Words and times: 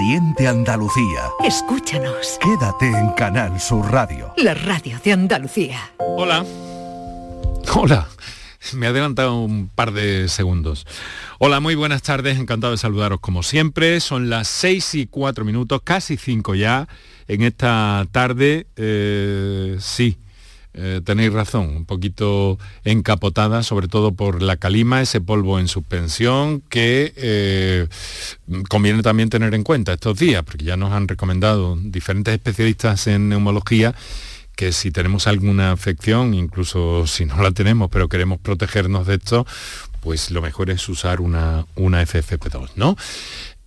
Siente 0.00 0.48
Andalucía. 0.48 1.28
Escúchanos. 1.44 2.38
Quédate 2.40 2.86
en 2.86 3.10
Canal 3.10 3.60
Sur 3.60 3.92
Radio. 3.92 4.32
La 4.38 4.54
radio 4.54 4.98
de 5.04 5.12
Andalucía. 5.12 5.92
Hola. 5.98 6.42
Hola. 7.74 8.08
Me 8.72 8.86
he 8.86 8.88
adelantado 8.88 9.38
un 9.38 9.68
par 9.68 9.92
de 9.92 10.28
segundos. 10.28 10.86
Hola, 11.38 11.60
muy 11.60 11.74
buenas 11.74 12.00
tardes, 12.00 12.38
encantado 12.38 12.70
de 12.70 12.78
saludaros 12.78 13.20
como 13.20 13.42
siempre. 13.42 14.00
Son 14.00 14.30
las 14.30 14.48
6 14.48 14.94
y 14.94 15.06
4 15.06 15.44
minutos, 15.44 15.82
casi 15.84 16.16
5 16.16 16.54
ya, 16.54 16.88
en 17.28 17.42
esta 17.42 18.06
tarde. 18.10 18.68
Eh, 18.76 19.76
sí, 19.80 20.16
eh, 20.72 21.00
tenéis 21.04 21.32
razón, 21.32 21.76
un 21.76 21.84
poquito 21.84 22.58
encapotada, 22.84 23.62
sobre 23.62 23.88
todo 23.88 24.12
por 24.12 24.40
la 24.42 24.56
calima, 24.56 25.02
ese 25.02 25.20
polvo 25.20 25.58
en 25.58 25.68
suspensión 25.68 26.60
que 26.68 27.12
eh, 27.16 27.88
conviene 28.68 29.02
también 29.02 29.30
tener 29.30 29.54
en 29.54 29.64
cuenta 29.64 29.92
estos 29.92 30.18
días, 30.18 30.44
porque 30.44 30.64
ya 30.64 30.76
nos 30.76 30.92
han 30.92 31.08
recomendado 31.08 31.76
diferentes 31.76 32.34
especialistas 32.34 33.06
en 33.06 33.28
neumología 33.28 33.94
que 34.54 34.72
si 34.72 34.90
tenemos 34.90 35.26
alguna 35.26 35.72
afección, 35.72 36.34
incluso 36.34 37.06
si 37.06 37.24
no 37.24 37.42
la 37.42 37.50
tenemos, 37.50 37.88
pero 37.90 38.08
queremos 38.08 38.38
protegernos 38.38 39.06
de 39.06 39.14
esto, 39.14 39.46
pues 40.00 40.30
lo 40.30 40.42
mejor 40.42 40.70
es 40.70 40.86
usar 40.88 41.20
una, 41.20 41.66
una 41.76 42.02
FFP2, 42.02 42.72
¿no? 42.76 42.96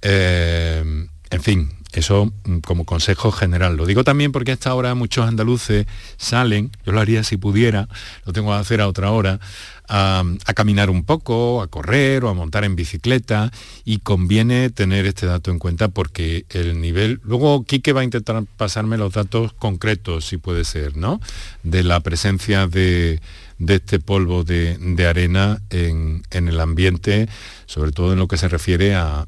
Eh, 0.02 1.08
en 1.31 1.41
fin, 1.41 1.72
eso 1.93 2.31
mm, 2.45 2.57
como 2.59 2.85
consejo 2.85 3.31
general. 3.31 3.77
Lo 3.77 3.85
digo 3.85 4.03
también 4.03 4.31
porque 4.31 4.52
a 4.52 4.53
esta 4.55 4.73
hora 4.73 4.95
muchos 4.95 5.27
andaluces 5.27 5.85
salen, 6.17 6.71
yo 6.85 6.91
lo 6.91 6.99
haría 6.99 7.23
si 7.23 7.38
pudiera, 7.38 7.88
lo 8.25 8.33
tengo 8.33 8.52
que 8.52 8.57
hacer 8.57 8.81
a 8.81 8.88
otra 8.88 9.11
hora, 9.11 9.39
a, 9.88 10.23
caminar 10.55 10.89
un 10.89 11.03
poco, 11.03 11.61
a 11.61 11.67
correr 11.67 12.23
o 12.23 12.29
a 12.29 12.33
montar 12.33 12.63
en 12.63 12.75
bicicleta 12.75 13.52
y 13.85 13.99
conviene 13.99 14.69
tener 14.69 15.05
este 15.05 15.25
dato 15.25 15.52
en 15.52 15.59
cuenta 15.59 15.89
porque 15.89 16.45
el 16.49 16.79
nivel, 16.81 17.19
luego 17.23 17.63
Quique 17.66 17.94
va 17.94 18.02
a 18.02 18.05
intentar 18.05 18.44
pasarme 18.57 18.97
los 18.97 19.13
datos 19.13 19.53
concretos, 19.53 20.25
si 20.25 20.38
puede 20.38 20.64
ser, 20.64 20.97
¿no? 20.97 21.19
De 21.64 21.83
la 21.83 21.99
presencia 21.99 22.67
de, 22.67 23.21
este 23.69 24.00
polvo 24.00 24.44
de, 24.44 25.06
arena 25.08 25.61
en, 25.69 26.23
el 26.31 26.59
ambiente, 26.59 27.28
sobre 27.66 27.92
todo 27.92 28.14
en 28.14 28.20
lo 28.20 28.28
que 28.28 28.38
se 28.38 28.47
refiere 28.47 28.95
a, 28.95 29.28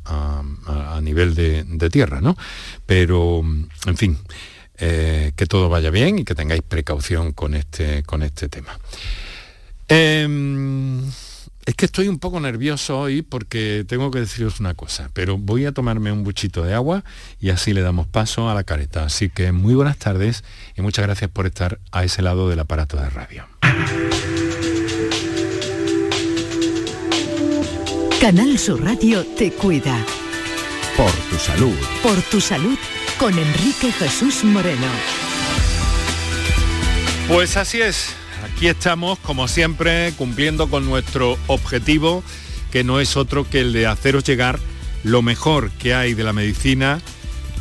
nivel 1.01 1.35
de, 1.35 1.89
tierra, 1.89 2.21
¿no? 2.21 2.35
Pero, 2.85 3.43
en 3.85 3.97
fin, 3.97 4.17
eh, 4.77 5.31
que 5.35 5.45
todo 5.45 5.69
vaya 5.69 5.89
bien 5.89 6.19
y 6.19 6.25
que 6.25 6.35
tengáis 6.35 6.61
precaución 6.61 7.31
con 7.31 7.53
este, 7.53 8.03
con 8.03 8.23
este 8.23 8.49
tema. 8.49 8.77
Em, 9.87 11.01
es 11.65 11.73
que 11.75 11.85
estoy 11.85 12.07
un 12.07 12.19
poco 12.19 12.39
nervioso 12.39 12.99
hoy 12.99 13.21
porque 13.21 13.85
tengo 13.87 14.11
que 14.11 14.19
deciros 14.19 14.59
una 14.59 14.73
cosa, 14.73 15.09
pero 15.13 15.37
voy 15.37 15.65
a 15.65 15.71
tomarme 15.71 16.11
un 16.11 16.23
buchito 16.23 16.63
de 16.63 16.73
agua 16.73 17.03
y 17.39 17.49
así 17.49 17.73
le 17.73 17.81
damos 17.81 18.07
paso 18.07 18.49
a 18.49 18.53
la 18.53 18.63
careta. 18.63 19.03
Así 19.03 19.29
que 19.29 19.51
muy 19.51 19.73
buenas 19.73 19.97
tardes 19.97 20.43
y 20.75 20.81
muchas 20.81 21.05
gracias 21.05 21.31
por 21.31 21.45
estar 21.45 21.79
a 21.91 22.03
ese 22.03 22.21
lado 22.21 22.49
del 22.49 22.59
aparato 22.59 22.97
de 22.97 23.09
radio. 23.09 23.54
Canal 28.19 28.57
Sur 28.57 28.83
Radio 28.83 29.23
te 29.37 29.51
cuida. 29.51 29.95
Por 30.97 31.11
tu 31.11 31.37
salud. 31.37 31.75
Por 32.01 32.21
tu 32.23 32.41
salud 32.41 32.77
con 33.19 33.37
Enrique 33.37 33.91
Jesús 33.91 34.43
Moreno. 34.43 34.87
Pues 37.27 37.57
así 37.57 37.81
es. 37.81 38.15
Aquí 38.43 38.67
estamos, 38.67 39.19
como 39.19 39.47
siempre, 39.47 40.13
cumpliendo 40.17 40.69
con 40.69 40.85
nuestro 40.85 41.37
objetivo, 41.47 42.23
que 42.71 42.83
no 42.83 42.99
es 42.99 43.15
otro 43.17 43.47
que 43.49 43.61
el 43.61 43.73
de 43.73 43.87
haceros 43.87 44.23
llegar 44.23 44.59
lo 45.03 45.21
mejor 45.21 45.69
que 45.71 45.93
hay 45.93 46.13
de 46.13 46.23
la 46.23 46.33
medicina, 46.33 47.01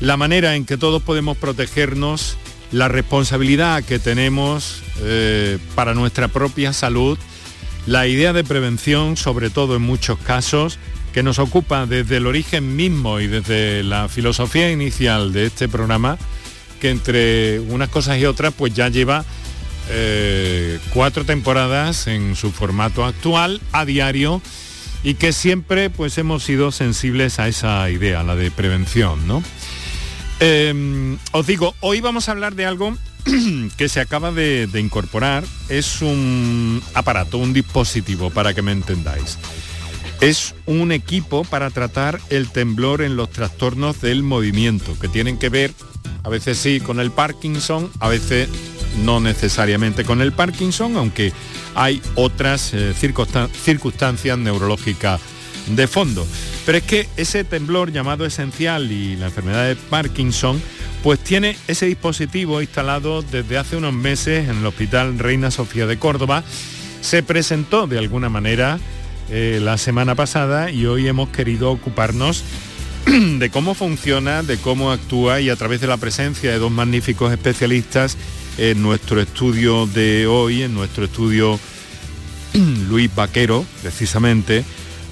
la 0.01 0.17
manera 0.17 0.57
en 0.57 0.65
que 0.65 0.79
todos 0.79 1.03
podemos 1.03 1.37
protegernos, 1.37 2.39
la 2.75 2.89
responsabilidad 2.89 3.85
que 3.85 4.01
tenemos 4.01 4.83
eh, 5.01 5.59
para 5.77 5.95
nuestra 5.95 6.27
propia 6.27 6.73
salud, 6.73 7.17
la 7.87 8.09
idea 8.09 8.33
de 8.33 8.43
prevención, 8.43 9.17
sobre 9.17 9.49
todo 9.49 9.77
en 9.77 9.83
muchos 9.83 10.19
casos, 10.19 10.81
que 11.13 11.23
nos 11.23 11.39
ocupa 11.39 11.87
desde 11.87 12.17
el 12.17 12.27
origen 12.27 12.75
mismo 12.75 13.21
y 13.21 13.29
desde 13.29 13.85
la 13.85 14.09
filosofía 14.09 14.73
inicial 14.73 15.33
de 15.33 15.47
este 15.47 15.69
programa, 15.69 16.19
que 16.81 16.91
entre 16.91 17.61
unas 17.61 17.91
cosas 17.91 18.19
y 18.19 18.27
otras 18.27 18.53
pues 18.53 18.75
ya 18.75 18.89
lleva 18.89 19.25
eh, 19.91 20.81
cuatro 20.93 21.25
temporadas 21.25 22.09
en 22.09 22.35
su 22.35 22.51
formato 22.51 23.05
actual, 23.05 23.61
a 23.71 23.85
diario, 23.85 24.43
y 25.05 25.15
que 25.15 25.33
siempre 25.33 25.91
pues 25.91 26.19
hemos 26.19 26.43
sido 26.43 26.73
sensibles 26.73 27.39
a 27.39 27.47
esa 27.47 27.89
idea, 27.89 28.25
la 28.25 28.35
de 28.35 28.51
prevención, 28.51 29.29
¿no? 29.29 29.45
Em, 30.41 31.17
os 31.33 31.47
digo, 31.47 31.75
hoy 31.81 32.01
vamos 32.01 32.29
a 32.29 32.33
hablar 32.33 32.55
de 32.55 32.67
algo 32.67 32.97
que 33.77 33.89
se 33.89 34.01
acaba 34.01 34.33
de, 34.33 34.69
incorporar. 34.75 35.45
Es 35.69 36.03
un 36.03 36.83
aparato, 36.95 37.39
un 37.39 37.53
dispositivo, 37.53 38.31
para 38.31 38.55
que 38.55 38.63
me 38.63 38.73
entendáis. 38.73 39.39
Es 40.21 40.55
un 40.67 40.93
equipo 40.93 41.45
para 41.45 41.71
tratar 41.71 42.21
el 42.31 42.51
temblor 42.51 43.03
en 43.03 43.17
los 43.17 43.31
trastornos 43.31 44.01
del 44.01 44.23
movimiento, 44.23 44.99
que 44.99 45.09
tienen 45.09 45.39
que 45.39 45.49
ver, 45.49 45.73
a 46.23 46.29
veces 46.29 46.59
sí, 46.59 46.81
con 46.81 47.01
el 47.01 47.11
Parkinson, 47.11 47.91
a 48.01 48.09
veces 48.09 48.49
no 49.05 49.21
necesariamente 49.21 50.05
con 50.05 50.21
el 50.21 50.33
Parkinson, 50.33 50.97
aunque 50.97 51.33
hay 51.75 52.01
otras 52.15 52.73
eh, 52.73 52.95
circunstancias 52.95 54.39
neurológicas 54.39 55.21
de 55.69 55.87
fondo. 55.87 56.27
Pero 56.67 56.79
es 56.79 56.85
que 56.85 57.09
ese 57.17 57.45
temblor 57.45 57.93
llamado 57.93 58.25
esencial 58.25 58.91
y 58.91 59.17
la 59.17 59.27
enfermedad 59.27 59.69
de 59.69 59.77
Parkinson, 59.77 60.61
pues 61.03 61.19
tiene 61.21 61.57
ese 61.69 61.87
dispositivo 61.87 62.61
instalado 62.61 63.23
desde 63.23 63.59
hace 63.59 63.77
unos 63.77 63.93
meses 63.93 64.49
en 64.49 64.59
el 64.59 64.67
Hospital 64.67 65.19
Reina 65.19 65.51
Sofía 65.51 65.87
de 65.87 65.99
Córdoba. 65.99 66.43
Se 67.01 67.23
presentó 67.23 67.87
de 67.87 67.99
alguna 67.99 68.29
manera 68.29 68.79
eh, 69.31 69.59
la 69.63 69.79
semana 69.79 70.15
pasada 70.15 70.71
y 70.71 70.87
hoy 70.87 71.09
hemos 71.09 71.29
querido 71.31 71.71
ocuparnos 71.71 72.45
de 73.07 73.51
cómo 73.51 73.75
funciona, 73.75 74.43
de 74.43 74.59
cómo 74.59 74.91
actúa 74.91 75.41
y 75.41 75.51
a 75.51 75.57
través 75.57 75.81
de 75.81 75.87
la 75.87 75.97
presencia 75.97 76.51
de 76.51 76.59
dos 76.59 76.71
magníficos 76.71 77.33
especialistas 77.33 78.17
en 78.59 78.83
nuestro 78.83 79.21
estudio 79.21 79.87
de 79.87 80.27
hoy, 80.27 80.63
en 80.63 80.75
nuestro 80.75 81.05
estudio 81.05 81.59
Luis 82.89 83.15
Vaquero, 83.15 83.65
precisamente, 83.83 84.65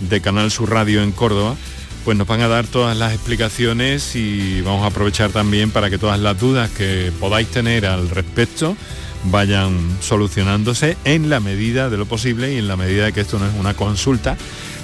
de 0.09 0.21
Canal 0.21 0.51
Sur 0.51 0.71
Radio 0.71 1.03
en 1.03 1.13
Córdoba, 1.13 1.57
pues 2.05 2.17
nos 2.17 2.27
van 2.27 2.41
a 2.41 2.49
dar 2.49 2.67
todas 2.67 2.97
las 2.97 3.13
explicaciones 3.13 4.17
y 4.17 4.61
vamos 4.63 4.83
a 4.83 4.87
aprovechar 4.87 5.31
también 5.31 5.71
para 5.71 5.91
que 5.91 5.99
todas 5.99 6.19
las 6.19 6.39
dudas 6.39 6.71
que 6.71 7.13
podáis 7.21 7.49
tener 7.49 7.87
al 7.87 8.11
respecto 8.11 8.77
vayan 9.25 9.79
solucionándose 10.01 10.97
en 11.05 11.31
la 11.31 11.41
medida 11.41 11.91
de 11.91 11.97
lo 11.97 12.07
posible 12.07 12.53
y 12.53 12.59
en 12.59 12.69
la 12.69 12.77
medida 12.77 13.05
de 13.05 13.13
que 13.13 13.21
esto 13.21 13.39
no 13.39 13.47
es 13.47 13.55
una 13.55 13.75
consulta, 13.75 14.37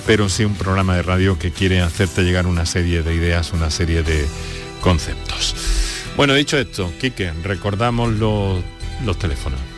pero 0.06 0.28
sí 0.28 0.44
un 0.44 0.54
programa 0.54 0.94
de 0.96 1.02
radio 1.02 1.38
que 1.38 1.50
quiere 1.50 1.80
hacerte 1.80 2.22
llegar 2.22 2.46
una 2.46 2.66
serie 2.66 3.02
de 3.02 3.14
ideas, 3.14 3.52
una 3.52 3.70
serie 3.70 4.02
de 4.02 4.26
conceptos. 4.80 5.54
Bueno, 6.16 6.34
dicho 6.34 6.56
esto, 6.56 6.92
Quique, 7.00 7.32
recordamos 7.42 8.12
los, 8.12 8.60
los 9.04 9.18
teléfonos. 9.18 9.77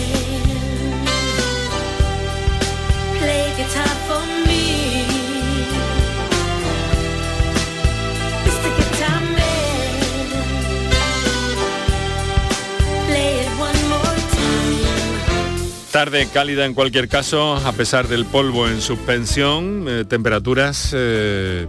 Tarde 16.01 16.27
cálida 16.33 16.65
en 16.65 16.73
cualquier 16.73 17.07
caso, 17.07 17.57
a 17.57 17.73
pesar 17.73 18.07
del 18.07 18.25
polvo 18.25 18.67
en 18.67 18.81
suspensión, 18.81 19.85
eh, 19.87 20.03
temperaturas 20.03 20.95
eh, 20.97 21.67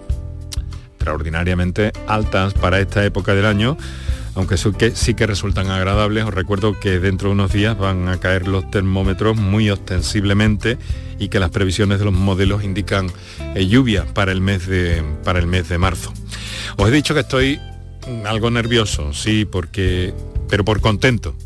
extraordinariamente 0.95 1.93
altas 2.07 2.55
para 2.55 2.81
esta 2.81 3.05
época 3.05 3.35
del 3.35 3.45
año, 3.45 3.77
aunque 4.35 4.57
sí 4.57 5.13
que 5.13 5.27
resultan 5.27 5.69
agradables. 5.69 6.25
Os 6.25 6.33
recuerdo 6.33 6.81
que 6.81 6.99
dentro 6.99 7.29
de 7.29 7.35
unos 7.35 7.53
días 7.53 7.77
van 7.77 8.09
a 8.09 8.21
caer 8.21 8.49
los 8.49 8.71
termómetros 8.71 9.37
muy 9.37 9.69
ostensiblemente 9.69 10.79
y 11.19 11.29
que 11.29 11.39
las 11.39 11.51
previsiones 11.51 11.99
de 11.99 12.07
los 12.07 12.15
modelos 12.15 12.65
indican 12.65 13.13
eh, 13.55 13.67
lluvia 13.67 14.07
para 14.15 14.33
el, 14.33 14.41
mes 14.41 14.67
de, 14.67 15.05
para 15.25 15.41
el 15.41 15.47
mes 15.47 15.69
de 15.69 15.77
marzo. 15.77 16.11
Os 16.79 16.89
he 16.89 16.91
dicho 16.91 17.13
que 17.13 17.21
estoy 17.21 17.61
algo 18.25 18.51
nervioso, 18.51 19.13
sí, 19.13 19.45
porque, 19.45 20.15
pero 20.49 20.65
por 20.65 20.81
contento 20.81 21.37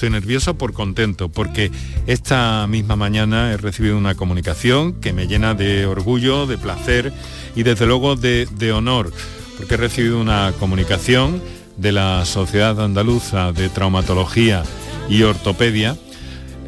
estoy 0.00 0.08
nervioso 0.08 0.54
por 0.54 0.72
contento, 0.72 1.28
porque 1.28 1.70
esta 2.06 2.66
misma 2.66 2.96
mañana 2.96 3.52
he 3.52 3.58
recibido 3.58 3.98
una 3.98 4.14
comunicación 4.14 4.94
que 4.94 5.12
me 5.12 5.26
llena 5.26 5.52
de 5.52 5.84
orgullo, 5.84 6.46
de 6.46 6.56
placer 6.56 7.12
y 7.54 7.64
desde 7.64 7.84
luego 7.84 8.16
de, 8.16 8.72
honor, 8.72 9.12
porque 9.58 9.74
he 9.74 9.76
recibido 9.76 10.18
una 10.18 10.54
comunicación 10.58 11.42
de 11.76 11.92
la 11.92 12.24
Sociedad 12.24 12.82
Andaluza 12.82 13.52
de 13.52 13.68
Traumatología 13.68 14.62
y 15.10 15.22
Ortopedia, 15.22 15.98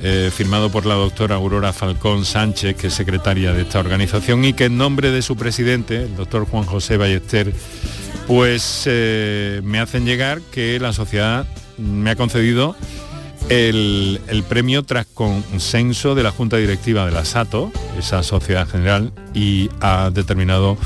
eh, 0.03 0.31
firmado 0.31 0.71
por 0.71 0.85
la 0.85 0.97
doctora 0.97 1.37
Aurora 1.37 1.73
Falcón 1.73 2.27
Sánchez, 2.27 2.77
que 2.77 2.89
es 2.89 2.93
secretaria 2.93 3.55
de 3.55 3.63
esta 3.63 3.81
organización, 3.81 4.45
y 4.45 4.53
que 4.53 4.67
en 4.67 4.77
nombre 4.77 5.11
de 5.11 5.23
su 5.23 5.37
presidente, 5.37 6.03
el 6.03 6.17
doctor 6.17 6.45
Juan 6.45 6.65
José 6.65 6.99
Ballester, 6.99 7.51
pues 8.27 8.83
eh, 8.85 9.63
me 9.65 9.81
hacen 9.81 10.05
llegar 10.05 10.43
que 10.53 10.79
la 10.79 10.93
sociedad 10.93 11.47
me 11.79 12.11
ha 12.11 12.17
concedido 12.17 12.77
el, 13.49 14.45
premio 14.49 14.83
tras 14.83 15.07
consenso 15.07 16.15
de 16.15 16.23
la 16.23 16.31
Junta 16.31 16.57
Directiva 16.57 17.07
de 17.07 17.13
la 17.13 17.25
SATO, 17.25 17.73
esa 17.99 18.23
sociedad 18.23 18.69
general, 18.69 19.13
y 19.35 19.71
ha 19.81 20.11
determinado 20.11 20.77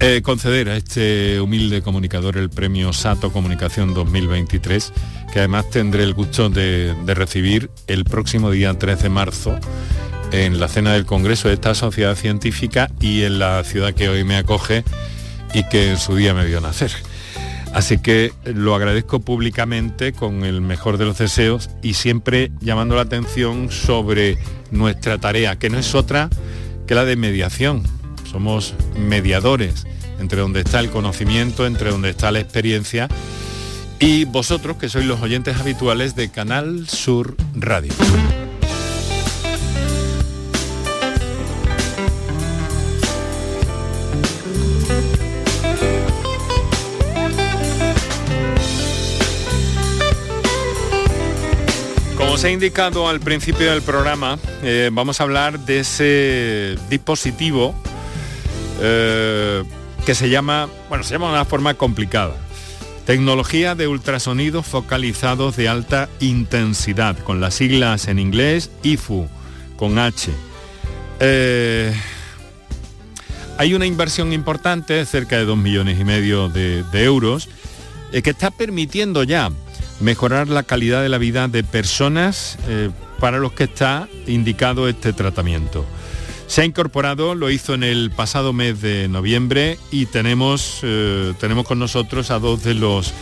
eh, 0.00 0.22
conceder 0.22 0.68
a 0.68 0.76
este 0.76 1.40
humilde 1.40 1.82
comunicador 1.82 2.36
el 2.36 2.50
premio 2.50 2.92
SATO 2.92 3.32
Comunicación 3.32 3.94
2023, 3.94 4.92
que 5.32 5.38
además 5.40 5.68
tendré 5.70 6.04
el 6.04 6.14
gusto 6.14 6.48
de, 6.48 6.94
de 7.04 7.14
recibir 7.14 7.70
el 7.86 8.04
próximo 8.04 8.50
día 8.50 8.78
13 8.78 9.04
de 9.04 9.08
marzo 9.08 9.58
en 10.32 10.60
la 10.60 10.68
cena 10.68 10.92
del 10.92 11.06
Congreso 11.06 11.48
de 11.48 11.54
esta 11.54 11.74
sociedad 11.74 12.14
científica 12.14 12.90
y 13.00 13.22
en 13.22 13.38
la 13.38 13.62
ciudad 13.64 13.94
que 13.94 14.08
hoy 14.08 14.24
me 14.24 14.36
acoge 14.36 14.84
y 15.54 15.64
que 15.64 15.90
en 15.90 15.98
su 15.98 16.16
día 16.16 16.34
me 16.34 16.46
vio 16.46 16.60
nacer. 16.60 16.92
Así 17.74 17.98
que 17.98 18.32
lo 18.44 18.74
agradezco 18.74 19.20
públicamente 19.20 20.12
con 20.12 20.44
el 20.44 20.60
mejor 20.60 20.98
de 20.98 21.04
los 21.04 21.18
deseos 21.18 21.70
y 21.82 21.94
siempre 21.94 22.50
llamando 22.60 22.96
la 22.96 23.02
atención 23.02 23.70
sobre 23.70 24.38
nuestra 24.70 25.18
tarea, 25.18 25.58
que 25.58 25.70
no 25.70 25.78
es 25.78 25.94
otra 25.94 26.28
que 26.86 26.94
la 26.94 27.04
de 27.04 27.16
mediación. 27.16 27.82
Somos 28.30 28.74
mediadores 28.96 29.86
entre 30.18 30.40
donde 30.40 30.60
está 30.60 30.80
el 30.80 30.90
conocimiento, 30.90 31.66
entre 31.66 31.90
donde 31.90 32.10
está 32.10 32.30
la 32.30 32.40
experiencia 32.40 33.08
y 34.00 34.24
vosotros 34.24 34.76
que 34.76 34.88
sois 34.88 35.06
los 35.06 35.20
oyentes 35.20 35.58
habituales 35.58 36.16
de 36.16 36.30
Canal 36.30 36.88
Sur 36.88 37.36
Radio. 37.54 37.92
Os 52.40 52.44
he 52.44 52.52
indicado 52.52 53.06
al 53.06 53.20
principio 53.20 53.70
del 53.70 53.82
programa, 53.82 54.38
eh, 54.62 54.88
vamos 54.90 55.20
a 55.20 55.24
hablar 55.24 55.60
de 55.60 55.80
ese 55.80 56.74
dispositivo 56.88 57.74
eh, 58.80 59.62
que 60.06 60.14
se 60.14 60.30
llama, 60.30 60.66
bueno, 60.88 61.04
se 61.04 61.12
llama 61.12 61.26
de 61.26 61.32
una 61.34 61.44
forma 61.44 61.74
complicada. 61.74 62.34
Tecnología 63.04 63.74
de 63.74 63.88
ultrasonidos 63.88 64.64
focalizados 64.64 65.54
de 65.56 65.68
alta 65.68 66.08
intensidad, 66.18 67.18
con 67.18 67.42
las 67.42 67.56
siglas 67.56 68.08
en 68.08 68.18
inglés 68.18 68.70
IFU, 68.84 69.28
con 69.76 69.98
H. 69.98 70.30
Eh, 71.20 71.92
hay 73.58 73.74
una 73.74 73.84
inversión 73.84 74.32
importante, 74.32 75.04
cerca 75.04 75.36
de 75.36 75.44
2 75.44 75.58
millones 75.58 76.00
y 76.00 76.04
medio 76.04 76.48
de, 76.48 76.84
euros, 77.04 77.50
que 78.10 78.30
está 78.30 78.50
permitiendo 78.50 79.24
ya 79.24 79.50
mejorar 80.00 80.48
la 80.48 80.62
calidad 80.62 81.02
de 81.02 81.08
la 81.08 81.18
vida 81.18 81.48
de 81.48 81.62
personas 81.62 82.58
eh, 82.68 82.90
para 83.18 83.38
los 83.38 83.52
que 83.52 83.64
está 83.64 84.08
indicado 84.26 84.88
este 84.88 85.12
tratamiento. 85.12 85.84
Se 86.46 86.62
ha 86.62 86.64
incorporado, 86.64 87.34
lo 87.36 87.50
hizo 87.50 87.74
en 87.74 87.84
el 87.84 88.10
pasado 88.10 88.52
mes 88.52 88.80
de 88.80 89.06
noviembre 89.08 89.78
y 89.92 90.06
tenemos, 90.06 90.80
eh, 90.82 91.32
tenemos 91.38 91.64
con 91.64 91.78
nosotros 91.78 92.30
a 92.32 92.40
dos 92.40 92.64
de 92.64 92.74
los 92.74 93.12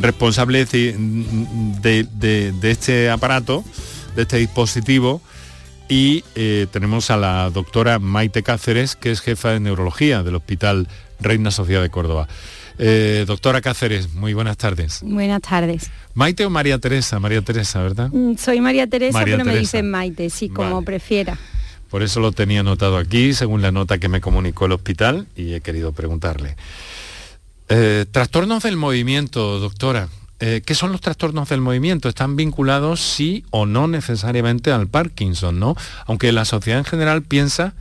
responsables 0.00 0.70
de, 0.70 2.54
este 2.62 3.10
aparato, 3.10 3.64
de 4.14 4.22
este 4.22 4.36
dispositivo, 4.36 5.20
y 5.88 6.22
eh, 6.34 6.66
tenemos 6.70 7.10
a 7.10 7.16
la 7.16 7.50
doctora 7.50 7.98
Maite 7.98 8.42
Cáceres, 8.42 8.94
que 8.94 9.10
es 9.10 9.20
jefa 9.20 9.50
de 9.50 9.60
neurología 9.60 10.22
del 10.22 10.36
Hospital 10.36 10.86
Reina 11.18 11.50
Sofía 11.50 11.80
de 11.80 11.90
Córdoba. 11.90 12.28
Eh, 12.78 13.24
doctora 13.26 13.60
Cáceres, 13.60 14.12
muy 14.12 14.34
buenas 14.34 14.56
tardes. 14.56 15.00
Buenas 15.02 15.40
tardes. 15.40 15.90
Maite 16.14 16.44
o 16.44 16.50
María 16.50 16.78
Teresa, 16.78 17.18
María 17.18 17.40
Teresa, 17.40 17.82
¿verdad? 17.82 18.10
Mm, 18.12 18.36
soy 18.36 18.60
María 18.60 18.86
Teresa, 18.86 19.22
pero 19.24 19.44
me 19.44 19.56
dicen 19.56 19.90
Maite, 19.90 20.28
sí, 20.30 20.48
como 20.48 20.82
prefiera. 20.82 21.38
Por 21.90 22.02
eso 22.02 22.20
lo 22.20 22.32
tenía 22.32 22.60
anotado 22.60 22.98
aquí, 22.98 23.32
según 23.32 23.62
la 23.62 23.72
nota 23.72 23.98
que 23.98 24.08
me 24.08 24.20
comunicó 24.20 24.66
el 24.66 24.72
hospital, 24.72 25.26
y 25.36 25.54
he 25.54 25.60
querido 25.60 25.92
preguntarle. 25.92 26.56
Eh, 27.68 28.04
trastornos 28.10 28.62
del 28.62 28.76
movimiento, 28.76 29.58
doctora. 29.58 30.08
Eh, 30.38 30.60
¿Qué 30.64 30.74
son 30.74 30.92
los 30.92 31.00
trastornos 31.00 31.48
del 31.48 31.62
movimiento? 31.62 32.10
¿Están 32.10 32.36
vinculados 32.36 33.00
sí 33.00 33.44
o 33.50 33.64
no 33.64 33.88
necesariamente 33.88 34.70
al 34.70 34.86
Parkinson, 34.86 35.58
no? 35.58 35.76
Aunque 36.04 36.30
la 36.32 36.44
sociedad 36.44 36.78
en 36.78 36.84
general 36.84 37.22
piensa 37.22 37.72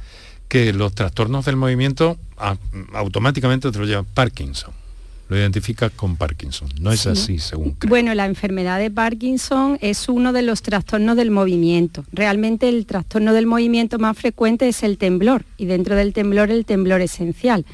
que 0.48 0.72
los 0.72 0.94
trastornos 0.96 1.44
del 1.44 1.58
movimiento 1.58 2.18
ah, 2.38 2.56
automáticamente 2.94 3.72
te 3.72 3.80
lo 3.80 3.86
lleva 3.86 4.04
Parkinson 4.04 4.85
lo 5.28 5.38
identifica 5.38 5.90
con 5.90 6.18
Parkinson. 6.18 6.70
No 6.80 6.92
es 6.92 7.08
así, 7.08 7.40
según 7.40 7.72
creo. 7.72 7.90
Bueno, 7.90 8.14
la 8.14 8.26
enfermedad 8.26 8.80
de 8.80 8.92
Parkinson 8.92 9.78
es 9.82 10.08
uno 10.08 10.34
de 10.34 10.44
los 10.44 10.62
trastornos 10.62 11.18
del 11.18 11.32
movimiento. 11.32 12.06
Realmente 12.12 12.70
el 12.70 12.86
trastorno 12.86 13.34
del 13.34 13.48
movimiento 13.48 13.98
más 13.98 14.18
frecuente 14.18 14.68
es 14.68 14.84
el 14.84 14.98
temblor 14.98 15.44
y 15.58 15.66
dentro 15.66 15.96
del 15.96 16.14
temblor 16.14 16.52
el 16.52 16.66
temblor 16.66 17.02
esencial. 17.02 17.66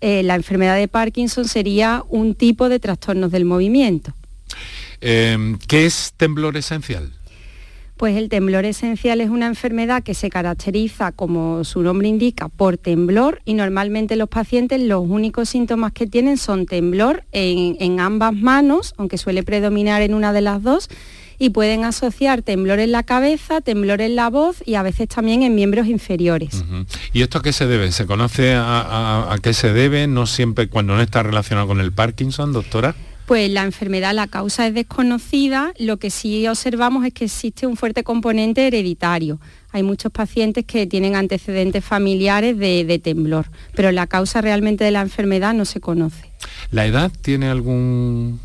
Eh, 0.00 0.22
la 0.22 0.34
enfermedad 0.34 0.76
de 0.76 0.88
Parkinson 0.88 1.46
sería 1.46 2.02
un 2.08 2.34
tipo 2.34 2.68
de 2.68 2.80
trastornos 2.80 3.30
del 3.30 3.44
movimiento. 3.44 4.12
Em, 5.00 5.58
¿Qué 5.58 5.86
es 5.86 6.12
temblor 6.16 6.56
esencial? 6.56 7.12
Pues 7.96 8.16
el 8.16 8.28
temblor 8.28 8.66
esencial 8.66 9.22
es 9.22 9.30
una 9.30 9.46
enfermedad 9.46 10.02
que 10.02 10.12
se 10.12 10.28
caracteriza, 10.28 11.12
como 11.12 11.64
su 11.64 11.82
nombre 11.82 12.08
indica, 12.08 12.48
por 12.48 12.76
temblor 12.76 13.40
y 13.46 13.54
normalmente 13.54 14.16
los 14.16 14.28
pacientes 14.28 14.82
los 14.82 15.00
únicos 15.08 15.48
síntomas 15.48 15.92
que 15.92 16.06
tienen 16.06 16.36
son 16.36 16.66
temblor 16.66 17.24
en, 17.32 17.98
ambas 17.98 18.34
manos, 18.34 18.94
aunque 18.98 19.16
suele 19.16 19.42
predominar 19.42 20.02
en 20.02 20.12
una 20.12 20.34
de 20.34 20.42
las 20.42 20.62
dos, 20.62 20.90
y 21.38 21.50
pueden 21.50 21.84
asociar 21.84 22.42
temblor 22.42 22.80
en 22.80 22.92
la 22.92 23.02
cabeza, 23.02 23.62
temblor 23.62 24.02
en 24.02 24.14
la 24.14 24.28
voz 24.28 24.62
y 24.66 24.74
a 24.74 24.82
veces 24.82 25.08
también 25.08 25.42
en 25.42 25.54
miembros 25.54 25.86
inferiores. 25.86 26.64
¿Y 27.14 27.22
esto 27.22 27.38
a 27.38 27.42
qué 27.42 27.52
se 27.52 27.66
debe? 27.66 27.92
¿Se 27.92 28.04
conoce 28.06 28.54
a, 28.56 29.34
qué 29.42 29.54
se 29.54 29.72
debe? 29.72 30.06
No 30.06 30.26
siempre 30.26 30.68
cuando 30.68 30.94
no 30.94 31.00
está 31.00 31.22
relacionado 31.22 31.66
con 31.66 31.80
el 31.80 31.92
Parkinson, 31.92 32.52
doctora 32.52 32.94
pues 33.26 33.50
la 33.50 33.64
enfermedad, 33.64 34.14
la 34.14 34.28
causa 34.28 34.66
es 34.66 34.74
desconocida, 34.74 35.72
lo 35.78 35.96
que 35.96 36.10
sí 36.10 36.46
observamos 36.46 37.04
es 37.04 37.12
que 37.12 37.24
existe 37.24 37.66
un 37.66 37.76
fuerte 37.76 38.04
componente 38.04 38.66
hereditario. 38.66 39.40
Hay 39.72 39.82
muchos 39.82 40.12
pacientes 40.12 40.64
que 40.64 40.86
tienen 40.86 41.16
antecedentes 41.16 41.84
familiares 41.84 42.56
de, 42.56 43.00
temblor, 43.02 43.46
pero 43.74 43.90
la 43.90 44.06
causa 44.06 44.40
realmente 44.40 44.84
de 44.84 44.92
la 44.92 45.02
enfermedad 45.02 45.54
no 45.54 45.64
se 45.64 45.80
conoce. 45.80 46.30
¿La 46.70 46.86
edad 46.86 47.10
tiene 47.20 47.48
algún 47.48 48.40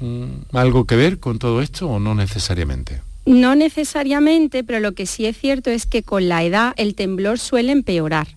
mm, 0.00 0.56
algo 0.56 0.84
que 0.84 0.96
ver 0.96 1.18
con 1.18 1.38
todo 1.38 1.62
esto 1.62 1.88
o 1.88 1.98
no 1.98 2.14
necesariamente? 2.14 3.00
No 3.24 3.54
necesariamente, 3.54 4.64
pero 4.64 4.80
lo 4.80 4.92
que 4.92 5.06
sí 5.06 5.26
es 5.26 5.36
cierto 5.38 5.70
es 5.70 5.86
que 5.86 6.02
con 6.02 6.28
la 6.28 6.44
edad 6.44 6.74
el 6.76 6.94
temblor 6.94 7.38
suele 7.38 7.72
empeorar. 7.72 8.28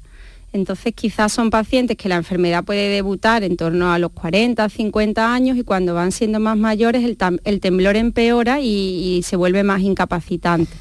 Entonces 0.54 0.94
quizás 0.94 1.34
son 1.34 1.50
pacientes 1.50 1.98
que 1.98 2.08
la 2.08 2.16
enfermedad 2.16 2.64
puede 2.64 2.88
debutar 2.90 3.44
en 3.44 3.58
torno 3.58 3.92
a 3.92 3.98
los 3.98 4.12
40, 4.12 4.70
50 4.70 5.34
años 5.34 5.58
y 5.58 5.64
cuando 5.64 5.96
van 5.96 6.12
siendo 6.12 6.40
más 6.40 6.56
mayores 6.58 7.04
el, 7.04 7.60
temblor 7.60 7.96
empeora 7.96 8.60
y, 8.62 9.22
se 9.24 9.36
vuelve 9.36 9.64
más 9.64 9.82
incapacitante. 9.82 10.72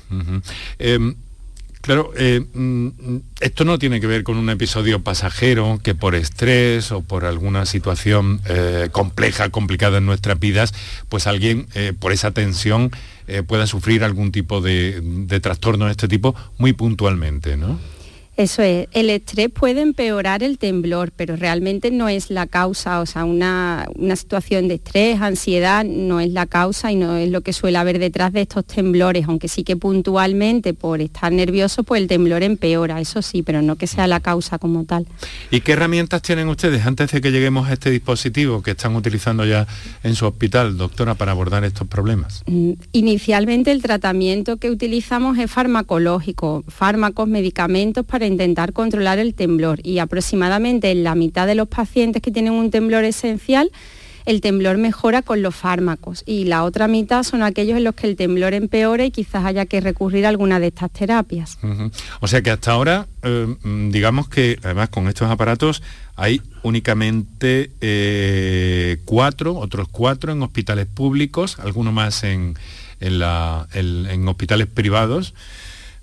Em, 0.79 1.15
claro, 1.81 2.13
eh, 2.19 2.45
mm, 2.53 2.89
esto 3.41 3.65
no 3.65 3.79
tiene 3.79 3.99
que 3.99 4.07
ver 4.07 4.25
con 4.25 4.37
un 4.37 4.51
episodio 4.51 5.03
pasajero 5.03 5.81
que 5.83 5.95
por 5.95 6.15
estrés 6.15 6.93
o 6.93 7.01
por 7.01 7.25
alguna 7.25 7.65
situación 7.65 8.43
eh, 8.47 8.91
compleja, 8.93 9.49
complicada 9.49 9.99
en 9.99 10.07
nuestras 10.07 10.39
vidas, 10.39 10.75
pues 11.09 11.27
alguien 11.27 11.67
eh, 11.75 11.95
por 11.99 12.13
esa 12.13 12.31
tensión 12.31 12.91
pueda 13.47 13.67
sufrir 13.67 14.05
algún 14.05 14.31
tipo 14.31 14.61
de, 14.61 15.01
de 15.01 15.41
trastorno 15.41 15.87
de 15.87 15.93
este 15.93 16.07
tipo 16.07 16.35
muy 16.59 16.75
puntualmente, 16.75 17.57
¿no? 17.57 17.79
Eso 18.43 18.61
es, 18.63 18.89
el 18.91 19.09
estrés 19.09 19.51
puede 19.51 19.83
empeorar 19.83 20.43
el 20.43 20.59
temblor, 20.59 21.13
pero 21.15 21.37
realmente 21.37 21.93
no 21.93 22.09
es 22.09 22.29
la 22.29 22.49
causa, 22.49 22.99
o 22.99 23.07
sea, 23.07 23.25
una, 23.25 23.87
situación 24.17 24.67
de 24.67 24.75
estrés, 24.75 25.21
ansiedad, 25.21 25.85
no 25.85 26.19
es 26.19 26.33
la 26.33 26.47
causa 26.47 26.91
y 26.91 26.97
no 26.97 27.15
es 27.15 27.31
lo 27.31 27.43
que 27.43 27.53
suele 27.53 27.79
haber 27.79 28.01
detrás 28.01 28.33
de 28.33 28.41
estos 28.41 28.65
temblores, 28.65 29.27
aunque 29.29 29.47
sí 29.47 29.63
que 29.63 29.77
puntualmente 29.77 30.75
por 30.75 31.01
estar 31.01 31.31
nervioso, 31.31 31.85
pues 31.85 32.03
el 32.03 32.09
temblor 32.09 32.43
empeora, 32.43 33.01
eso 33.01 33.23
sí, 33.23 33.45
pero 33.45 33.63
no 33.63 33.77
que 33.77 33.87
sea 33.87 34.09
la 34.09 34.19
causa 34.19 34.59
como 34.59 34.87
tal. 34.87 35.07
¿Y 35.53 35.61
qué 35.61 35.75
herramientas 35.75 36.21
tienen 36.21 36.49
ustedes 36.49 36.85
antes 36.85 37.13
de 37.13 37.21
que 37.21 37.31
lleguemos 37.31 37.69
a 37.69 37.75
este 37.75 37.93
dispositivo 37.93 38.61
que 38.61 38.73
están 38.73 38.97
utilizando 38.97 39.45
ya 39.45 39.69
en 40.03 40.17
su 40.17 40.27
hospital, 40.27 40.77
doctora, 40.77 41.15
para 41.15 41.31
abordar 41.31 41.63
estos 41.63 41.87
problemas? 41.87 42.43
Mm, 42.47 42.73
inicialmente 42.91 43.71
el 43.71 43.83
tratamiento 43.83 44.57
que 44.57 44.69
utilizamos 44.69 45.39
es 45.39 45.49
farmacológico, 45.49 46.65
fármacos, 46.67 47.29
medicamentos 47.29 48.05
para 48.05 48.32
intentar 48.33 48.73
controlar 48.73 49.19
el 49.19 49.35
temblor. 49.35 49.81
Y 49.83 49.99
aproximadamente 49.99 50.91
en 50.91 51.05
la 51.05 51.15
mitad 51.15 51.47
de 51.47 51.55
los 51.55 51.69
pacientes 51.69 52.23
que 52.23 52.31
tienen 52.31 52.53
un 52.53 52.71
temblor 52.71 53.05
esencial 53.05 53.71
el 54.25 54.41
temblor 54.41 54.79
mejora 54.79 55.23
con 55.23 55.43
los 55.43 55.55
fármacos. 55.55 56.23
Y 56.27 56.45
la 56.45 56.65
otra 56.65 56.89
mitad 56.89 57.23
son 57.23 57.43
aquellos 57.43 57.77
en 57.77 57.85
los 57.85 57.95
que 57.95 58.07
el 58.07 58.17
temblor 58.17 58.55
empeora 58.55 59.05
y 59.05 59.11
quizás 59.11 59.45
haya 59.45 59.67
que 59.67 59.81
recurrir 59.81 60.27
a 60.27 60.29
alguna 60.29 60.61
de 60.61 60.69
estas 60.69 60.91
terapias. 60.91 61.59
O 62.21 62.29
sea 62.29 62.43
que 62.43 62.51
hasta 62.51 62.73
ahora, 62.73 63.07
eh, 63.23 63.55
digamos 63.91 64.29
que 64.29 64.59
además 64.63 64.89
con 64.91 65.09
estos 65.09 65.31
aparatos 65.31 65.83
hay 66.17 66.41
únicamente 66.63 67.71
eh, 67.81 68.99
cuatro, 69.05 69.57
otros 69.57 69.89
cuatro 69.89 70.33
en 70.33 70.43
hospitales 70.43 70.87
públicos, 70.87 71.59
algunos 71.59 71.93
más 71.93 72.23
en, 72.25 72.57
en 73.01 74.29
hospitales 74.29 74.69
privados, 74.69 75.35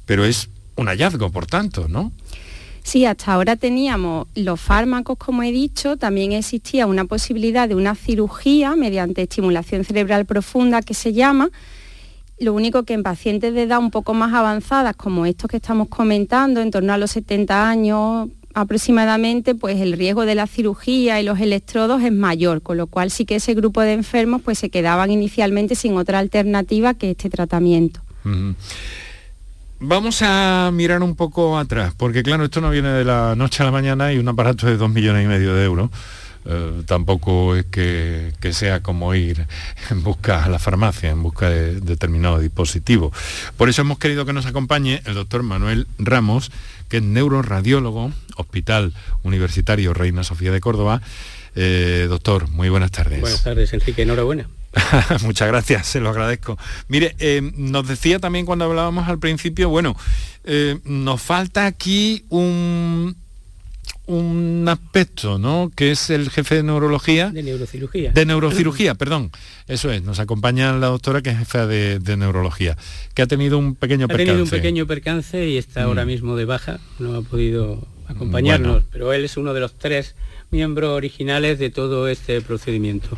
pero 0.05 0.25
es 0.25 0.49
un 0.79 0.87
hallazgo, 0.87 1.29
por 1.31 1.45
tanto, 1.45 1.87
¿no? 1.87 2.11
Sí, 2.83 3.05
hasta 3.05 3.33
ahora 3.33 3.55
teníamos 3.55 4.27
los 4.35 4.59
fármacos, 4.59 5.17
como 5.17 5.43
he 5.43 5.51
dicho, 5.51 5.97
también 5.97 6.31
existía 6.31 6.87
una 6.87 7.05
posibilidad 7.05 7.67
de 7.67 7.75
una 7.75 7.93
cirugía 7.93 8.75
mediante 8.75 9.21
estimulación 9.21 9.83
cerebral 9.83 10.25
profunda 10.25 10.81
que 10.81 10.93
se 10.93 11.13
llama. 11.13 11.49
Lo 12.39 12.53
único 12.53 12.83
que 12.83 12.93
en 12.93 13.03
pacientes 13.03 13.53
de 13.53 13.63
edad 13.63 13.79
un 13.79 13.91
poco 13.91 14.13
más 14.13 14.33
avanzadas, 14.33 14.95
como 14.95 15.25
estos 15.25 15.49
que 15.49 15.57
estamos 15.57 15.89
comentando, 15.89 16.61
en 16.61 16.71
torno 16.71 16.93
a 16.93 16.97
los 16.97 17.11
70 17.11 17.69
años 17.69 18.29
aproximadamente, 18.53 19.55
pues 19.55 19.79
el 19.79 19.93
riesgo 19.93 20.25
de 20.25 20.35
la 20.35 20.47
cirugía 20.47 21.21
y 21.21 21.23
los 21.23 21.39
electrodos 21.39 22.01
es 22.01 22.11
mayor, 22.11 22.61
con 22.61 22.77
lo 22.77 22.87
cual 22.87 23.11
sí 23.11 23.25
que 23.25 23.35
ese 23.35 23.53
grupo 23.53 23.81
de 23.81 23.93
enfermos 23.93 24.41
pues 24.41 24.57
se 24.57 24.69
quedaban 24.69 25.11
inicialmente 25.11 25.75
sin 25.75 25.95
otra 25.95 26.19
alternativa 26.19 26.93
que 26.93 27.11
este 27.11 27.29
tratamiento. 27.29 28.01
Vamos 29.81 30.21
a 30.21 30.71
mirar 30.73 31.01
un 31.03 31.15
poco 31.15 31.57
atrás, 31.57 31.93
porque 31.95 32.21
claro, 32.21 32.43
esto 32.43 32.59
no 32.59 32.69
viene 32.69 32.89
de 32.89 33.05
la 33.05 33.35
noche 33.37 33.63
a 33.63 33.65
la 33.65 33.71
mañana 33.71 34.11
y 34.11 34.17
un 34.17 34.27
aparato 34.27 34.67
de 34.67 34.75
dos 34.75 34.89
millones 34.89 35.23
y 35.23 35.27
medio 35.27 35.55
de 35.55 35.63
euros. 35.63 35.89
Eh, 36.45 36.83
tampoco 36.85 37.55
es 37.55 37.65
que, 37.65 38.33
sea 38.51 38.81
como 38.81 39.13
ir 39.15 39.45
en 39.89 40.03
busca 40.03 40.43
a 40.43 40.49
la 40.49 40.59
farmacia, 40.59 41.09
en 41.09 41.23
busca 41.23 41.49
de, 41.49 41.79
determinado 41.79 42.39
dispositivo. 42.39 43.13
Por 43.55 43.69
eso 43.69 43.81
hemos 43.81 43.99
querido 43.99 44.25
que 44.25 44.33
nos 44.33 44.45
acompañe 44.45 45.01
el 45.05 45.13
doctor 45.13 45.43
Manuel 45.43 45.87
Ramos, 45.97 46.51
que 46.89 46.97
es 46.97 47.03
neuroradiólogo, 47.03 48.11
Hospital 48.35 48.93
Universitario 49.23 49.93
Reina 49.93 50.23
Sofía 50.23 50.51
de 50.51 50.59
Córdoba. 50.59 51.01
Eh, 51.55 52.07
doctor, 52.09 52.49
muy 52.49 52.67
buenas 52.67 52.91
tardes. 52.91 53.21
Buenas 53.21 53.43
tardes, 53.43 53.73
Enrique, 53.73 54.01
enhorabuena. 54.01 54.47
Muchas 55.23 55.47
gracias, 55.47 55.87
se 55.87 55.99
lo 55.99 56.09
agradezco. 56.09 56.57
Mire, 56.87 57.15
eh, 57.19 57.41
nos 57.55 57.87
decía 57.87 58.19
también 58.19 58.45
cuando 58.45 58.65
hablábamos 58.65 59.07
al 59.07 59.19
principio, 59.19 59.69
bueno, 59.69 59.95
eh, 60.43 60.79
nos 60.83 61.21
falta 61.21 61.65
aquí 61.65 62.25
un, 62.29 63.15
un 64.05 64.65
aspecto, 64.67 65.37
¿no? 65.37 65.71
Que 65.75 65.91
es 65.91 66.09
el 66.09 66.29
jefe 66.29 66.55
de 66.55 66.63
neurología. 66.63 67.29
De 67.29 67.43
neurocirugía. 67.43 68.11
De 68.11 68.25
neurocirugía, 68.25 68.95
perdón. 68.95 69.31
Eso 69.67 69.91
es, 69.91 70.03
nos 70.03 70.19
acompaña 70.19 70.73
la 70.73 70.87
doctora 70.87 71.21
que 71.21 71.29
es 71.29 71.37
jefa 71.37 71.67
de, 71.67 71.99
neurología, 72.17 72.77
que 73.13 73.21
ha 73.21 73.27
tenido 73.27 73.57
un 73.57 73.75
pequeño 73.75 74.07
percance. 74.07 74.23
Ha 74.23 74.33
tenido 74.33 74.43
un 74.43 74.49
pequeño 74.49 74.87
percance 74.87 75.47
y 75.47 75.57
está 75.57 75.83
ahora 75.83 76.05
mm. 76.05 76.07
mismo 76.07 76.35
de 76.35 76.45
baja, 76.45 76.79
no 76.99 77.15
ha 77.15 77.21
podido 77.21 77.87
acompañarnos, 78.07 78.83
pero 78.91 79.13
él 79.13 79.23
es 79.25 79.37
uno 79.37 79.53
de 79.53 79.59
los 79.59 79.77
tres 79.77 80.15
miembros 80.49 80.89
originales 80.89 81.59
de 81.59 81.69
todo 81.69 82.07
este 82.07 82.41
procedimiento. 82.41 83.17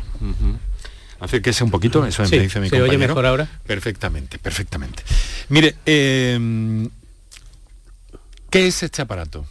Acérquese 1.22 1.62
un 1.62 1.70
poquito, 1.70 2.04
eso 2.04 2.24
me 2.24 2.38
dice 2.40 2.58
mi 2.58 2.68
¿se 2.68 2.82
oye 2.82 2.98
mejor 2.98 3.24
ahora? 3.24 3.48
Perfectamente, 3.64 4.40
perfectamente. 4.40 5.04
Mire, 5.50 5.76
em, 5.86 6.90
¿qué 8.50 8.66
es 8.66 8.82
este 8.82 9.02
aparato? 9.02 9.46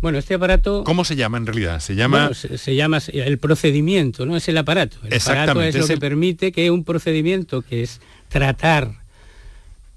Bueno, 0.00 0.16
este 0.16 0.32
aparato... 0.32 0.82
¿Cómo 0.84 1.04
se 1.04 1.14
llama 1.14 1.36
en 1.36 1.44
realidad? 1.44 1.80
Se 1.80 1.94
llama... 1.94 2.30
se, 2.32 2.74
llama 2.74 3.00
el 3.12 3.36
procedimiento, 3.36 4.24
¿no? 4.24 4.34
Es 4.34 4.48
el 4.48 4.56
aparato. 4.56 4.96
El 5.04 5.20
aparato 5.20 5.60
es 5.60 5.74
lo 5.74 5.86
que 5.86 5.98
permite 5.98 6.52
que 6.52 6.70
un 6.70 6.84
procedimiento 6.84 7.60
que 7.60 7.82
es 7.82 8.00
tratar 8.30 8.92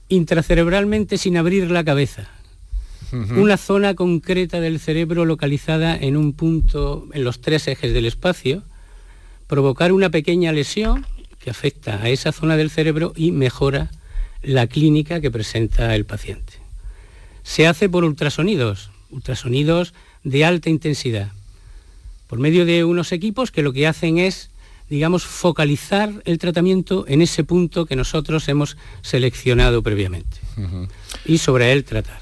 intracerebralmente 0.09 1.17
sin 1.17 1.37
abrir 1.37 1.71
la 1.71 1.85
cabeza, 1.85 2.27
una 3.13 3.55
zona 3.55 3.93
concreta 3.93 4.59
del 4.59 4.81
cerebro 4.81 5.23
localizada 5.23 5.95
en 5.95 6.17
un 6.17 6.33
punto, 6.33 7.07
en 7.13 7.23
los 7.23 7.39
tres 7.39 7.65
ejes 7.69 7.93
del 7.93 8.07
espacio, 8.07 8.63
provocar 9.53 9.91
una 9.91 10.09
pequeña 10.09 10.51
lesión 10.51 11.05
que 11.37 11.51
afecta 11.51 12.01
a 12.01 12.09
esa 12.09 12.31
zona 12.31 12.57
del 12.57 12.71
cerebro 12.71 13.13
y 13.15 13.31
mejora 13.31 13.91
la 14.41 14.65
clínica 14.65 15.21
que 15.21 15.29
presenta 15.29 15.93
el 15.93 16.05
paciente. 16.05 16.53
Se 17.43 17.67
hace 17.67 17.87
por 17.87 18.03
ultrasonidos, 18.03 18.89
ultrasonidos 19.11 19.93
de 20.23 20.43
alta 20.43 20.71
intensidad, 20.71 21.31
por 22.25 22.39
medio 22.39 22.65
de 22.65 22.83
unos 22.83 23.11
equipos 23.11 23.51
que 23.51 23.61
lo 23.61 23.73
que 23.73 23.85
hacen 23.85 24.17
es, 24.17 24.49
digamos, 24.89 25.23
focalizar 25.23 26.11
el 26.25 26.39
tratamiento 26.39 27.05
en 27.07 27.21
ese 27.21 27.43
punto 27.43 27.85
que 27.85 27.95
nosotros 27.95 28.49
hemos 28.49 28.75
seleccionado 29.03 29.83
previamente 29.83 30.35
y 31.25 31.37
sobre 31.37 31.73
él 31.73 31.83
tratar. 31.83 32.21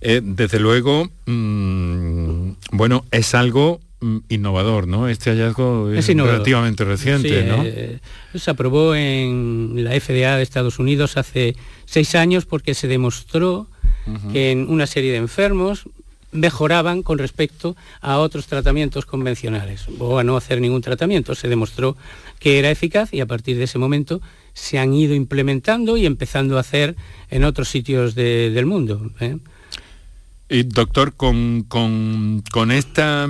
Eh, 0.00 0.22
desde 0.24 0.60
luego, 0.60 1.10
mm, 1.26 2.52
bueno, 2.72 3.04
es 3.10 3.34
algo 3.34 3.82
innovador, 4.28 4.88
¿no? 4.88 5.08
Este 5.08 5.30
hallazgo 5.30 5.90
es, 5.90 6.06
relativamente 6.06 6.84
reciente, 6.84 7.44
¿no? 7.44 7.62
Eh, 7.64 8.00
se 8.34 8.50
aprobó 8.50 8.94
en 8.94 9.72
la 9.76 9.90
FDA 9.98 10.36
de 10.36 10.42
Estados 10.42 10.78
Unidos 10.78 11.16
hace 11.16 11.54
seis 11.84 12.14
años 12.14 12.46
porque 12.46 12.74
se 12.74 12.88
demostró 12.88 13.66
que 14.32 14.50
en 14.50 14.68
una 14.68 14.86
serie 14.86 15.12
de 15.12 15.18
enfermos 15.18 15.84
mejoraban 16.32 17.02
con 17.02 17.18
respecto 17.18 17.76
a 18.00 18.18
otros 18.18 18.46
tratamientos 18.46 19.04
convencionales 19.04 19.86
o 19.98 20.18
a 20.18 20.24
no 20.24 20.36
hacer 20.36 20.60
ningún 20.60 20.80
tratamiento. 20.80 21.34
Se 21.34 21.48
demostró 21.48 21.96
que 22.38 22.58
era 22.58 22.70
eficaz 22.70 23.12
y 23.12 23.20
a 23.20 23.26
partir 23.26 23.56
de 23.56 23.64
ese 23.64 23.78
momento 23.78 24.20
se 24.52 24.78
han 24.78 24.94
ido 24.94 25.14
implementando 25.14 25.96
y 25.96 26.06
empezando 26.06 26.56
a 26.56 26.60
hacer 26.60 26.96
en 27.30 27.44
otros 27.44 27.68
sitios 27.68 28.14
del 28.14 28.66
mundo. 28.66 29.10
¿eh? 29.20 29.38
Doctor, 30.50 31.14
con, 31.14 31.64
esta, 32.72 33.28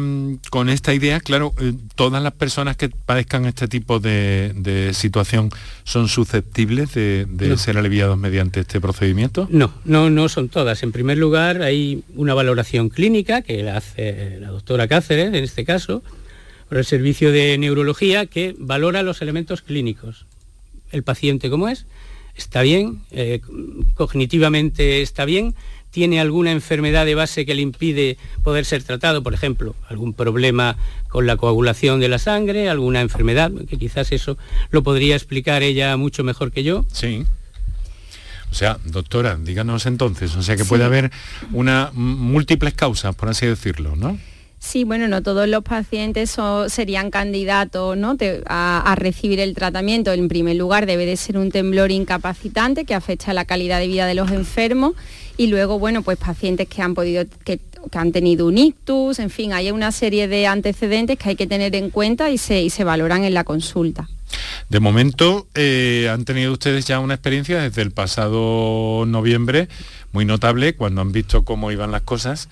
con 0.49 0.69
esta 0.71 0.95
idea, 0.95 1.21
claro, 1.21 1.53
eh, 1.61 1.75
todas 1.95 2.23
las 2.23 2.33
personas 2.33 2.79
que 2.79 2.89
padezcan 2.89 3.45
este 3.45 3.69
tipo 3.69 4.01
de, 4.01 4.91
situación 4.95 5.51
son 5.85 6.09
susceptibles 6.09 6.95
de, 6.95 7.27
ser 7.59 7.77
aliviados 7.77 8.17
mediante 8.17 8.61
este 8.61 8.81
procedimiento? 8.81 9.47
No, 9.51 9.71
no, 9.85 10.09
no 10.09 10.31
son 10.31 10.49
todas. 10.49 10.83
En 10.83 10.93
primer 10.93 11.19
lugar, 11.19 11.61
hay 11.61 12.05
una 12.15 12.33
valoración 12.33 12.89
clínica 12.89 13.43
que 13.43 13.63
la 13.63 13.77
hace 13.77 14.39
la 14.41 14.49
doctora 14.49 14.89
Cáceres, 14.89 15.29
en 15.29 15.45
este 15.45 15.67
caso, 15.67 16.03
por 16.71 16.79
el 16.79 16.87
servicio 16.87 17.33
de 17.33 17.59
neurología, 17.59 18.25
que 18.25 18.55
valora 18.59 19.03
los 19.03 19.21
elementos 19.21 19.61
clínicos. 19.61 20.25
El 20.91 21.03
paciente 21.03 21.51
cómo 21.51 21.69
es, 21.69 21.85
está 22.35 22.63
bien, 22.63 23.03
eh, 23.11 23.41
cognitivamente 23.95 25.03
está 25.03 25.27
bien, 25.27 25.55
tiene 25.91 26.21
alguna 26.21 26.53
enfermedad 26.53 27.05
de 27.05 27.15
base 27.15 27.45
que 27.45 27.55
le 27.55 27.63
impide 27.63 28.17
poder 28.43 28.65
ser 28.65 28.83
tratado, 28.83 29.23
por 29.23 29.35
ejemplo, 29.35 29.75
algún 29.89 30.15
problema 30.15 30.77
con 31.09 31.27
la 31.27 31.37
coagulación 31.37 32.01
de 32.01 32.09
la 32.09 32.19
sangre, 32.19 32.69
alguna 32.69 33.01
enfermedad, 33.01 33.51
que 33.69 33.79
quizás 33.79 34.13
eso 34.13 34.39
lo 34.71 34.83
podría 34.83 35.17
explicar 35.17 35.63
ella 35.63 35.97
mucho 35.97 36.25
mejor 36.25 36.53
que 36.53 36.63
yo. 36.63 36.85
Sí. 36.93 37.27
O 38.51 38.55
sea, 38.55 38.79
doctora, 38.85 39.37
díganos 39.41 39.87
entonces, 39.87 40.35
o 40.35 40.43
sea 40.43 40.57
que 40.57 40.65
puede 40.65 40.85
haber 40.85 41.11
una 41.53 41.91
múltiples 41.95 42.75
causas, 42.75 43.15
por 43.15 43.29
así 43.29 43.47
decirlo, 43.47 43.95
¿no? 43.95 44.19
Sí, 44.61 44.85
bueno, 44.85 45.09
no 45.09 45.23
todos 45.23 45.49
los 45.49 45.63
pacientes 45.65 46.37
serían 46.69 47.11
candidatos 47.11 47.97
¿no? 47.97 48.17
a, 48.47 48.95
recibir 48.99 49.41
el 49.41 49.55
tratamiento. 49.55 50.13
En 50.13 50.29
primer 50.29 50.57
lugar, 50.57 50.85
debe 50.85 51.07
de 51.07 51.17
ser 51.17 51.39
un 51.39 51.51
temblor 51.51 51.91
incapacitante 51.91 52.85
que 52.85 52.95
afecta 52.95 53.31
a 53.31 53.35
la 53.35 53.47
calidad 53.47 53.81
de 53.81 53.89
vida 53.89 54.07
de 54.07 54.15
los 54.15 54.31
enfermos 54.31 54.93
y 55.41 55.47
luego, 55.47 55.79
bueno, 55.79 56.03
pues 56.03 56.19
pacientes 56.19 56.69
que 56.69 56.83
han 56.83 56.93
podido, 56.93 57.25
que, 57.47 57.61
han 57.93 58.13
tenido 58.13 58.47
un 58.47 58.59
ictus, 58.59 59.19
en 59.21 59.31
fin, 59.31 59.55
hay 59.55 59.71
una 59.71 59.91
serie 59.91 60.29
de 60.29 60.47
antecedentes 60.47 61.17
que 61.17 61.31
hay 61.31 61.35
que 61.35 61.47
tener 61.47 61.75
en 61.77 61.89
cuenta 61.89 62.29
y 62.29 62.37
se, 62.37 62.61
y 62.61 62.69
se 62.69 62.85
valoran 62.85 63.25
en 63.25 63.33
la 63.33 63.43
consulta. 63.43 64.07
De 64.69 64.81
momento 64.81 65.47
eh, 65.55 66.11
han 66.13 66.27
tenido 66.27 66.53
ustedes 66.53 66.85
ya 66.85 67.01
una 67.01 67.15
experiencia 67.15 67.63
desde 67.63 67.81
el 67.81 67.91
pasado 67.91 69.07
noviembre 69.07 69.71
muy 70.13 70.27
notable 70.27 70.75
cuando 70.75 71.01
han 71.01 71.11
visto 71.11 71.43
cómo 71.43 71.73
iban 71.73 71.91
las 71.91 72.03
cosas 72.03 72.51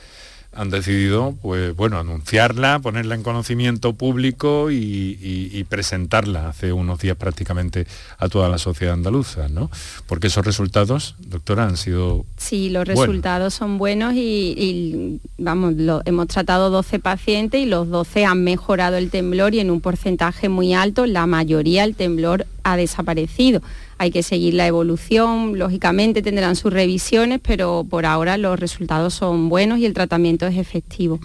han 0.59 0.71
decidido, 0.71 1.37
pues 1.41 1.75
bueno, 1.77 2.01
anunciarla, 2.01 2.81
ponerla 2.81 3.15
en 3.15 3.23
conocimiento 3.23 3.93
público 3.93 4.73
y, 4.73 5.65
presentarla 5.69 6.49
hace 6.49 6.73
unos 6.73 6.99
días 6.99 7.17
prácticamente 7.17 7.87
a 8.19 8.29
toda 8.29 8.49
la 8.49 8.59
sociedad 8.59 8.95
andaluza, 8.95 9.49
¿no? 9.49 9.71
Porque 10.07 10.29
esos 10.29 10.45
resultados, 10.45 11.15
doctora, 11.19 11.65
han 11.65 11.77
sido 11.77 12.25
Sí, 12.39 12.71
los 12.71 12.89
resultados 12.89 13.55
son 13.55 13.79
buenos 13.79 14.15
y, 14.15 15.21
vamos, 15.37 15.75
lo, 15.75 16.03
hemos 16.07 16.27
tratado 16.27 16.71
12 16.71 16.99
pacientes 16.99 17.61
y 17.61 17.67
los 17.67 17.89
12 17.89 18.25
han 18.25 18.43
mejorado 18.43 18.97
el 18.97 19.11
temblor 19.11 19.55
y 19.55 19.61
en 19.61 19.71
un 19.71 19.81
porcentaje 19.81 20.49
muy 20.49 20.75
alto, 20.75 21.07
la 21.07 21.27
mayoría 21.27 21.85
el 21.85 21.95
temblor 21.95 22.47
ha 22.65 22.77
desaparecido 22.77 23.63
hay 23.99 24.11
que 24.11 24.23
seguir 24.23 24.55
la 24.55 24.67
evolución, 24.67 25.59
lógicamente 25.59 26.23
tendrán 26.23 26.57
sus 26.57 26.73
revisiones, 26.73 27.41
pero 27.43 27.85
por 27.89 28.07
ahora 28.07 28.39
los 28.39 28.59
resultados 28.59 29.15
son 29.15 29.49
buenos 29.49 29.79
y 29.79 29.87
el 29.87 29.93
tratamiento 29.93 30.47
es 30.47 30.57
efectivo. 30.57 31.21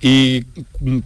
¿Y 0.00 0.42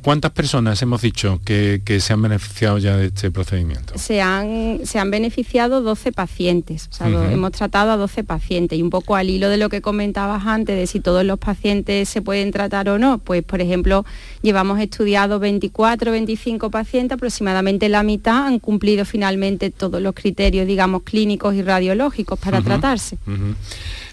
cuántas 0.03 0.33
personas 0.33 0.83
hemos 0.83 1.01
dicho 1.03 1.41
que, 1.45 1.81
se 2.01 2.13
han 2.13 2.23
beneficiado 2.23 2.79
ya 2.79 2.97
de 2.97 3.07
este 3.07 3.31
procedimiento? 3.31 3.97
Se 3.97 4.21
han, 4.21 4.81
se 4.85 4.99
han 4.99 5.11
beneficiado 5.11 5.81
12 5.81 6.11
pacientes, 6.13 6.89
o 6.91 6.95
sea, 6.95 7.07
hemos 7.09 7.53
tratado 7.53 7.93
a 7.93 7.97
12 7.97 8.25
pacientes 8.25 8.79
y 8.79 8.83
un 8.83 8.91
poco 8.91 9.15
al 9.15 9.31
hilo 9.31 9.49
de 9.49 9.59
lo 9.59 9.69
que 9.69 9.81
comentabas 9.81 10.45
antes 10.45 10.77
de 10.77 10.87
si 10.89 10.99
todos 10.99 11.25
los 11.25 11.39
pacientes 11.39 12.09
se 12.09 12.21
pueden 12.21 12.51
tratar 12.51 12.89
o 12.89 12.99
no, 12.99 13.19
pues 13.19 13.45
por 13.45 13.61
ejemplo 13.61 14.05
llevamos 14.43 14.81
estudiado 14.81 15.39
24, 15.39 16.11
25 16.11 16.71
pacientes, 16.71 17.15
aproximadamente 17.15 17.89
la 17.89 18.03
mitad 18.03 18.47
han 18.47 18.59
cumplido 18.59 19.05
finalmente 19.05 19.71
todos 19.71 20.03
los 20.03 20.15
criterios, 20.15 20.67
digamos, 20.67 21.05
clínicos 21.05 21.55
y 21.55 21.63
radiológicos 21.63 22.39
para 22.39 22.61
tratarse. 22.61 23.19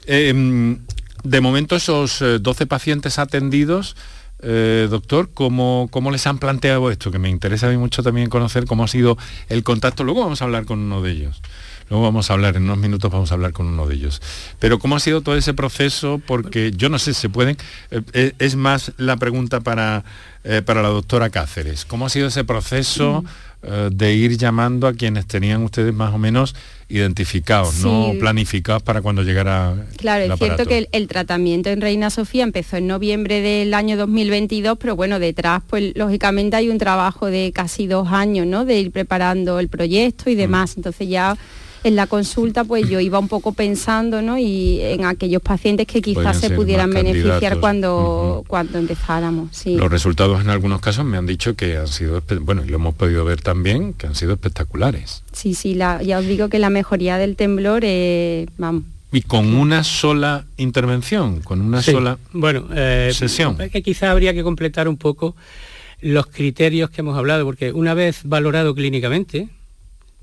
Em, 0.05 0.77
de 1.24 1.41
momento 1.41 1.75
esos 1.75 2.24
12 2.41 2.63
eh, 2.63 2.67
pacientes 2.67 3.19
atendidos, 3.19 3.96
eh, 4.39 4.88
doctor, 4.89 5.29
¿cómo, 5.34 5.88
¿cómo, 5.91 6.12
les 6.12 6.27
han 6.27 6.38
planteado 6.38 6.91
esto? 6.91 7.12
Que 7.12 7.20
me 7.20 7.29
interesa 7.29 7.67
a 7.67 7.70
mí 7.70 7.77
mucho 7.77 8.03
también 8.03 8.29
conocer 8.29 8.65
cómo 8.65 8.84
ha 8.84 8.88
sido 8.88 9.17
el 9.50 9.63
contacto. 9.63 10.03
Luego 10.03 10.22
vamos 10.22 10.41
a 10.41 10.46
hablar 10.46 10.65
con 10.65 10.79
uno 10.79 11.01
de 11.01 11.12
ellos. 11.12 11.41
Luego 11.89 12.03
vamos 12.03 12.29
a 12.29 12.34
hablar, 12.34 12.58
en 12.58 12.63
unos 12.63 12.79
minutos 12.79 13.10
vamos 13.10 13.32
a 13.32 13.36
hablar 13.36 13.53
con 13.53 13.67
uno 13.67 13.88
de 13.88 13.96
ellos. 13.96 14.22
Pero 14.60 14.77
¿cómo 14.77 14.98
ha 14.98 15.00
sido 15.00 15.22
todo 15.22 15.38
ese 15.38 15.53
proceso? 15.53 16.22
Porque 16.25 16.72
yo 16.72 16.89
no 16.89 17.00
sé 17.00 17.13
si 17.13 17.22
se 17.22 17.29
pueden... 17.29 17.58
Eh, 17.91 18.34
es 18.39 18.56
más 18.56 18.91
la 18.98 19.15
pregunta 19.15 19.62
para, 19.62 20.03
para 20.65 20.82
la 20.82 20.89
doctora 20.89 21.29
Cáceres. 21.29 21.86
¿Cómo 21.86 22.06
ha 22.06 22.10
sido 22.10 22.27
ese 22.27 22.44
proceso? 22.44 23.24
Eh, 23.64 23.90
de 23.92 24.14
ir 24.14 24.38
llamando 24.38 24.86
a 24.86 24.94
quienes 24.94 25.26
tenían 25.26 25.64
ustedes 25.64 25.92
más 25.92 26.14
o 26.14 26.20
menos 26.20 26.56
identificados, 26.90 27.80
no 27.80 28.14
planificados 28.20 28.84
para 28.84 29.02
cuando 29.02 29.24
llegara. 29.24 29.88
Claro, 29.98 30.32
es 30.32 30.40
cierto 30.40 30.68
que 30.68 30.88
el, 30.92 31.08
tratamiento 31.08 31.72
en 31.72 31.82
Reina 31.82 32.12
Sofía 32.12 32.44
empezó 32.44 32.78
en 32.78 32.86
noviembre 32.86 33.42
del 33.42 33.74
año 33.74 33.98
2022, 33.98 34.78
pero 34.80 34.96
bueno, 34.96 35.18
detrás, 35.18 35.64
pues 35.68 35.92
lógicamente 35.96 36.56
hay 36.56 36.70
un 36.70 36.78
trabajo 36.78 37.26
de 37.26 37.52
casi 37.52 37.88
dos 37.88 38.10
años, 38.12 38.46
¿no? 38.46 38.64
De 38.64 38.80
ir 38.80 38.92
preparando 38.92 39.60
el 39.60 39.70
proyecto 39.70 40.30
y 40.30 40.36
mm. 40.36 40.38
demás. 40.38 40.78
Entonces 40.78 41.10
ya 41.10 41.36
en 41.88 41.96
la 41.96 42.08
consulta 42.08 42.63
pues 42.63 42.89
yo 42.89 43.00
iba 43.00 43.20
un 43.20 43.27
poco 43.27 43.53
pensando 43.53 44.22
¿no? 44.22 44.38
y 44.38 44.79
en 44.82 45.06
aquellos 45.06 45.41
pacientes 45.41 45.88
que 45.88 46.01
quizás 46.01 46.39
se 46.39 46.50
pudieran 46.51 46.91
beneficiar 46.91 47.60
cuando, 47.60 48.44
cuando 48.48 48.77
empezáramos. 48.77 49.50
Los 49.65 49.91
resultados 49.91 50.41
en 50.41 50.50
algunos 50.50 50.82
casos 50.82 51.06
me 51.06 51.17
han 51.17 51.25
dicho 51.25 51.56
que 51.56 51.77
han 51.77 51.88
sido, 51.88 52.22
bueno, 52.41 52.63
y 52.65 52.70
lo 52.70 52.75
hemos 52.75 52.96
podido 52.96 53.25
ver 53.25 53.41
también, 53.41 53.94
que 53.94 54.08
han 54.08 54.15
sido 54.15 54.34
espectaculares. 54.34 55.24
Sí, 55.34 55.53
sí, 55.53 55.75
ya 55.75 56.20
os 56.20 56.25
digo 56.25 56.50
que 56.50 56.60
la 56.60 56.70
mejoría 56.70 57.17
del 57.17 57.36
temblor, 57.36 57.84
es, 57.86 58.48
vamos, 58.58 58.84
y 59.12 59.22
con 59.22 59.53
una 59.56 59.84
sola 59.84 60.46
intervención, 60.58 61.41
con 61.41 61.62
una 61.62 61.82
sola 61.82 62.17
bueno, 62.34 62.67
eh, 62.75 63.12
sesión. 63.13 63.58
que 63.58 63.82
quizá 63.82 64.12
habría 64.12 64.34
que 64.34 64.44
completar 64.44 64.88
un 64.88 64.98
poco 64.98 65.36
los 66.01 66.27
criterios 66.27 66.89
que 66.89 67.01
hemos 67.01 67.17
hablado, 67.17 67.46
porque 67.46 67.72
una 67.72 67.94
vez 67.94 68.22
valorado 68.25 68.75
clínicamente, 68.75 69.48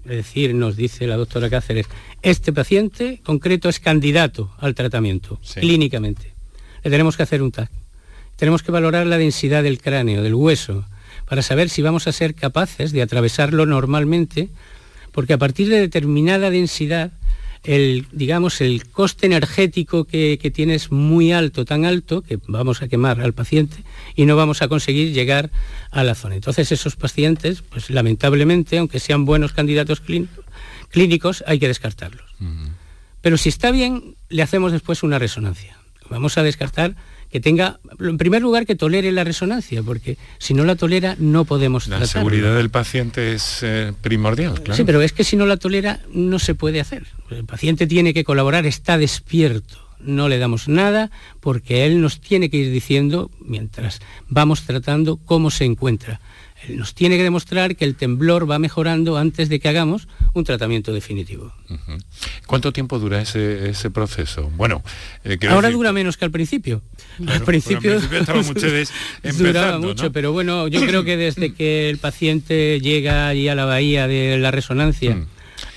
es 0.05 0.17
decir, 0.17 0.55
nos 0.55 0.77
dice 0.77 1.07
la 1.07 1.17
doctora 1.17 1.49
Cáceres, 1.49 1.87
este 2.23 2.53
paciente 2.53 3.21
concreto 3.25 3.69
es 3.69 3.81
candidato 3.81 4.53
al 4.59 4.75
tratamiento, 4.75 5.41
clínicamente. 5.55 6.33
Le 6.83 6.91
tenemos 6.91 7.17
que 7.17 7.23
hacer 7.23 7.43
un 7.43 7.53
TAC. 7.53 7.71
Tenemos 8.37 8.63
que 8.63 8.73
valorar 8.73 9.07
la 9.07 9.19
densidad 9.19 9.63
del 9.63 9.81
cráneo, 9.81 10.23
del 10.23 10.35
hueso, 10.35 10.85
para 11.27 11.43
saber 11.43 11.71
si 11.71 11.83
vamos 11.83 12.07
a 12.07 12.13
ser 12.13 12.35
capaces 12.35 12.93
de 12.93 13.03
atravesarlo 13.03 13.65
normalmente, 13.65 14.51
porque 15.13 15.33
a 15.33 15.39
partir 15.39 15.69
de 15.69 15.81
determinada 15.81 16.51
densidad 16.51 17.13
el, 17.65 18.07
digamos, 18.13 18.61
el 18.61 18.87
coste 18.89 19.27
energético 19.27 20.05
que, 20.05 20.39
que 20.41 20.51
tiene 20.51 20.75
es 20.75 20.93
muy 20.93 21.33
alto, 21.33 21.65
tan 21.65 21.85
alto 21.85 22.23
que 22.23 22.39
vamos 22.47 22.83
a 22.83 22.89
quemar 22.89 23.21
al 23.21 23.33
paciente 23.33 23.77
y 24.15 24.27
no 24.27 24.37
vamos 24.37 24.63
a 24.63 24.69
conseguir 24.69 25.13
llegar 25.13 25.51
a 25.91 26.05
la 26.05 26.15
zona. 26.15 26.35
Entonces 26.35 26.71
esos 26.73 26.97
pacientes, 26.97 27.63
pues 27.63 27.91
lamentablemente, 27.91 28.79
aunque 28.79 29.01
sean 29.01 29.25
buenos 29.25 29.53
candidatos 29.53 30.03
clínicos, 30.91 31.43
hay 31.47 31.59
que 31.59 31.69
descartarlos. 31.69 32.35
Pero 33.21 33.39
si 33.39 33.49
está 33.49 33.71
bien, 33.71 34.17
le 34.29 34.43
hacemos 34.43 34.71
después 34.71 35.03
una 35.03 35.19
resonancia. 35.19 35.79
Vamos 36.11 36.39
a 36.39 36.43
descartar 36.43 36.95
que 37.35 37.41
tenga, 37.41 37.81
en 37.99 38.17
primer 38.17 38.43
lugar, 38.43 38.65
que 38.65 38.77
tolere 38.77 39.11
la 39.11 39.25
resonancia, 39.25 39.83
porque 39.83 40.17
si 40.39 40.55
no 40.55 40.65
la 40.65 40.77
tolera 40.77 41.17
no 41.19 41.45
podemos 41.45 41.89
La 41.89 42.07
seguridad 42.07 42.55
del 42.55 42.71
paciente 42.71 43.33
es 43.33 43.59
eh, 43.63 43.93
primordial, 44.01 44.63
claro. 44.63 44.77
Sí, 44.77 44.85
pero 44.85 45.03
es 45.03 45.13
que 45.13 45.25
si 45.25 45.37
no 45.37 45.45
la 45.45 45.57
tolera 45.57 45.99
no 46.13 46.39
se 46.39 46.55
puede 46.55 46.81
hacer. 46.81 47.09
El 47.31 47.45
paciente 47.45 47.89
tiene 47.89 48.15
que 48.15 48.23
colaborar, 48.23 48.67
está 48.67 48.99
despierto. 48.99 49.79
No 49.99 50.29
le 50.29 50.39
damos 50.39 50.69
nada 50.69 51.11
porque 51.41 51.87
él 51.87 52.01
nos 52.01 52.21
tiene 52.21 52.51
que 52.51 52.59
ir 52.59 52.71
diciendo, 52.71 53.33
mientras 53.41 54.01
vamos 54.29 54.63
tratando, 54.63 55.17
cómo 55.17 55.51
se 55.51 55.65
encuentra 55.65 56.21
nos 56.71 56.95
tiene 56.95 57.17
que 57.17 57.23
demostrar 57.23 57.77
que 57.77 57.85
el 57.85 57.95
temblor 57.95 58.51
va 58.51 58.59
mejorando 58.59 59.17
antes 59.17 59.49
de 59.49 59.61
que 59.61 59.69
hagamos 59.69 60.09
un 60.33 60.45
tratamiento 60.45 60.93
definitivo. 60.93 61.53
¿Cuánto 62.47 62.73
tiempo 62.73 62.99
dura 62.99 63.21
ese, 63.21 63.91
proceso? 63.91 64.51
Bueno, 64.57 64.83
eh, 65.25 65.39
ahora 65.49 65.71
dura 65.71 65.93
menos 65.93 66.17
que 66.17 66.25
al 66.25 66.31
principio. 66.31 66.83
al 67.27 67.43
principio, 67.43 68.01
duraba 69.39 69.79
mucho, 69.79 70.13
pero 70.13 70.33
bueno, 70.33 70.69
yo 70.69 70.81
creo 70.87 71.05
que 71.05 71.17
desde 71.17 71.55
que 71.55 71.91
el 71.91 71.99
paciente 71.99 72.81
llega 72.81 73.29
allí 73.29 73.49
a 73.49 73.55
la 73.55 73.65
bahía 73.65 74.07
de 74.07 74.39
la 74.39 74.51
resonancia. 74.51 75.15
Mm. 75.15 75.27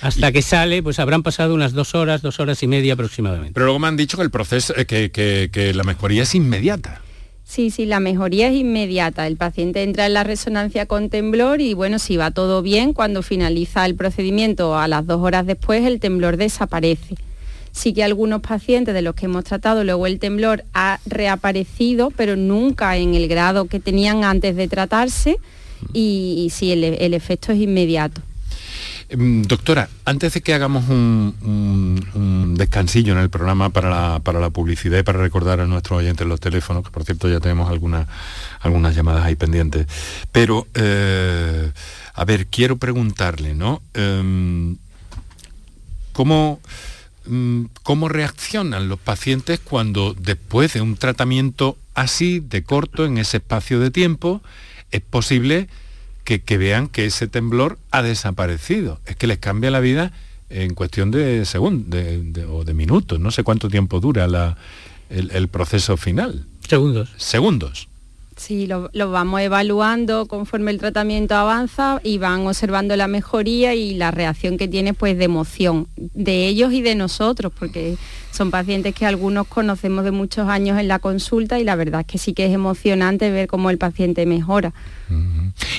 hasta 0.01 0.31
que 0.31 0.41
sale, 0.41 0.83
pues 0.83 0.99
habrán 0.99 1.23
pasado 1.23 1.53
unas 1.53 1.73
dos 1.73 1.95
horas, 1.95 2.21
dos 2.21 2.39
horas 2.39 2.61
y 2.63 2.67
media 2.67 2.93
aproximadamente. 2.93 3.53
Pero 3.53 3.65
luego 3.65 3.79
me 3.79 3.87
han 3.87 3.97
dicho 3.97 4.17
que 4.17 4.23
el 4.23 4.31
proceso, 4.31 4.73
eh, 4.75 4.85
que, 4.85 5.11
que 5.11 5.73
la 5.73 5.83
mejoría 5.83 6.23
es 6.23 6.35
inmediata. 6.35 7.01
Sí, 7.47 7.71
sí, 7.71 7.85
la 7.85 8.01
mejoría 8.01 8.49
es 8.49 8.55
inmediata. 8.55 9.25
El 9.25 9.37
paciente 9.37 9.81
entra 9.81 10.05
en 10.05 10.13
la 10.13 10.25
resonancia 10.25 10.85
con 10.85 11.09
temblor 11.09 11.61
y 11.61 11.73
bueno, 11.73 11.97
si 11.97 12.17
va 12.17 12.29
todo 12.29 12.61
bien, 12.61 12.91
cuando 12.91 13.23
finaliza 13.23 13.85
el 13.85 13.95
procedimiento 13.95 14.77
a 14.77 14.89
las 14.89 15.07
dos 15.07 15.21
horas 15.21 15.45
después, 15.45 15.85
el 15.85 16.01
temblor 16.01 16.35
desaparece. 16.35 17.15
Sí 17.71 17.93
que 17.93 18.03
algunos 18.03 18.41
pacientes 18.41 18.93
de 18.93 19.01
los 19.01 19.15
que 19.15 19.25
hemos 19.27 19.45
tratado, 19.45 19.85
luego 19.85 20.07
el 20.07 20.19
temblor 20.19 20.65
ha 20.73 20.99
reaparecido, 21.05 22.11
pero 22.11 22.35
nunca 22.35 22.97
en 22.97 23.15
el 23.15 23.29
grado 23.29 23.65
que 23.65 23.79
tenían 23.79 24.25
antes 24.25 24.55
de 24.57 24.67
tratarse 24.67 25.37
y, 25.93 26.49
sí, 26.51 26.73
el 26.73 27.13
efecto 27.13 27.53
es 27.53 27.59
inmediato. 27.59 28.21
Em, 29.09 29.41
doctora, 29.43 29.87
antes 30.03 30.33
de 30.33 30.41
que 30.41 30.53
hagamos 30.53 30.89
un, 30.89 32.55
descansillo 32.57 33.13
en 33.13 33.19
el 33.19 33.29
programa 33.29 33.69
para 33.69 33.89
la, 34.19 34.49
publicidad 34.49 34.99
y 34.99 35.03
para 35.03 35.19
recordar 35.19 35.61
a 35.61 35.67
nuestros 35.67 35.99
oyentes 35.99 36.27
los 36.27 36.41
teléfonos, 36.41 36.83
que 36.83 36.89
por 36.89 37.05
cierto 37.05 37.29
ya 37.29 37.39
tenemos 37.39 37.69
algunas, 37.69 38.07
algunas 38.59 38.95
llamadas 38.95 39.23
ahí 39.23 39.35
pendientes, 39.35 39.87
pero, 40.31 40.67
eh, 40.73 41.71
a 42.13 42.25
ver, 42.25 42.47
quiero 42.47 42.77
preguntarle, 42.77 43.53
¿no? 43.53 43.81
Em, 43.93 44.77
¿cómo, 46.11 46.59
mm, 47.27 47.65
¿Cómo 47.83 48.09
reaccionan 48.09 48.89
los 48.89 48.99
pacientes 48.99 49.59
cuando 49.59 50.15
después 50.15 50.73
de 50.73 50.81
un 50.81 50.97
tratamiento 50.97 51.77
así, 51.93 52.41
de 52.41 52.63
corto, 52.63 53.05
en 53.05 53.17
ese 53.19 53.37
espacio 53.37 53.79
de 53.79 53.91
tiempo, 53.91 54.41
es 54.91 55.01
posible 55.01 55.69
que, 56.35 56.57
vean 56.57 56.89
que 56.89 57.05
ese 57.05 57.27
temblor 57.27 57.79
ha 57.91 58.01
desaparecido. 58.01 58.99
Es 59.05 59.15
que 59.15 59.27
les 59.27 59.37
cambia 59.37 59.71
la 59.71 59.79
vida 59.79 60.11
en 60.49 60.73
cuestión 60.73 61.09
de 61.09 61.45
segundos 61.45 62.01
o 62.49 62.65
de 62.65 62.73
minutos. 62.73 63.19
No 63.19 63.31
sé 63.31 63.43
cuánto 63.43 63.69
tiempo 63.69 64.01
dura 64.01 64.57
el, 65.09 65.47
proceso 65.47 65.95
final. 65.95 66.45
Segundos. 66.67 67.13
Segundos. 67.15 67.87
Sí, 68.37 68.67
lo, 68.67 68.89
vamos 68.93 69.41
evaluando 69.41 70.27
conforme 70.27 70.69
el 70.69 70.77
tratamiento 70.77 71.35
avanza 71.35 71.99
y 72.03 72.19
van 72.19 72.45
observando 72.45 72.95
la 72.95 73.07
mejoría 73.07 73.73
y 73.73 73.95
la 73.95 74.11
reacción 74.11 74.57
que 74.57 74.67
tiene 74.67 74.93
pues 74.93 75.17
de 75.17 75.25
emoción 75.25 75.87
de 75.95 76.47
ellos 76.47 76.71
y 76.71 76.83
de 76.83 76.93
nosotros, 76.93 77.51
porque 77.57 77.97
son 78.31 78.51
pacientes 78.51 78.93
que 78.93 79.07
algunos 79.07 79.47
conocemos 79.47 80.03
de 80.03 80.11
muchos 80.11 80.47
años 80.47 80.79
en 80.79 80.87
la 80.87 80.99
consulta 80.99 81.59
y 81.59 81.63
la 81.63 81.75
verdad 81.75 82.01
es 82.01 82.07
que 82.07 82.17
sí 82.19 82.33
que 82.33 82.45
es 82.45 82.53
emocionante 82.53 83.31
ver 83.31 83.47
cómo 83.47 83.71
el 83.71 83.79
paciente 83.79 84.25
mejora. 84.27 84.71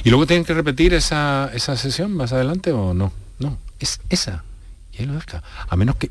¿Y 0.03 0.11
luego 0.11 0.27
tienen 0.27 0.45
que 0.45 0.53
repetir 0.53 0.95
esa, 0.95 1.51
esa 1.55 1.77
sesión 1.77 2.13
más 2.13 2.33
adelante 2.33 2.73
o 2.73 2.93
no? 2.93 3.13
No, 3.39 3.57
es 3.79 4.01
esa. 4.11 4.43
A 5.69 5.77
menos 5.77 5.97
que... 5.97 6.11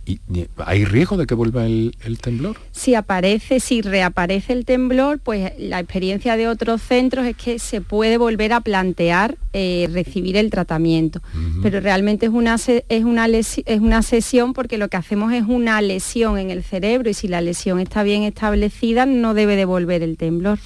¿Hay 0.65 0.85
riesgo 0.85 1.17
de 1.17 1.25
que 1.25 1.35
vuelva 1.35 1.65
el, 1.65 1.93
temblor? 2.21 2.57
Si 2.71 2.95
aparece, 2.95 3.59
si 3.59 3.81
reaparece 3.81 4.53
el 4.53 4.65
temblor, 4.65 5.19
pues 5.19 5.51
la 5.57 5.79
experiencia 5.79 6.37
de 6.37 6.47
otros 6.47 6.81
centros 6.81 7.25
es 7.25 7.35
que 7.35 7.59
se 7.59 7.81
puede 7.81 8.17
volver 8.17 8.53
a 8.53 8.61
plantear 8.61 9.37
eh, 9.53 9.89
recibir 9.91 10.37
el 10.37 10.49
tratamiento. 10.49 11.21
Pero 11.61 11.79
realmente 11.79 12.27
es 12.27 12.31
una, 12.31 12.55
es, 12.55 13.03
una 13.03 13.27
es 13.27 13.79
una 13.79 14.01
sesión 14.01 14.53
porque 14.53 14.77
lo 14.77 14.87
que 14.87 14.97
hacemos 14.97 15.33
es 15.33 15.43
una 15.47 15.81
lesión 15.81 16.37
en 16.37 16.51
el 16.51 16.63
cerebro 16.63 17.09
y 17.09 17.13
si 17.13 17.27
la 17.27 17.41
lesión 17.41 17.79
está 17.79 18.03
bien 18.03 18.23
establecida 18.23 19.05
no 19.05 19.33
debe 19.33 19.55
devolver 19.55 20.03
el 20.03 20.17
temblor. 20.17 20.59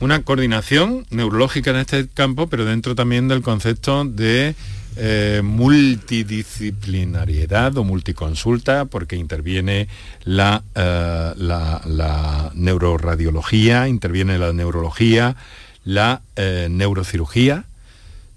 Una 0.00 0.22
coordinación 0.22 1.06
neurológica 1.10 1.70
en 1.70 1.76
este 1.76 2.08
campo, 2.08 2.46
pero 2.46 2.64
dentro 2.64 2.94
también 2.94 3.28
del 3.28 3.42
concepto 3.42 4.04
de 4.04 4.54
eh, 4.96 5.42
multidisciplinariedad 5.44 7.76
o 7.76 7.84
multiconsulta 7.84 8.86
porque 8.86 9.16
interviene 9.16 9.86
la, 10.24 10.62
eh, 10.74 11.34
la, 11.36 12.50
neuroradiología, 12.54 13.86
interviene 13.88 14.38
la 14.38 14.52
neurología, 14.52 15.36
la 15.84 16.22
eh, 16.36 16.68
neurocirugía. 16.70 17.64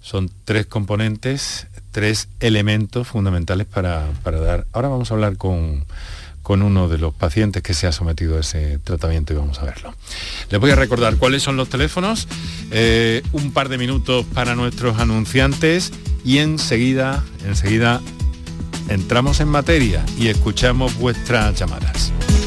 Son 0.02 0.30
tres 0.46 0.66
componentes, 0.66 1.68
tres 1.92 2.30
elementos 2.40 3.08
fundamentales 3.08 3.66
para 3.66 4.08
dar. 4.24 4.66
Ahora 4.74 4.90
vamos 4.90 5.12
a 5.12 5.14
hablar 5.14 5.38
con 5.38 5.86
con 6.50 6.64
uno 6.64 6.90
de 6.90 6.98
los 6.98 7.14
pacientes 7.14 7.62
que 7.62 7.76
se 7.76 7.86
ha 7.86 7.92
sometido 7.92 8.38
a 8.38 8.40
ese 8.40 8.80
tratamiento 8.80 9.34
y 9.34 9.36
vamos 9.36 9.60
a 9.60 9.66
verlo. 9.66 9.94
Les 10.50 10.60
voy 10.60 10.72
a 10.72 10.76
recordar 10.76 11.18
cuáles 11.18 11.44
son 11.44 11.58
los 11.58 11.70
teléfonos, 11.70 12.28
eh, 12.72 13.22
un 13.34 13.52
par 13.52 13.70
de 13.70 13.78
minutos 13.78 14.26
para 14.34 14.56
nuestros 14.56 14.98
anunciantes 14.98 15.92
y 16.26 16.40
enseguida, 16.40 17.24
enseguida 17.46 18.02
entramos 18.88 19.42
en 19.42 19.50
materia 19.50 20.04
y 20.18 20.30
escuchamos 20.30 20.98
vuestras 20.98 21.54
llamadas. 21.54 22.12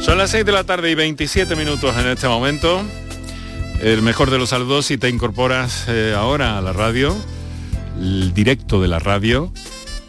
Son 0.00 0.16
las 0.16 0.30
6 0.30 0.46
de 0.46 0.52
la 0.52 0.64
tarde 0.64 0.90
y 0.90 0.94
27 0.94 1.54
minutos 1.56 1.94
en 1.96 2.08
este 2.08 2.26
momento. 2.26 2.82
El 3.82 4.00
mejor 4.00 4.30
de 4.30 4.38
los 4.38 4.48
saludos 4.48 4.86
si 4.86 4.96
te 4.96 5.10
incorporas 5.10 5.84
eh, 5.88 6.14
ahora 6.16 6.56
a 6.56 6.62
la 6.62 6.72
radio, 6.72 7.14
el 7.98 8.32
directo 8.32 8.80
de 8.80 8.88
la 8.88 8.98
radio. 8.98 9.52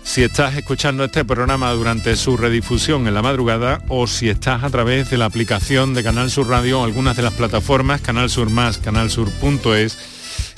Si 0.04 0.24
estás 0.24 0.56
escuchando 0.56 1.04
este 1.04 1.26
programa 1.26 1.72
durante 1.74 2.16
su 2.16 2.38
redifusión 2.38 3.06
en 3.06 3.14
la 3.14 3.22
madrugada 3.22 3.84
o 3.90 4.08
si 4.08 4.30
estás 4.30 4.64
a 4.64 4.70
través 4.70 5.10
de 5.10 5.18
la 5.18 5.26
aplicación 5.26 5.94
de 5.94 6.04
Canal 6.04 6.32
Sur 6.32 6.48
Radio 6.48 6.80
o 6.80 6.86
algunas 6.86 7.18
de 7.18 7.24
las 7.24 7.34
plataformas, 7.34 8.00
Canal 8.00 8.30
Sur 8.30 8.50
Más, 8.50 8.78
canalsur.es, 8.78 9.98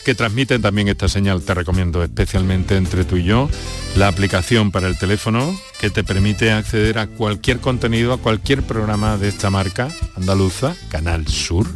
que 0.05 0.15
transmiten 0.15 0.61
también 0.61 0.89
esta 0.89 1.09
señal. 1.09 1.41
Te 1.41 1.55
recomiendo 1.55 2.03
especialmente 2.03 2.77
entre 2.77 3.03
tú 3.03 3.17
y 3.17 3.23
yo 3.23 3.49
la 3.95 4.07
aplicación 4.07 4.71
para 4.71 4.87
el 4.87 4.97
teléfono 4.97 5.59
que 5.83 5.89
te 5.89 6.05
permite 6.05 6.49
acceder 6.49 6.97
a 6.97 7.07
cualquier 7.07 7.59
contenido, 7.59 8.13
a 8.13 8.17
cualquier 8.17 8.63
programa 8.63 9.17
de 9.17 9.27
esta 9.27 9.49
marca 9.49 9.89
andaluza, 10.15 10.77
Canal 10.87 11.27
Sur, 11.27 11.67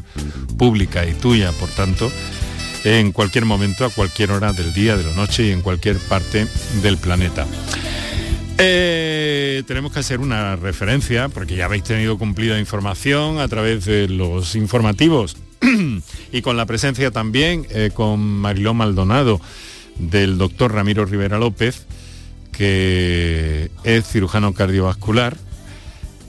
pública 0.58 1.06
y 1.06 1.12
tuya, 1.12 1.52
por 1.52 1.67
tanto, 1.67 2.10
en 2.86 3.12
cualquier 3.12 3.43
momento, 3.43 3.84
a 3.84 3.89
cualquier 3.89 4.32
hora 4.32 4.54
del 4.54 4.74
día, 4.74 4.96
de 4.96 5.04
la 5.04 5.13
noche 5.13 5.48
y 5.48 5.52
en 5.52 5.62
cualquier 5.62 5.98
parte 5.98 6.48
del 6.82 6.98
planeta. 6.98 7.46
Eh, 8.58 9.63
tenemos 9.67 9.91
que 9.91 10.00
hacer 10.00 10.22
una 10.22 10.56
referencia, 10.56 11.28
porque 11.28 11.58
ya 11.58 11.65
habéis 11.65 11.84
tenido 11.84 12.17
cumplida 12.17 12.58
información 12.62 13.39
a 13.39 13.50
través 13.50 13.84
de 13.84 14.08
los 14.08 14.56
informativos 14.56 15.36
y 16.32 16.41
con 16.41 16.56
la 16.56 16.65
presencia 16.65 17.12
también 17.12 17.67
eh, 17.72 17.91
con 17.93 18.22
Mariló 18.22 18.74
Maldonado 18.74 19.41
del 20.00 20.38
doctor 20.38 20.74
Ramiro 20.74 21.04
Rivera 21.04 21.39
López, 21.39 21.88
que 22.58 23.70
es 23.84 24.08
cirujano 24.08 24.54
cardiovascular, 24.54 25.38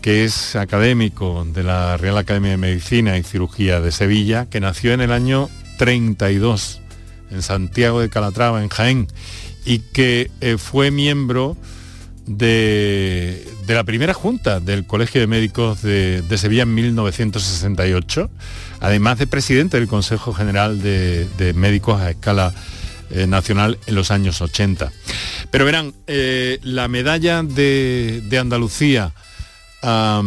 que 0.02 0.24
es 0.24 0.56
académico 0.56 1.46
de 1.52 1.62
la 1.62 1.96
Real 1.96 2.18
Academia 2.18 2.50
de 2.50 2.56
Medicina 2.56 3.16
y 3.16 3.22
Cirugía 3.22 3.80
de 3.80 3.92
Sevilla, 3.92 4.46
que 4.46 4.60
nació 4.60 4.92
en 4.92 5.00
el 5.00 5.12
año 5.12 5.48
32 5.78 6.80
en 7.30 7.42
Santiago 7.42 8.00
de 8.00 8.08
Calatrava, 8.10 8.62
en 8.62 8.68
Jaén, 8.68 9.08
y 9.64 9.80
que 9.80 10.30
eh, 10.40 10.56
fue 10.58 10.90
miembro 10.90 11.56
de, 12.26 13.46
la 13.66 13.84
primera 13.84 14.14
junta 14.14 14.60
del 14.60 14.86
Colegio 14.86 15.20
de 15.20 15.26
Médicos 15.26 15.82
de, 15.82 16.22
Sevilla 16.36 16.62
en 16.62 16.74
1968, 16.74 18.30
además 18.80 19.18
de 19.18 19.26
presidente 19.26 19.78
del 19.78 19.88
Consejo 19.88 20.32
General 20.32 20.80
de, 20.80 21.52
Médicos 21.54 22.00
a 22.00 22.10
escala 22.10 22.52
eh, 23.10 23.26
nacional 23.26 23.78
en 23.86 23.94
los 23.94 24.10
años 24.10 24.40
80. 24.40 24.92
Pero 25.50 25.64
verán, 25.64 25.94
eh, 26.06 26.58
la 26.62 26.88
medalla 26.88 27.42
de, 27.42 28.38
Andalucía 28.38 29.12
a 29.80 30.22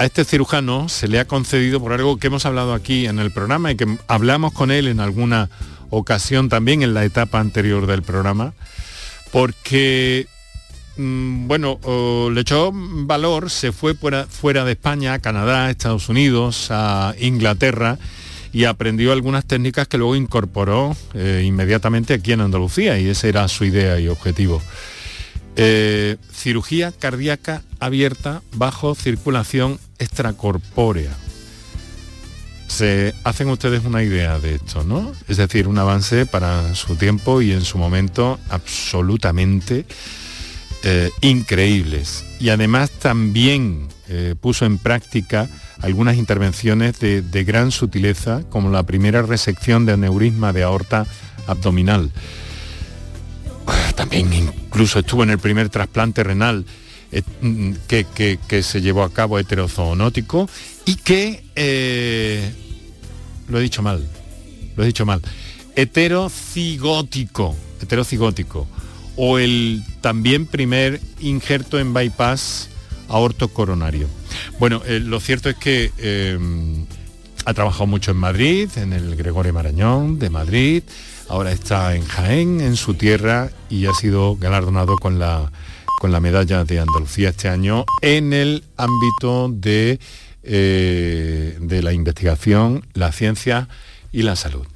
este 0.00 0.24
cirujano 0.24 0.88
se 0.88 1.06
le 1.06 1.20
ha 1.20 1.24
concedido 1.24 1.80
por 1.80 1.92
algo 1.92 2.18
que 2.18 2.26
hemos 2.26 2.44
hablado 2.46 2.74
aquí 2.74 3.06
en 3.06 3.20
el 3.20 3.30
programa 3.30 3.70
y 3.70 3.76
que 3.76 3.86
hablamos 4.08 4.52
con 4.52 4.72
él 4.72 4.88
en 4.88 4.98
alguna 4.98 5.48
ocasión 5.90 6.48
también 6.48 6.82
en 6.82 6.94
la 6.94 7.04
etapa 7.04 7.40
anterior 7.40 7.86
del 7.86 8.02
programa, 8.02 8.54
porque, 9.30 10.26
mm, 10.96 11.46
bueno, 11.46 11.78
le 12.32 12.40
echó 12.40 12.72
valor, 12.72 13.50
se 13.50 13.72
fue 13.72 13.94
fuera, 13.94 14.26
fuera 14.26 14.64
de 14.64 14.72
España, 14.72 15.14
a 15.14 15.18
Canadá, 15.18 15.70
Estados 15.70 16.08
Unidos, 16.08 16.68
a 16.70 17.14
Inglaterra, 17.20 17.98
y 18.52 18.64
aprendió 18.64 19.12
algunas 19.12 19.44
técnicas 19.44 19.88
que 19.88 19.98
luego 19.98 20.16
incorporó 20.16 20.96
eh, 21.14 21.42
inmediatamente 21.44 22.14
aquí 22.14 22.32
en 22.32 22.40
Andalucía, 22.40 22.98
y 22.98 23.08
esa 23.08 23.28
era 23.28 23.48
su 23.48 23.64
idea 23.64 23.98
y 24.00 24.08
objetivo. 24.08 24.62
Eh, 25.56 26.16
cirugía 26.32 26.92
cardíaca 26.92 27.62
abierta 27.80 28.42
bajo 28.52 28.94
circulación 28.94 29.78
extracorpórea. 29.98 31.10
Se 32.68 33.14
hacen 33.24 33.48
ustedes 33.48 33.84
una 33.84 34.02
idea 34.02 34.38
de 34.38 34.56
esto, 34.56 34.84
¿no? 34.84 35.12
Es 35.26 35.38
decir, 35.38 35.66
un 35.66 35.78
avance 35.78 36.26
para 36.26 36.74
su 36.74 36.96
tiempo 36.96 37.42
y 37.42 37.52
en 37.52 37.62
su 37.62 37.78
momento 37.78 38.38
absolutamente 38.50 39.86
eh, 40.84 41.10
increíbles. 41.22 42.24
Y 42.38 42.50
además 42.50 42.90
también 42.90 43.88
puso 44.40 44.64
en 44.64 44.78
práctica 44.78 45.50
algunas 45.80 46.16
intervenciones 46.16 46.98
de, 46.98 47.22
de, 47.22 47.44
gran 47.44 47.70
sutileza, 47.70 48.42
como 48.50 48.70
la 48.70 48.82
primera 48.82 49.22
resección 49.22 49.86
de 49.86 49.92
aneurisma 49.92 50.52
de 50.52 50.62
aorta 50.62 51.06
abdominal. 51.46 52.10
También 53.94 54.32
incluso 54.32 55.00
estuvo 55.00 55.22
en 55.22 55.30
el 55.30 55.38
primer 55.38 55.68
trasplante 55.68 56.22
renal 56.22 56.64
eh, 57.10 57.22
mm, 57.40 57.72
que, 57.88 58.62
se 58.62 58.80
llevó 58.80 59.02
a 59.02 59.12
cabo 59.12 59.38
heterozoonótico 59.38 60.48
y 60.84 60.96
que, 60.96 61.42
eh, 61.56 62.52
lo 63.48 63.58
he 63.58 63.62
dicho 63.62 63.82
mal, 63.82 64.06
lo 64.76 64.82
he 64.82 64.86
dicho 64.86 65.06
mal, 65.06 65.22
heterocigótico, 65.74 67.56
heterocigótico, 67.80 68.66
o 69.16 69.38
el 69.38 69.82
también 70.02 70.46
primer 70.46 71.00
injerto 71.20 71.78
en 71.78 71.94
bypass 71.94 72.68
aorto 73.08 73.48
coronario. 73.48 74.08
Bueno, 74.58 74.82
eh, 74.86 75.00
lo 75.00 75.20
cierto 75.20 75.48
es 75.48 75.56
que 75.56 75.92
ha 77.44 77.54
trabajado 77.54 77.86
mucho 77.86 78.10
en 78.10 78.18
Madrid, 78.18 78.68
en 78.76 78.92
el 78.92 79.16
Gregorio 79.16 79.52
Marañón 79.52 80.18
de 80.18 80.30
Madrid, 80.30 80.82
ahora 81.28 81.52
está 81.52 81.94
en 81.94 82.04
Jaén, 82.04 82.60
en 82.60 82.76
su 82.76 82.94
tierra, 82.94 83.50
y 83.70 83.86
ha 83.86 83.94
sido 83.94 84.36
galardonado 84.36 84.96
con 84.96 85.18
la 85.18 85.50
con 85.98 86.12
la 86.12 86.20
medalla 86.20 86.64
de 86.64 86.78
Andalucía 86.78 87.30
este 87.30 87.48
año 87.48 87.84
en 88.02 88.32
el 88.32 88.62
ámbito 88.76 89.48
de, 89.52 89.98
eh, 90.44 91.58
de 91.60 91.82
la 91.82 91.92
investigación, 91.92 92.86
la 92.94 93.10
ciencia 93.10 93.68
y 94.12 94.22
la 94.22 94.36
salud. 94.36 94.66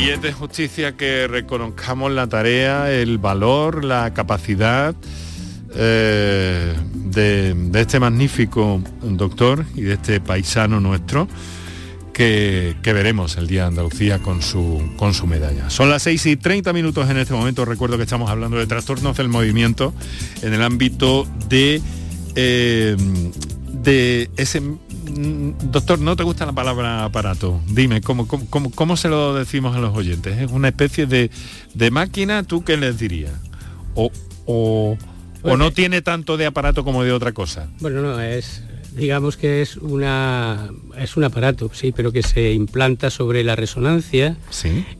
Y 0.00 0.08
es 0.08 0.22
de 0.22 0.32
justicia 0.32 0.96
que 0.96 1.28
reconozcamos 1.28 2.10
la 2.10 2.26
tarea, 2.26 2.90
el 2.90 3.18
valor, 3.18 3.84
la 3.84 4.14
capacidad 4.14 4.94
eh, 5.74 6.74
de, 6.94 7.70
este 7.74 8.00
magnífico 8.00 8.82
doctor 9.02 9.66
y 9.74 9.82
de 9.82 9.94
este 9.94 10.20
paisano 10.20 10.80
nuestro 10.80 11.28
que, 12.14 12.74
veremos 12.82 13.36
el 13.36 13.46
Día 13.46 13.62
de 13.62 13.68
Andalucía 13.68 14.20
con 14.20 14.40
su, 14.40 14.82
con 14.96 15.12
su 15.12 15.26
medalla. 15.26 15.68
Son 15.68 15.90
las 15.90 16.02
6 16.04 16.26
y 16.26 16.36
30 16.36 16.72
minutos 16.72 17.10
en 17.10 17.18
este 17.18 17.34
momento. 17.34 17.66
Recuerdo 17.66 17.98
que 17.98 18.04
estamos 18.04 18.30
hablando 18.30 18.56
de 18.56 18.66
trastornos 18.66 19.18
del 19.18 19.28
movimiento 19.28 19.92
en 20.40 20.54
el 20.54 20.62
ámbito 20.62 21.26
de, 21.50 21.82
eh, 22.36 22.96
de 23.72 24.30
ese... 24.38 24.62
Mm, 25.20 25.70
doctor, 25.70 25.98
¿no 25.98 26.16
te 26.16 26.22
gusta 26.22 26.46
la 26.46 26.52
palabra 26.52 27.04
aparato? 27.04 27.60
Dime, 27.66 28.00
¿cómo, 28.00 28.26
cómo, 28.26 28.70
cómo 28.70 28.96
se 28.96 29.08
lo 29.08 29.34
decimos 29.34 29.76
a 29.76 29.80
los 29.80 29.94
oyentes? 29.94 30.38
¿Es 30.38 30.50
una 30.50 30.68
especie 30.68 31.06
de, 31.06 31.30
de 31.74 31.90
máquina? 31.90 32.42
¿Tú 32.42 32.64
qué 32.64 32.78
les 32.78 32.98
dirías? 32.98 33.34
O, 33.94 34.10
o, 34.46 34.96
o 35.42 35.56
no 35.56 35.72
tiene 35.72 36.00
tanto 36.00 36.38
de 36.38 36.46
aparato 36.46 36.84
como 36.84 37.04
de 37.04 37.12
otra 37.12 37.32
cosa. 37.32 37.68
Bueno, 37.80 38.00
no, 38.00 38.18
es 38.20 38.62
digamos 38.94 39.36
que 39.36 39.62
es 39.62 39.76
una 39.76 40.70
es 40.98 41.16
un 41.16 41.24
aparato, 41.24 41.70
sí, 41.72 41.92
pero 41.92 42.12
que 42.12 42.22
se 42.22 42.52
implanta 42.52 43.10
sobre 43.10 43.44
la 43.44 43.56
resonancia, 43.56 44.36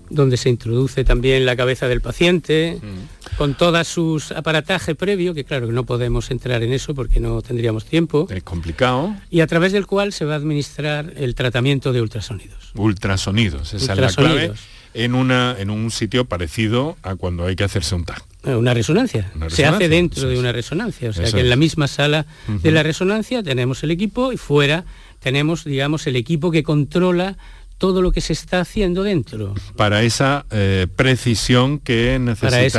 donde 0.09 0.37
se 0.37 0.49
introduce 0.49 1.05
también 1.05 1.47
la 1.47 1.57
cabeza 1.57 1.89
del 1.89 2.01
paciente, 2.01 2.79
mm. 2.81 3.20
Con 3.41 3.55
todas 3.55 3.89
sus 3.89 4.33
aparataje 4.33 4.95
previo, 4.95 5.33
que 5.33 5.45
claro 5.45 5.67
que 5.67 5.73
no 5.73 5.87
podemos 5.87 6.31
entrar 6.31 6.63
en 6.63 6.75
eso 6.75 6.95
porque 6.95 7.21
no 7.21 7.41
tendríamos 7.41 7.87
tiempo. 7.87 8.29
Es 8.29 8.43
complicado. 8.43 9.17
Y 9.31 9.41
a 9.41 9.47
través 9.47 9.73
del 9.73 9.87
cual 9.87 10.13
se 10.13 10.27
va 10.27 10.35
a 10.35 10.37
administrar 10.37 11.15
el 11.17 11.35
tratamiento 11.35 11.95
de 11.95 12.03
ultrasonidos. 12.03 12.73
Ultrasonidos, 12.75 13.73
esa 13.73 13.95
es 13.95 13.99
la 13.99 14.09
clave 14.09 14.53
en, 14.93 15.15
una, 15.15 15.57
en 15.59 15.71
un 15.71 15.91
sitio 15.91 16.27
parecido 16.27 16.99
a 17.03 17.17
cuando 17.17 17.47
hay 17.47 17.57
que 17.57 17.65
hacerse 17.65 17.95
un 17.95 18.05
TAC. 18.05 18.23
Eh, 18.45 18.55
una 18.55 18.75
resonancia. 18.75 19.33
Se 19.49 19.65
hace 19.65 19.89
dentro 19.89 20.29
de 20.29 20.39
una 20.39 20.53
resonancia. 20.53 21.09
O 21.09 21.15
sea 21.15 21.33
que 21.33 21.41
en 21.41 21.49
la 21.49 21.57
misma 21.57 21.89
sala 21.89 22.27
de 22.47 22.71
la 22.71 22.83
resonancia 22.83 23.43
tenemos 23.43 23.83
el 23.83 23.91
equipo 23.91 24.35
y 24.35 24.37
fuera 24.37 24.85
tenemos, 25.21 25.65
digamos, 25.65 26.07
el 26.07 26.17
equipo 26.17 26.51
que 26.51 26.63
controla 26.63 27.37
todo 27.81 28.03
lo 28.03 28.13
que 28.13 28.21
se 28.21 28.35
está 28.35 28.61
haciendo 28.61 29.03
dentro. 29.03 29.55
Para 29.75 30.03
esa 30.03 30.45
eh, 30.51 30.87
precisión 30.95 31.79
que 31.79 32.19
necesitáis 32.21 32.77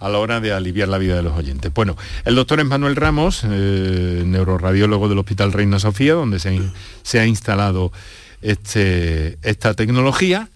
a 0.00 0.08
la 0.08 0.18
hora 0.18 0.40
de 0.40 0.52
aliviar 0.52 0.88
la 0.88 0.98
vida 0.98 1.14
de 1.14 1.22
los 1.22 1.38
oyentes. 1.38 1.72
Bueno, 1.72 1.96
el 2.24 2.34
doctor 2.34 2.58
es 2.58 2.66
Manuel 2.66 2.96
Ramos, 2.96 3.44
eh, 3.44 4.24
neuroradiólogo 4.26 5.08
del 5.08 5.18
Hospital 5.18 5.52
Reina 5.52 5.78
Sofía, 5.78 6.14
donde 6.14 6.40
se, 6.40 6.60
se 7.04 7.20
ha 7.20 7.26
instalado 7.26 7.92
este, 8.42 9.38
esta 9.42 9.74
tecnología 9.74 10.48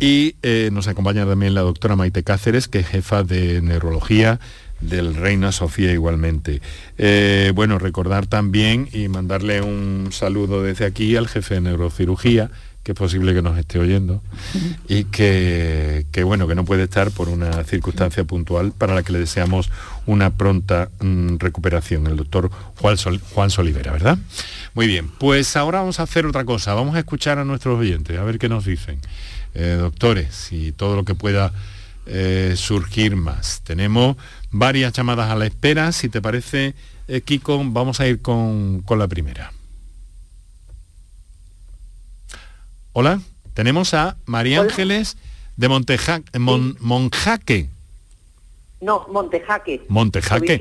y 0.00 0.34
eh, 0.42 0.70
nos 0.72 0.88
acompaña 0.88 1.24
también 1.26 1.54
la 1.54 1.60
doctora 1.60 1.94
Maite 1.94 2.24
Cáceres, 2.24 2.66
que 2.66 2.80
es 2.80 2.88
jefa 2.88 3.22
de 3.22 3.62
neurología 3.62 4.40
del 4.80 5.14
Reina 5.14 5.52
Sofía 5.52 5.92
igualmente. 5.92 6.60
Eh, 6.98 7.52
bueno, 7.54 7.78
recordar 7.78 8.26
también 8.26 8.88
y 8.92 9.08
mandarle 9.08 9.62
un 9.62 10.08
saludo 10.10 10.64
desde 10.64 10.86
aquí 10.86 11.16
al 11.16 11.28
jefe 11.28 11.54
de 11.54 11.60
neurocirugía, 11.62 12.50
que 12.86 12.92
es 12.92 12.98
posible 12.98 13.34
que 13.34 13.42
nos 13.42 13.58
esté 13.58 13.80
oyendo, 13.80 14.22
y 14.86 15.06
que, 15.06 16.06
bueno, 16.24 16.46
que 16.46 16.54
no 16.54 16.64
puede 16.64 16.84
estar 16.84 17.10
por 17.10 17.28
una 17.28 17.64
circunstancia 17.64 18.22
puntual 18.22 18.70
para 18.70 18.94
la 18.94 19.02
que 19.02 19.10
le 19.10 19.18
deseamos 19.18 19.70
una 20.06 20.30
pronta 20.30 20.88
mm, 21.00 21.38
recuperación, 21.38 22.06
el 22.06 22.16
doctor 22.16 22.48
Juan, 22.80 22.96
Juan 23.34 23.50
Solivera, 23.50 23.90
¿verdad? 23.90 24.18
Muy 24.74 24.86
bien, 24.86 25.10
pues 25.18 25.56
ahora 25.56 25.80
vamos 25.80 25.98
a 25.98 26.04
hacer 26.04 26.26
otra 26.26 26.44
cosa, 26.44 26.74
vamos 26.74 26.94
a 26.94 27.00
escuchar 27.00 27.40
a 27.40 27.44
nuestros 27.44 27.76
oyentes, 27.76 28.16
a 28.16 28.22
ver 28.22 28.38
qué 28.38 28.48
nos 28.48 28.64
dicen. 28.64 29.00
Eh, 29.58 29.78
doctores 29.80 30.52
y 30.52 30.70
todo 30.72 30.94
lo 30.94 31.04
que 31.04 31.16
pueda 31.16 31.50
eh, 32.04 32.52
surgir 32.56 33.16
más. 33.16 33.62
Tenemos 33.64 34.16
varias 34.52 34.92
llamadas 34.92 35.30
a 35.30 35.34
la 35.34 35.46
espera. 35.46 35.90
Si 35.92 36.08
te 36.08 36.22
parece, 36.22 36.74
eh, 37.08 37.22
Kiko, 37.22 37.64
vamos 37.64 37.98
a 37.98 38.06
ir 38.06 38.20
con, 38.20 38.84
la 38.88 39.08
primera. 39.08 39.52
Hola, 42.98 43.20
tenemos 43.52 43.92
a 43.92 44.16
María 44.24 44.62
Ángeles 44.62 45.18
de 45.58 45.68
Montejaque. 45.68 46.38
Monjaque. 46.38 47.68
No, 48.80 49.06
Montejaque. 49.10 49.82
Montejaque. 49.88 50.58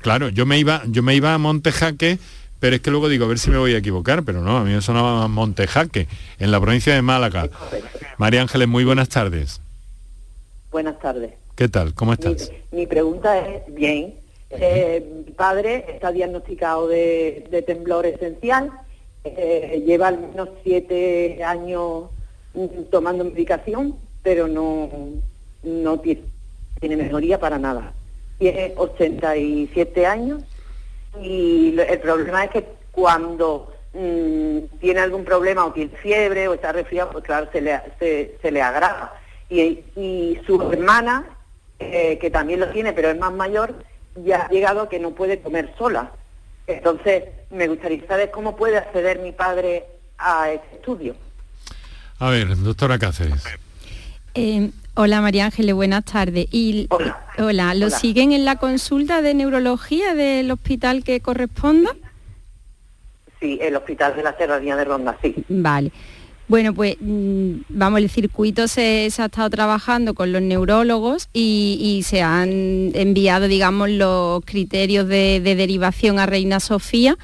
claro, 0.00 0.30
yo 0.30 0.46
me 0.46 0.58
iba, 0.58 0.80
yo 0.86 1.02
me 1.02 1.14
iba 1.14 1.34
a 1.34 1.36
Montejaque 1.36 2.18
pero 2.58 2.76
es 2.76 2.80
que 2.80 2.90
luego 2.90 3.10
digo, 3.10 3.26
a 3.26 3.28
ver 3.28 3.38
si 3.38 3.50
me 3.50 3.58
voy 3.58 3.74
a 3.74 3.78
equivocar, 3.78 4.22
pero 4.22 4.40
no, 4.40 4.56
a 4.56 4.64
mí 4.64 4.72
me 4.72 4.80
sonaba 4.80 5.28
Montejaque, 5.28 6.08
en 6.38 6.50
la 6.50 6.58
provincia 6.58 6.94
de 6.94 7.02
Málaga. 7.02 7.50
María 8.16 8.40
Ángeles, 8.40 8.66
muy 8.66 8.84
buenas 8.84 9.10
tardes. 9.10 9.60
Buenas 10.70 10.98
tardes. 10.98 11.34
¿Qué 11.54 11.68
tal? 11.68 11.92
¿Cómo 11.92 12.14
estás? 12.14 12.50
Mi, 12.72 12.86
pregunta 12.86 13.38
es, 13.46 13.62
bien, 13.74 14.14
eh, 14.48 15.06
mi 15.26 15.32
padre 15.32 15.84
está 15.88 16.12
diagnosticado 16.12 16.88
de, 16.88 17.62
temblor 17.66 18.06
esencial, 18.06 18.72
eh, 19.24 19.82
lleva 19.86 20.08
al 20.08 20.18
menos 20.18 20.48
siete 20.62 21.42
años 21.44 22.04
tomando 22.90 23.24
medicación, 23.24 23.96
pero 24.22 24.48
no, 24.48 24.88
no 25.62 26.00
tiene, 26.00 26.22
tiene 26.80 26.96
mejoría 26.96 27.38
para 27.38 27.58
nada. 27.58 27.92
Tiene 28.38 28.74
87 28.76 30.06
años 30.06 30.42
y 31.20 31.78
el 31.78 31.98
problema 32.00 32.44
es 32.44 32.50
que 32.50 32.64
cuando 32.92 33.72
mm, 33.94 34.78
tiene 34.80 35.00
algún 35.00 35.24
problema 35.24 35.64
o 35.64 35.72
tiene 35.72 35.96
fiebre 35.96 36.48
o 36.48 36.54
está 36.54 36.72
resfriado, 36.72 37.10
pues 37.10 37.24
claro, 37.24 37.48
se 37.52 37.60
le, 37.60 37.80
se, 37.98 38.50
le 38.50 38.62
agrava. 38.62 39.14
Y, 39.50 40.38
su 40.46 40.60
hermana, 40.70 41.24
eh, 41.78 42.18
que 42.20 42.30
también 42.30 42.60
lo 42.60 42.68
tiene, 42.70 42.92
pero 42.92 43.10
es 43.10 43.18
más 43.18 43.32
mayor, 43.32 43.74
ya 44.24 44.42
ha 44.42 44.48
llegado 44.48 44.82
a 44.82 44.88
que 44.88 44.98
no 44.98 45.12
puede 45.12 45.40
comer 45.40 45.72
sola. 45.78 46.12
Entonces, 46.68 47.24
me 47.50 47.66
gustaría 47.66 48.06
saber 48.06 48.30
cómo 48.30 48.56
puede 48.56 48.76
acceder 48.76 49.18
mi 49.18 49.32
padre 49.32 49.86
a 50.18 50.52
este 50.52 50.76
estudio. 50.76 51.16
A 52.20 52.30
ver, 52.30 52.56
doctora 52.56 52.98
Cáceres. 52.98 53.42
Eh, 54.34 54.70
Hola 55.00 55.20
María 55.20 55.44
Ángeles, 55.44 55.76
buenas 55.76 56.04
tardes. 56.04 56.48
Y, 56.50 56.88
hola. 57.38 57.74
¿lo 57.74 57.88
siguen 57.88 58.32
en 58.32 58.44
la 58.44 58.56
consulta 58.56 59.22
de 59.22 59.32
neurología 59.32 60.12
del 60.16 60.50
hospital 60.50 61.04
que 61.04 61.20
corresponda? 61.20 61.94
Sí, 63.38 63.60
el 63.62 63.76
Hospital 63.76 64.16
de 64.16 64.24
la 64.24 64.36
Serranía 64.36 64.74
de 64.74 64.84
Ronda, 64.84 65.16
sí. 65.22 65.36
Vale. 65.48 65.92
Bueno, 66.48 66.72
pues 66.72 66.96
mm, 66.98 67.60
vamos, 67.68 68.00
el 68.00 68.08
circuito 68.08 68.68
se, 68.68 69.10
ha 69.18 69.26
estado 69.26 69.50
trabajando 69.50 70.14
con 70.14 70.32
los 70.32 70.40
neurólogos 70.40 71.28
y, 71.34 72.02
se 72.06 72.22
han 72.22 72.90
enviado, 72.94 73.48
digamos, 73.48 73.90
los 73.90 74.42
criterios 74.46 75.06
de, 75.06 75.40
derivación 75.42 76.18
a 76.18 76.26
Reina 76.26 76.58
Sofía. 76.58 77.16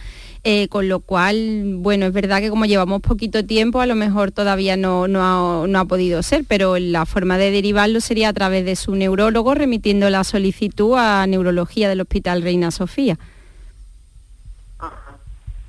Eh, 0.47 0.69
con 0.69 0.91
lo 0.91 1.01
cual, 1.01 1.77
bueno, 1.77 2.05
es 2.05 2.13
verdad 2.13 2.41
que 2.41 2.51
como 2.51 2.67
llevamos 2.67 3.01
poquito 3.01 3.47
tiempo, 3.47 3.81
a 3.81 3.87
lo 3.87 3.95
mejor 3.95 4.31
todavía 4.31 4.77
no, 4.77 5.09
no, 5.09 5.65
ha, 5.65 5.85
podido 5.87 6.23
ser, 6.23 6.45
pero 6.47 6.79
la 6.79 7.07
forma 7.07 7.39
de 7.39 7.51
derivarlo 7.51 8.03
sería 8.03 8.29
a 8.29 8.33
través 8.35 8.67
de 8.67 8.77
su 8.77 8.95
neurólogo 8.95 9.55
remitiendo 9.55 10.11
la 10.11 10.23
solicitud 10.23 10.97
a 10.99 11.27
neurología 11.27 11.89
del 11.89 12.03
Hospital 12.03 12.43
Reina 12.43 12.71
Sofía. 12.71 13.19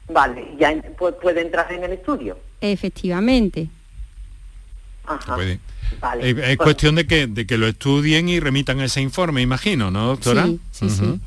Vale, 0.09 0.45
ya 0.59 0.75
puede 0.97 1.39
entrar 1.39 1.71
en 1.71 1.85
el 1.85 1.93
estudio. 1.93 2.35
Efectivamente. 2.71 3.67
Ajá. 5.06 5.38
Vale. 6.01 6.30
Es, 6.30 6.36
pues 6.36 6.58
cuestión 6.58 6.95
de 6.95 7.06
que, 7.06 7.28
de 7.28 7.45
que 7.45 7.58
lo 7.58 7.67
estudien 7.67 8.28
y 8.28 8.39
remitan 8.39 8.80
ese 8.82 9.01
informe, 9.01 9.41
imagino, 9.41 9.91
¿no, 9.91 10.08
doctora? 10.08 10.47
Sí, 10.71 10.89
sí, 10.89 11.19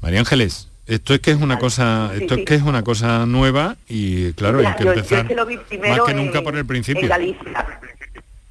María 0.00 0.20
Ángeles, 0.20 0.68
esto 0.86 1.12
es 1.12 1.20
que 1.20 1.32
es 1.32 1.36
una 1.36 1.58
cosa, 1.58 2.12
esto 2.18 2.34
es 2.34 2.44
que 2.46 2.54
es 2.54 2.62
una 2.62 2.82
cosa 2.82 3.26
nueva 3.26 3.76
y 3.88 4.32
claro, 4.32 4.60
hay 4.66 4.74
que 4.74 4.84
empezar 4.84 5.26
más 5.36 6.00
que 6.06 6.14
nunca 6.14 6.42
por 6.42 6.56
el 6.56 6.64
principio. 6.64 7.02
En 7.02 7.08
Galicia. 7.08 7.80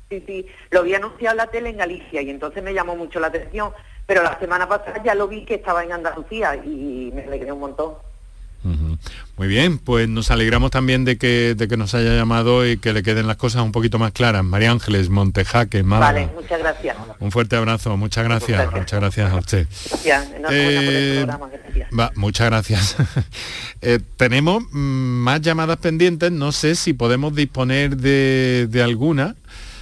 Sí, 0.10 0.24
sí, 0.26 0.46
lo 0.70 0.84
vi 0.84 0.94
anunciado 0.94 1.34
en 1.34 1.38
la 1.38 1.48
tele 1.48 1.70
en 1.70 1.78
Galicia 1.78 2.22
y 2.22 2.30
entonces 2.30 2.64
me 2.64 2.74
llamó 2.74 2.96
mucho 2.96 3.20
la 3.20 3.28
atención, 3.28 3.72
pero 4.06 4.24
la 4.24 4.38
semana 4.40 4.68
pasada 4.70 5.02
ya 5.04 5.16
lo 5.16 5.28
vi 5.28 5.46
que 5.46 5.56
estaba 5.56 5.84
en 5.84 5.92
Andalucía 5.92 6.56
y 6.56 7.12
me 7.14 7.24
alegré 7.24 7.52
un 7.52 7.60
montón. 7.60 7.94
Muy 9.38 9.48
bien, 9.48 9.78
pues 9.78 10.10
nos 10.10 10.32
alegramos 10.32 10.72
también 10.72 11.06
de 11.06 11.17
que, 11.17 11.56
de 11.56 11.67
que 11.67 11.78
nos 11.78 11.93
haya 11.93 12.15
llamado 12.15 12.67
y 12.67 12.78
que 12.78 12.91
le 12.91 13.04
queden 13.04 13.28
las 13.28 13.38
cosas 13.38 13.62
un 13.62 13.72
poquito 13.72 14.00
más 14.00 14.12
claras. 14.12 14.43
María 14.43 14.72
Ángeles, 14.72 15.10
Montejaque, 15.10 15.84
Málaga. 15.84 16.12
Vale, 16.12 16.30
muchas 16.34 16.60
gracias. 16.60 16.98
Un 17.20 17.32
fuerte 17.32 17.56
abrazo, 17.56 17.96
muchas 17.98 18.24
gracias, 18.24 18.72
muchas 18.72 19.00
gracias 19.00 19.32
a 19.32 19.36
usted. 19.36 19.67
Eh, 20.50 21.26
muchas 22.15 22.48
gracias. 22.48 22.96
Eh, 23.82 24.00
tenemos 24.17 24.63
mm, 24.72 24.78
más 24.78 25.39
llamadas 25.41 25.78
pendientes, 25.78 26.32
no 26.32 26.52
sé 26.52 26.74
si 26.74 26.93
podemos 26.93 27.36
disponer 27.36 27.96
de, 27.96 28.82
alguna. 28.84 29.36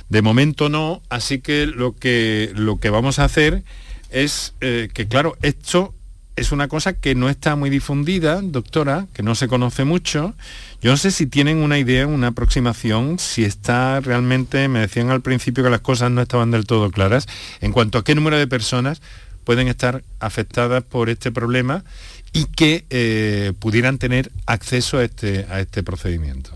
De 0.09 0.21
momento 0.21 0.67
no, 0.67 1.01
así 1.09 1.39
que 1.39 1.65
lo 1.65 1.95
que, 1.95 2.51
lo 2.55 2.77
que 2.77 2.89
vamos 2.89 3.19
a 3.19 3.23
hacer 3.23 3.63
es 4.11 4.53
eh, 4.59 4.89
que, 4.93 5.07
claro, 5.07 5.37
esto 5.41 5.94
es 6.35 6.51
una 6.51 6.67
cosa 6.67 6.93
que 6.93 7.15
no 7.15 7.29
está 7.29 7.55
muy 7.55 7.69
difundida, 7.69 8.41
doctora, 8.41 9.07
que 9.13 9.23
no 9.23 9.35
se 9.35 9.47
conoce 9.47 9.85
mucho. 9.85 10.33
Yo 10.81 10.91
no 10.91 10.97
sé 10.97 11.11
si 11.11 11.27
tienen 11.27 11.57
una 11.57 11.79
idea, 11.79 12.07
una 12.07 12.27
aproximación, 12.27 13.19
si 13.19 13.43
está 13.43 14.01
realmente, 14.01 14.67
me 14.67 14.79
decían 14.79 15.09
al 15.09 15.21
principio 15.21 15.63
que 15.63 15.69
las 15.69 15.81
cosas 15.81 16.11
no 16.11 16.21
estaban 16.21 16.51
del 16.51 16.65
todo 16.65 16.91
claras, 16.91 17.27
en 17.61 17.71
cuanto 17.71 17.97
a 17.97 18.03
qué 18.03 18.15
número 18.15 18.37
de 18.37 18.47
personas 18.47 19.01
pueden 19.45 19.67
estar 19.67 20.03
afectadas 20.19 20.83
por 20.83 21.09
este 21.09 21.31
problema 21.31 21.85
y 22.33 22.45
que 22.45 22.85
eh, 22.89 23.53
pudieran 23.59 23.97
tener 23.97 24.31
acceso 24.45 24.97
a 24.97 25.03
este, 25.03 25.45
a 25.49 25.61
este 25.61 25.83
procedimiento. 25.83 26.51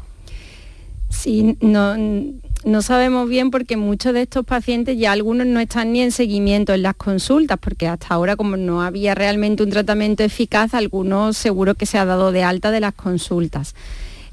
Sí, 1.10 1.58
no, 1.62 1.96
no 2.66 2.82
sabemos 2.82 3.30
bien 3.30 3.52
porque 3.52 3.78
muchos 3.78 4.14
de 4.14 4.24
estos 4.24 4.46
pacientes 4.46 4.98
ya 4.98 5.12
algunos 5.12 5.48
no 5.48 5.60
están 5.60 5.94
ni 5.94 6.02
en 6.02 6.12
seguimiento 6.12 6.74
en 6.74 6.84
las 6.84 6.96
consultas, 6.96 7.58
porque 7.60 7.88
hasta 7.88 8.08
ahora 8.10 8.36
como 8.36 8.58
no 8.58 8.82
había 8.82 9.16
realmente 9.16 9.64
un 9.64 9.70
tratamiento 9.70 10.24
eficaz, 10.24 10.74
algunos 10.74 11.38
seguro 11.38 11.76
que 11.76 11.86
se 11.86 11.98
ha 11.98 12.06
dado 12.06 12.32
de 12.32 12.44
alta 12.44 12.72
de 12.72 12.82
las 12.82 12.94
consultas. 12.94 13.76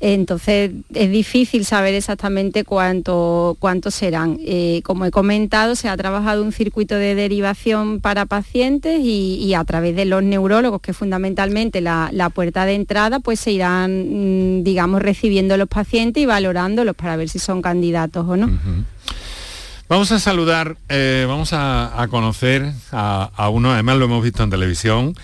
Entonces 0.01 0.73
es 0.95 1.11
difícil 1.11 1.65
saber 1.65 1.95
exactamente 1.95 2.65
cuánto, 2.65 3.57
cuántos 3.59 3.95
serán. 3.95 4.39
Eh, 4.45 4.83
como 4.85 5.07
he 5.07 5.11
comentado, 5.11 5.75
se 5.75 5.89
ha 5.89 5.97
trabajado 5.97 6.43
un 6.43 6.53
circuito 6.53 6.97
de 6.97 7.15
derivación 7.15 8.01
para 8.01 8.27
pacientes 8.27 9.01
y, 9.03 9.55
a 9.55 9.65
través 9.65 9.97
de 9.97 10.05
los 10.05 10.23
neurólogos, 10.23 10.81
que 10.81 10.93
fundamentalmente 10.93 11.81
la, 11.81 12.31
puerta 12.35 12.67
de 12.67 12.75
entrada, 12.75 13.21
pues 13.21 13.41
se 13.41 13.53
irán, 13.53 14.59
mm, 14.59 14.65
digamos, 14.65 15.01
recibiendo 15.01 15.57
los 15.57 15.69
pacientes 15.69 16.23
y 16.23 16.27
valorándolos 16.27 16.95
para 16.95 17.17
ver 17.17 17.29
si 17.29 17.39
son 17.39 17.63
candidatos 17.63 18.27
o 18.29 18.37
no. 18.37 18.51
Vamos 19.89 20.11
a 20.11 20.19
saludar, 20.19 20.77
eh, 20.89 21.25
vamos 21.29 21.51
a, 21.53 22.07
conocer 22.11 22.73
a, 22.91 23.31
a, 23.35 23.49
uno, 23.49 23.73
además 23.73 23.97
lo 23.97 24.07
hemos 24.07 24.23
visto 24.23 24.43
en 24.43 24.51
televisión, 24.51 25.15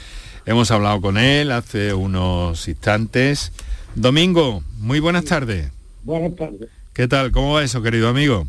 hemos 0.47 0.71
hablado 0.71 1.01
con 1.01 1.19
él 1.19 1.51
hace 1.51 1.93
unos 1.93 2.69
instantes. 2.69 3.53
Domingo, 3.95 4.63
muy 4.79 5.01
buenas 5.01 5.25
tardes. 5.25 5.71
Buenas 6.03 6.35
tardes. 6.37 6.69
¿Qué 6.93 7.09
tal? 7.09 7.31
¿Cómo 7.31 7.55
va 7.55 7.63
eso, 7.63 7.83
querido 7.83 8.09
amigo? 8.09 8.47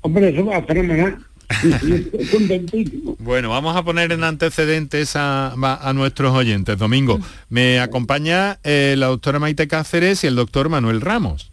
Hombre, 0.00 0.30
eso 0.30 0.46
va 0.46 0.62
fenomenal. 0.62 1.18
bueno, 3.18 3.50
vamos 3.50 3.76
a 3.76 3.82
poner 3.82 4.10
en 4.12 4.24
antecedentes 4.24 5.12
a, 5.16 5.92
nuestros 5.94 6.34
oyentes. 6.34 6.78
Domingo, 6.78 7.20
me 7.50 7.78
acompaña 7.78 8.58
eh, 8.64 8.94
la 8.96 9.06
doctora 9.06 9.38
Maite 9.38 9.68
Cáceres 9.68 10.24
y 10.24 10.28
el 10.28 10.34
doctor 10.34 10.70
Manuel 10.70 11.02
Ramos, 11.02 11.50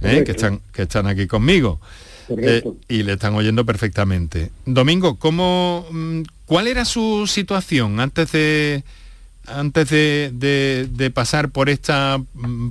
eh, 0.00 0.22
que, 0.24 0.30
están, 0.30 0.60
que 0.72 0.82
están 0.82 1.06
aquí 1.06 1.26
conmigo. 1.26 1.80
Eh, 2.28 2.62
y 2.88 3.02
le 3.02 3.14
están 3.14 3.34
oyendo 3.34 3.66
perfectamente. 3.66 4.52
Domingo, 4.64 5.16
¿cómo, 5.16 5.86
mm, 5.90 6.22
¿cuál 6.46 6.68
era 6.68 6.84
su 6.84 7.26
situación 7.26 7.98
antes 7.98 8.30
de, 8.30 8.84
antes 9.46 9.90
de, 9.90 11.12
pasar 11.14 11.50
por, 11.50 11.68
esta, 11.68 12.22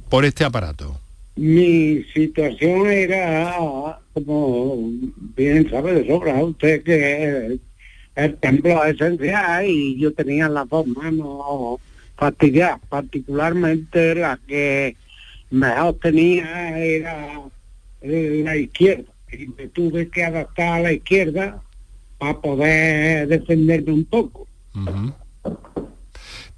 por 0.10 0.26
este 0.26 0.44
aparato? 0.44 1.00
Mi 1.36 2.04
situación 2.14 2.88
era, 2.88 4.00
como 4.14 4.92
bien 5.36 5.70
sabe 5.70 5.94
de 5.94 6.08
sobra 6.08 6.44
usted, 6.44 6.84
que 6.84 7.60
el 8.16 8.36
templo 8.38 8.84
esencial 8.86 9.66
y 9.66 9.98
yo 10.00 10.14
tenía 10.14 10.50
las 10.50 10.68
dos 10.68 10.86
manos 10.88 11.80
fastidiadas, 12.16 12.80
particularmente 12.90 14.16
la 14.16 14.40
que 14.48 14.96
mejor 15.50 15.98
tenía 16.02 16.78
era 16.80 17.42
la 18.02 18.58
izquierda 18.58 19.12
y 19.32 19.48
me 19.48 19.68
tuve 19.70 20.10
que 20.10 20.24
adaptar 20.24 20.74
a 20.74 20.80
la 20.82 20.94
izquierda 20.94 21.62
para 22.18 22.40
poder 22.40 23.28
defenderme 23.28 23.94
un 23.94 24.06
poco. 24.06 24.48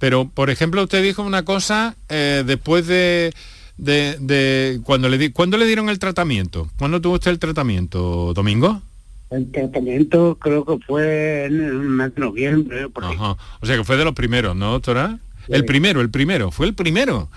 Pero, 0.04 0.28
por 0.28 0.50
ejemplo, 0.50 0.82
usted 0.82 1.02
dijo 1.02 1.22
una 1.22 1.46
cosa 1.46 1.96
eh, 2.10 2.44
después 2.46 2.86
de, 2.86 3.32
de, 3.78 4.78
cuando 4.84 5.08
le 5.08 5.16
di, 5.16 5.30
¿cuándo 5.30 5.56
le 5.56 5.64
dieron 5.64 5.88
el 5.88 5.98
tratamiento? 5.98 6.68
¿Cuándo 6.76 7.00
tuvo 7.00 7.14
usted 7.14 7.30
el 7.30 7.38
tratamiento, 7.38 8.34
Domingo? 8.34 8.82
El 9.30 9.50
tratamiento 9.50 10.36
creo 10.38 10.66
que 10.66 10.76
fue 10.86 11.46
en 11.46 11.54
el 11.54 11.72
mes 11.72 12.14
de 12.14 12.20
noviembre. 12.20 12.84
O 12.84 13.36
sea 13.62 13.76
que 13.78 13.84
fue 13.84 13.96
de 13.96 14.04
los 14.04 14.12
primeros, 14.12 14.54
¿no, 14.54 14.72
doctora? 14.72 15.20
El 15.48 15.64
primero, 15.64 16.02
el 16.02 16.10
primero, 16.10 16.50
fue 16.50 16.66
el 16.66 16.74
primero. 16.74 17.30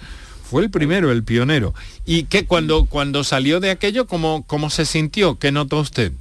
Fue 0.44 0.62
el 0.62 0.70
primero, 0.70 1.10
el 1.10 1.24
pionero. 1.24 1.74
¿Y 2.06 2.24
qué 2.24 2.46
cuando, 2.46 2.84
cuando 2.84 3.24
salió 3.24 3.62
de 3.62 3.70
aquello, 3.70 4.08
cómo, 4.08 4.44
cómo 4.46 4.70
se 4.70 4.84
sintió? 4.84 5.40
¿Qué 5.40 5.54
notó 5.54 5.80
usted? 5.80 6.12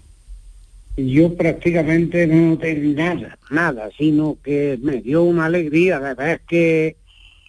Yo 0.97 1.35
prácticamente 1.37 2.27
no 2.27 2.51
noté 2.53 2.75
nada, 2.75 3.39
nada, 3.51 3.91
sino 3.99 4.39
que 4.43 4.79
me 4.83 5.03
dio 5.03 5.23
una 5.25 5.47
alegría 5.47 6.01
de 6.01 6.15
ver 6.15 6.41
que 6.49 6.97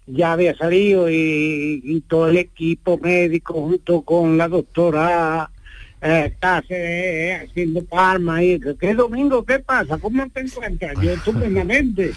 ya 0.05 0.33
había 0.33 0.55
salido 0.55 1.09
y, 1.09 2.03
todo 2.07 2.29
el 2.29 2.37
equipo 2.37 2.97
médico 2.97 3.53
junto 3.53 4.01
con 4.01 4.37
la 4.37 4.47
doctora 4.47 5.49
eh, 6.01 6.33
haciendo 7.41 7.83
palmas 7.85 8.41
y 8.43 8.59
que 8.79 8.93
domingo 8.93 9.43
qué 9.43 9.59
pasa 9.59 9.97
cómo 9.97 10.27
te 10.29 10.41
encuentras 10.41 10.93
yo 11.01 11.11
estupendamente. 11.11 12.13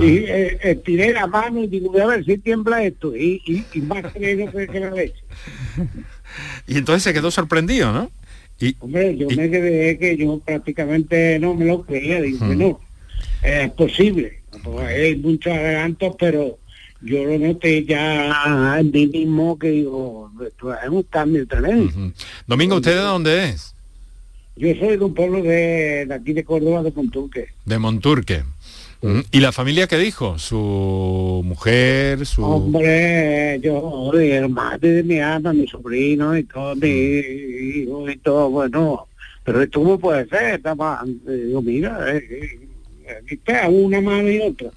Y 0.00 0.24
eh, 0.26 0.58
estiré 0.60 1.12
la 1.12 1.28
mano 1.28 1.62
y 1.62 1.68
digo 1.68 1.92
voy 1.92 2.00
a 2.00 2.06
ver 2.06 2.24
si 2.24 2.36
tiembla 2.38 2.82
esto 2.82 3.16
y, 3.16 3.64
y, 3.72 3.80
más 3.82 4.12
que, 4.12 4.68
que 4.72 4.80
la 4.80 4.90
leche. 4.90 5.22
Y 6.66 6.76
entonces 6.76 7.02
se 7.04 7.14
quedó 7.14 7.30
sorprendido 7.30 7.90
no 7.90 8.10
Hombre, 8.80 9.16
yo 9.16 9.28
me 9.28 9.50
quedé 9.50 9.98
que 9.98 10.16
yo 10.16 10.38
prácticamente 10.40 11.38
no 11.38 11.54
me 11.54 11.64
lo 11.64 11.82
creía, 11.82 12.20
digo 12.20 12.44
no, 12.46 12.80
es 13.42 13.70
posible, 13.70 14.40
hay 14.80 15.16
muchos 15.16 15.52
adelantos, 15.52 16.16
pero 16.18 16.58
yo 17.00 17.24
lo 17.24 17.38
noté 17.38 17.84
ya 17.84 18.76
en 18.80 18.90
mí 18.90 19.06
mismo 19.06 19.58
que 19.58 19.70
digo, 19.70 20.30
esto 20.44 20.74
es 20.74 20.88
un 20.88 21.02
cambio 21.04 21.46
tremendo. 21.46 22.12
Domingo, 22.46 22.76
¿usted 22.76 22.96
de 22.96 23.02
dónde 23.02 23.44
es? 23.50 23.74
Yo 24.56 24.74
soy 24.74 24.96
de 24.96 25.04
un 25.04 25.14
pueblo 25.14 25.40
de, 25.40 26.08
aquí 26.12 26.32
de 26.32 26.42
Córdoba, 26.42 26.82
de 26.82 26.90
Monturque. 26.90 27.50
De 27.64 27.78
Monturque. 27.78 28.42
¿Y 29.00 29.40
la 29.40 29.52
familia 29.52 29.86
qué 29.86 29.96
dijo? 29.96 30.38
¿Su 30.38 31.42
mujer? 31.44 32.26
Su... 32.26 32.42
Hombre, 32.44 33.60
yo, 33.62 34.12
el 34.14 34.48
madre 34.48 34.90
de 34.90 35.02
mi 35.04 35.20
ama, 35.20 35.52
mi 35.52 35.68
sobrino 35.68 36.36
y 36.36 36.42
todo, 36.44 36.74
mi 36.74 36.88
hijo 36.88 38.10
y 38.10 38.16
todo, 38.16 38.50
bueno, 38.50 39.06
pero 39.44 39.62
esto 39.62 39.84
no 39.84 39.98
puede 39.98 40.26
ser, 40.28 40.56
estaba, 40.56 41.04
digo, 41.26 41.62
mira, 41.62 42.12
eh, 42.12 42.58
eh, 43.06 43.22
está 43.28 43.68
una 43.68 44.00
mano 44.00 44.30
y 44.30 44.40
otra. 44.40 44.70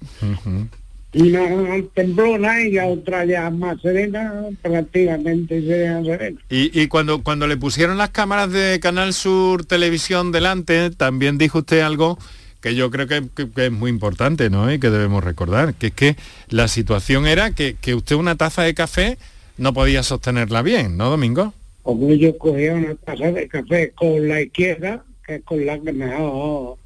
una 1.14 1.84
temblona 1.92 2.62
y 2.62 2.72
la 2.72 2.86
otra 2.86 3.24
ya 3.24 3.50
más 3.50 3.80
serena, 3.82 4.44
prácticamente 4.62 5.60
serena. 5.62 6.16
Y, 6.48 6.80
y 6.80 6.86
cuando, 6.86 7.24
cuando 7.24 7.48
le 7.48 7.56
pusieron 7.56 7.98
las 7.98 8.10
cámaras 8.10 8.52
de 8.52 8.78
Canal 8.80 9.14
Sur 9.14 9.64
Televisión 9.64 10.30
delante, 10.30 10.90
también 10.90 11.38
dijo 11.38 11.58
usted 11.58 11.80
algo 11.80 12.18
que 12.62 12.74
yo 12.76 12.90
creo 12.90 13.08
que, 13.08 13.22
es 13.56 13.72
muy 13.72 13.90
importante, 13.90 14.48
¿no? 14.48 14.72
Y 14.72 14.78
que 14.78 14.88
debemos 14.88 15.22
recordar, 15.22 15.74
que 15.74 15.88
es 15.88 15.92
que 15.92 16.16
la 16.48 16.68
situación 16.68 17.26
era 17.26 17.50
que, 17.50 17.76
que 17.78 17.94
usted 17.94 18.16
una 18.16 18.36
taza 18.36 18.62
de 18.62 18.72
café 18.72 19.18
no 19.58 19.74
podía 19.74 20.02
sostenerla 20.02 20.62
bien, 20.62 20.96
¿no, 20.96 21.10
Domingo? 21.10 21.52
Como 21.82 22.08
yo 22.14 22.38
cogía 22.38 22.74
una 22.74 22.94
taza 22.94 23.32
de 23.32 23.48
café 23.48 23.90
con 23.90 24.28
la 24.28 24.40
izquierda, 24.40 25.04
que 25.26 25.36
es 25.36 25.42
con 25.42 25.66
la 25.66 25.78
que 25.78 25.92
mejor 25.92 26.76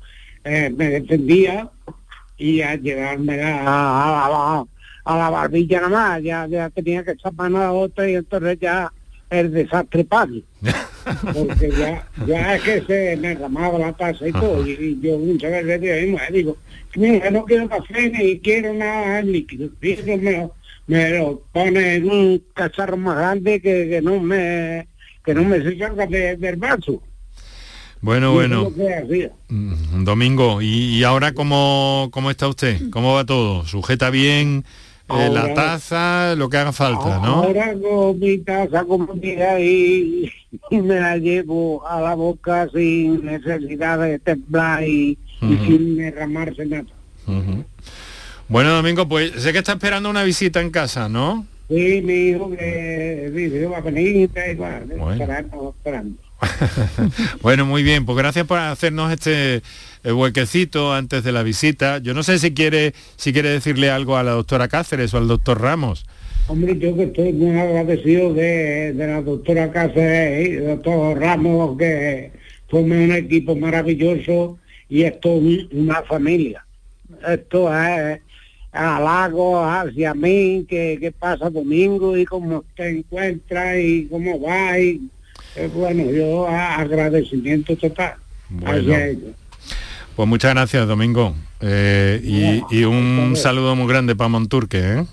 eh, 0.45 0.73
me 0.75 0.89
defendía, 0.89 1.71
y 2.39 2.63
a 2.63 2.75
llevarme 2.77 3.43
a, 3.43 4.65
a, 5.05 5.17
la 5.17 5.31
barbilla 5.31 5.83
nada 5.83 5.91
más, 5.91 6.23
ya, 6.23 6.47
ya 6.47 6.71
tenía 6.71 7.05
que 7.05 7.13
echar 7.13 7.35
mano 7.35 7.59
a 7.59 7.73
otra 7.73 8.09
y 8.09 8.15
entonces 8.15 8.59
ya 8.59 8.93
el 9.31 9.53
desastre 9.53 10.05
padre. 10.05 10.43
Porque 11.23 11.71
ya, 11.71 12.09
ya 12.27 12.57
es 12.57 12.63
que 12.63 12.83
se 12.83 13.17
me 13.17 13.35
ramaba 13.35 13.79
la 13.79 13.93
taza 13.93 14.27
y 14.27 14.33
todo, 14.33 14.67
y, 14.67 14.99
yo 15.01 15.19
muchas 15.19 15.53
veces 15.53 15.81
digo, 15.81 16.19
digo, 16.33 16.57
mira, 16.97 17.31
no 17.31 17.45
quiero 17.45 17.69
café 17.69 18.11
ni 18.11 18.41
quiero 18.41 18.75
nada 18.75 19.23
líquido, 19.23 19.71
me 19.81 20.33
lo, 20.33 20.55
me 20.89 21.11
lo 21.11 21.43
pone 21.53 21.95
en 21.95 22.11
un 22.11 22.43
cacharro 22.55 22.97
más 22.97 23.17
grande 23.17 23.61
que, 23.61 23.89
que 23.89 24.03
no 24.03 24.19
me 24.21 24.89
que 25.25 25.35
no 25.35 25.45
me 25.45 25.61
se 25.61 25.77
salga 25.79 26.07
del 26.07 26.57
vaso. 26.57 27.03
Bueno, 28.01 28.33
bueno. 28.33 28.73
Mm, 29.49 30.05
domingo, 30.05 30.63
¿y, 30.63 31.03
ahora 31.03 31.33
cómo, 31.33 32.09
cómo 32.13 32.31
está 32.31 32.47
usted? 32.47 32.91
¿Cómo 32.91 33.15
va 33.15 33.25
todo? 33.25 33.65
¿Sujeta 33.65 34.11
bien 34.11 34.65
eh, 35.09 35.31
la 35.31 35.55
taza, 35.55 36.35
lo 36.35 36.49
que 36.49 36.57
haga 36.57 36.73
falta, 36.73 37.21
no? 37.21 37.45
Ahora 37.45 37.75
con 37.75 38.19
mi 38.19 38.39
taza 38.39 38.85
comida 38.85 39.61
y, 39.61 40.31
y, 40.71 40.79
me 40.79 40.99
la 40.99 41.17
llevo 41.17 41.87
a 41.87 42.01
la 42.01 42.15
boca 42.15 42.69
sin 42.73 43.25
necesidad 43.25 44.01
de 44.01 44.19
temblar 44.19 44.83
y, 44.83 45.17
sin 45.41 45.97
derramarse 45.97 46.67
nada. 46.67 46.85
Bueno, 48.49 48.75
Domingo, 48.75 49.09
pues 49.09 49.33
sé 49.43 49.53
que 49.53 49.59
está 49.59 49.73
esperando 49.73 50.11
una 50.11 50.23
visita 50.23 50.61
en 50.61 50.71
casa, 50.71 51.09
¿no? 51.09 51.47
Sí, 51.69 52.01
mi 52.03 52.29
hijo 52.29 52.51
que 52.51 53.67
va 53.71 53.79
a 53.79 53.81
venir 53.81 54.17
y 54.17 54.55
bueno. 54.55 55.13
esperando. 55.13 56.26
bueno, 57.43 57.65
muy 57.65 57.83
bien, 57.83 58.05
pues 58.05 58.19
gracias 58.19 58.47
por 58.47 58.59
hacernos 58.59 59.13
este 59.13 59.63
eh, 60.05 60.13
huequecito 60.13 60.93
antes 60.93 61.25
de 61.25 61.33
la 61.33 61.43
visita. 61.43 61.99
Yo 61.99 62.15
no 62.15 62.23
sé 62.23 62.39
si 62.39 62.53
quiere, 62.53 62.95
si 63.17 63.33
quiere 63.33 63.51
decirle 63.51 63.91
algo 63.91 64.17
a 64.17 64.23
la 64.23 64.33
doctora 64.33 64.69
Cáceres 64.69 65.15
o 65.15 65.19
al 65.19 65.29
doctor 65.29 65.61
Ramos. 65.61 66.07
Hombre, 66.49 66.79
yo 66.79 66.95
que 66.95 67.05
estoy 67.05 67.33
muy 67.33 67.59
agradecido 67.59 68.33
de, 68.33 68.95
la 68.97 69.23
doctora 69.23 69.73
Cáceres 69.73 70.49
y 70.49 70.53
doctor 70.57 71.19
Ramos, 71.19 71.77
que 71.79 72.33
forman 72.69 72.99
un 72.99 73.13
equipo 73.13 73.57
maravilloso 73.57 74.59
y 74.89 75.03
esto 75.03 75.41
es 75.41 75.67
una 75.73 76.03
familia. 76.03 76.65
Esto 77.27 77.75
es 77.75 78.21
halago 78.73 79.65
hacia 79.65 80.15
mí, 80.15 80.67
que, 80.69 81.13
pasa 81.19 81.51
domingo 81.51 82.17
y 82.17 82.25
cómo 82.25 82.65
te 82.77 82.91
encuentra 82.91 83.79
y 83.81 84.07
cómo 84.07 84.41
va 84.41 84.79
y 84.79 85.09
eh, 85.57 85.71
bueno, 85.73 86.11
yo 86.11 86.49
agradecimiento 86.49 87.77
total 87.77 88.15
hacia 88.65 89.07
ellos. 89.07 89.35
Pues 90.15 90.29
muchas 90.29 90.55
gracias, 90.55 90.87
Domingo. 90.87 91.35
Eh, 91.61 92.63
y, 92.71 92.85
un 92.85 93.35
saludo 93.37 93.77
muy 93.77 93.87
grande 93.87 94.17
para 94.17 94.29
Monturque. 94.29 94.79
¿eh? 94.79 95.05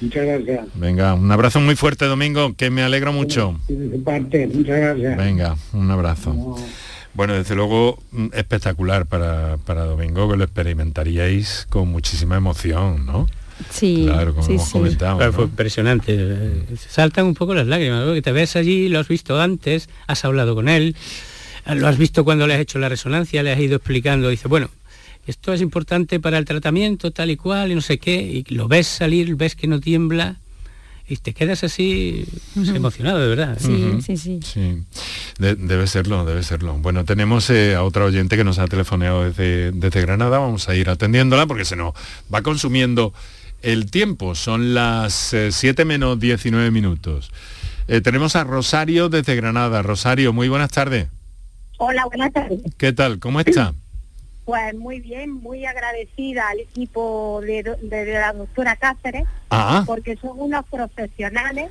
Muchas 0.00 0.24
gracias. 0.24 0.66
Venga, 0.74 1.14
un 1.14 1.30
abrazo 1.30 1.60
muy 1.60 1.76
fuerte, 1.76 2.06
Domingo, 2.06 2.54
que 2.54 2.70
me 2.70 2.82
alegro 2.82 3.12
mucho. 3.12 3.58
parte, 4.04 4.46
muchas 4.46 4.78
gracias. 4.78 5.16
Venga, 5.16 5.56
un 5.72 5.90
abrazo. 5.90 6.56
Bueno, 7.12 7.34
desde 7.34 7.54
luego 7.54 7.98
mm, 8.12 8.28
espectacular 8.32 9.06
para, 9.06 9.58
para 9.58 9.84
Domingo, 9.84 10.30
que 10.30 10.36
lo 10.36 10.44
experimentaríais 10.44 11.66
con 11.68 11.88
muchísima 11.88 12.36
emoción, 12.36 13.04
¿no? 13.04 13.26
Sí, 13.68 14.04
claro, 14.06 14.34
como 14.34 14.48
hemos 14.48 14.70
comentado. 14.70 15.32
Fue 15.32 15.44
impresionante. 15.44 16.64
Saltan 16.88 17.26
un 17.26 17.34
poco 17.34 17.54
las 17.54 17.66
lágrimas, 17.66 18.04
porque 18.04 18.22
te 18.22 18.32
ves 18.32 18.56
allí, 18.56 18.88
lo 18.88 18.98
has 18.98 19.08
visto 19.08 19.40
antes, 19.40 19.88
has 20.06 20.24
hablado 20.24 20.54
con 20.54 20.68
él, 20.68 20.96
lo 21.66 21.86
has 21.86 21.98
visto 21.98 22.24
cuando 22.24 22.46
le 22.46 22.54
has 22.54 22.60
hecho 22.60 22.78
la 22.78 22.88
resonancia, 22.88 23.42
le 23.42 23.52
has 23.52 23.60
ido 23.60 23.76
explicando, 23.76 24.28
dice, 24.28 24.48
bueno, 24.48 24.70
esto 25.26 25.52
es 25.52 25.60
importante 25.60 26.18
para 26.20 26.38
el 26.38 26.44
tratamiento, 26.44 27.10
tal 27.10 27.30
y 27.30 27.36
cual, 27.36 27.72
y 27.72 27.74
no 27.74 27.80
sé 27.80 27.98
qué, 27.98 28.44
y 28.48 28.54
lo 28.54 28.68
ves 28.68 28.86
salir, 28.86 29.36
ves 29.36 29.54
que 29.54 29.66
no 29.66 29.80
tiembla, 29.80 30.36
y 31.10 31.16
te 31.16 31.34
quedas 31.34 31.64
así 31.64 32.24
pues, 32.54 32.68
emocionado, 32.68 33.18
de 33.18 33.26
verdad. 33.26 33.58
Sí, 33.60 34.16
sí, 34.16 34.16
sí. 34.16 34.84
debe 35.38 35.88
serlo, 35.88 36.24
debe 36.24 36.44
serlo. 36.44 36.74
Bueno, 36.74 37.04
tenemos 37.04 37.50
eh, 37.50 37.74
a 37.74 37.82
otra 37.82 38.04
oyente 38.04 38.36
que 38.36 38.44
nos 38.44 38.60
ha 38.60 38.68
telefoneado 38.68 39.24
desde, 39.24 39.72
desde 39.72 40.00
Granada, 40.02 40.38
vamos 40.38 40.68
a 40.68 40.76
ir 40.76 40.88
atendiéndola 40.88 41.46
porque 41.46 41.64
se 41.64 41.74
nos 41.74 41.94
va 42.32 42.42
consumiendo 42.42 43.12
el 43.62 43.90
tiempo. 43.90 44.34
Son 44.34 44.74
las 44.74 45.34
7 45.50 45.82
eh, 45.82 45.84
menos 45.84 46.18
19 46.18 46.70
minutos. 46.70 47.30
Eh, 47.88 48.00
tenemos 48.00 48.36
a 48.36 48.44
Rosario 48.44 49.08
desde 49.08 49.36
Granada. 49.36 49.82
Rosario, 49.82 50.32
muy 50.32 50.48
buenas 50.48 50.70
tardes. 50.70 51.08
Hola, 51.78 52.04
buenas 52.06 52.32
tardes. 52.32 52.60
¿Qué 52.76 52.92
tal? 52.92 53.18
¿Cómo 53.18 53.40
está? 53.40 53.74
Pues 54.46 54.74
muy 54.74 54.98
bien, 54.98 55.30
muy 55.30 55.64
agradecida 55.64 56.48
al 56.48 56.58
equipo 56.58 57.40
de, 57.40 57.62
la 58.12 58.32
doctora 58.32 58.74
Cáceres, 58.74 59.24
ah. 59.50 59.84
porque 59.86 60.16
son 60.16 60.40
unos 60.40 60.64
profesionales, 60.66 61.70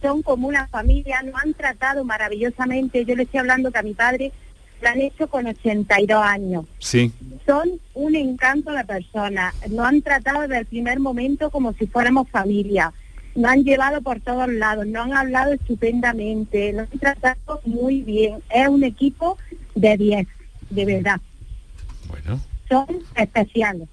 son 0.00 0.22
como 0.22 0.48
una 0.48 0.66
familia, 0.68 1.20
nos 1.22 1.34
han 1.42 1.52
tratado 1.52 2.04
maravillosamente. 2.04 3.04
Yo 3.04 3.16
le 3.16 3.24
estoy 3.24 3.40
hablando 3.40 3.70
que 3.70 3.78
a 3.78 3.82
mi 3.82 3.92
padre 3.92 4.32
lo 4.80 4.88
han 4.88 5.00
hecho 5.00 5.28
con 5.28 5.46
82 5.46 6.22
años. 6.22 6.64
Sí. 6.78 7.12
Son 7.46 7.80
un 7.94 8.14
encanto 8.14 8.72
de 8.72 8.84
personas. 8.84 9.54
Nos 9.70 9.86
han 9.86 10.02
tratado 10.02 10.42
desde 10.42 10.58
el 10.58 10.66
primer 10.66 11.00
momento 11.00 11.50
como 11.50 11.72
si 11.74 11.86
fuéramos 11.86 12.28
familia. 12.28 12.92
Nos 13.34 13.50
han 13.50 13.64
llevado 13.64 14.00
por 14.00 14.20
todos 14.20 14.48
lados, 14.48 14.86
nos 14.86 15.06
han 15.06 15.12
hablado 15.12 15.52
estupendamente, 15.52 16.72
nos 16.72 16.90
han 16.90 16.98
tratado 16.98 17.60
muy 17.64 18.02
bien. 18.02 18.42
Es 18.50 18.68
un 18.68 18.82
equipo 18.84 19.36
de 19.74 19.96
10, 19.96 20.26
de 20.70 20.84
verdad. 20.84 21.20
Bueno. 22.08 22.40
Son 22.68 22.86
especiales. 23.14 23.88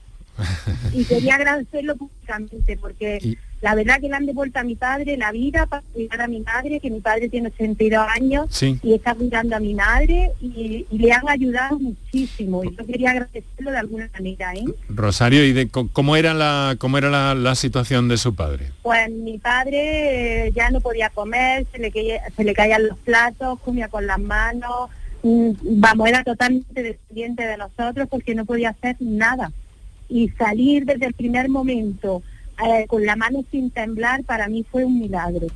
y 0.93 1.03
quería 1.05 1.35
agradecerlo 1.35 1.95
públicamente 1.95 2.77
porque 2.77 3.37
la 3.63 3.75
verdad 3.75 4.01
que 4.01 4.09
le 4.09 4.15
han 4.15 4.25
devuelto 4.25 4.59
a 4.59 4.63
mi 4.63 4.75
padre 4.75 5.15
la 5.15 5.31
vida 5.31 5.65
para 5.67 5.81
cuidar 5.93 6.21
a 6.21 6.27
mi 6.27 6.41
madre, 6.41 6.81
que 6.81 6.91
mi 6.91 6.99
padre 6.99 7.29
tiene 7.29 7.47
82 7.47 8.07
años 8.13 8.61
y 8.61 8.93
está 8.93 9.15
cuidando 9.15 9.55
a 9.55 9.61
mi 9.61 9.73
madre 9.73 10.31
y, 10.41 10.85
le 10.91 11.13
han 11.13 11.29
ayudado 11.29 11.79
muchísimo. 11.79 12.61
Y 12.65 12.75
yo 12.75 12.85
quería 12.85 13.11
agradecerlo 13.11 13.71
de 13.71 13.77
alguna 13.77 14.09
manera. 14.13 14.53
¿eh? 14.53 14.65
Rosario, 14.89 15.45
¿y 15.45 15.53
de 15.53 15.69
cómo 15.69 16.17
era 16.17 16.33
la 16.33 16.75
cómo 16.77 16.97
era 16.97 17.33
la, 17.33 17.55
situación 17.55 18.09
de 18.09 18.17
su 18.17 18.35
padre? 18.35 18.71
Pues 18.81 19.09
mi 19.09 19.37
padre 19.37 20.47
eh, 20.47 20.51
ya 20.53 20.69
no 20.69 20.81
podía 20.81 21.09
comer, 21.09 21.65
se 21.71 21.79
le, 21.79 21.91
se 22.35 22.43
le 22.43 22.53
caían 22.53 22.85
los 22.85 22.97
platos, 22.97 23.61
comía 23.61 23.87
con 23.87 24.05
las 24.05 24.19
manos, 24.19 24.89
mm, 25.21 25.51
vamos, 25.79 26.09
era 26.09 26.21
totalmente 26.25 26.83
dependiente 26.83 27.45
de 27.45 27.55
nosotros 27.55 28.09
porque 28.09 28.35
no 28.35 28.43
podía 28.43 28.71
hacer 28.71 28.97
nada. 28.99 29.53
Y 30.09 30.27
salir 30.31 30.85
desde 30.85 31.05
el 31.05 31.13
primer 31.13 31.47
momento 31.47 32.21
eh, 32.65 32.85
con 32.87 33.05
la 33.05 33.15
mano 33.15 33.43
sin 33.51 33.69
temblar 33.71 34.23
para 34.23 34.47
mí 34.47 34.65
fue 34.69 34.85
un 34.85 34.99
milagro. 34.99 35.47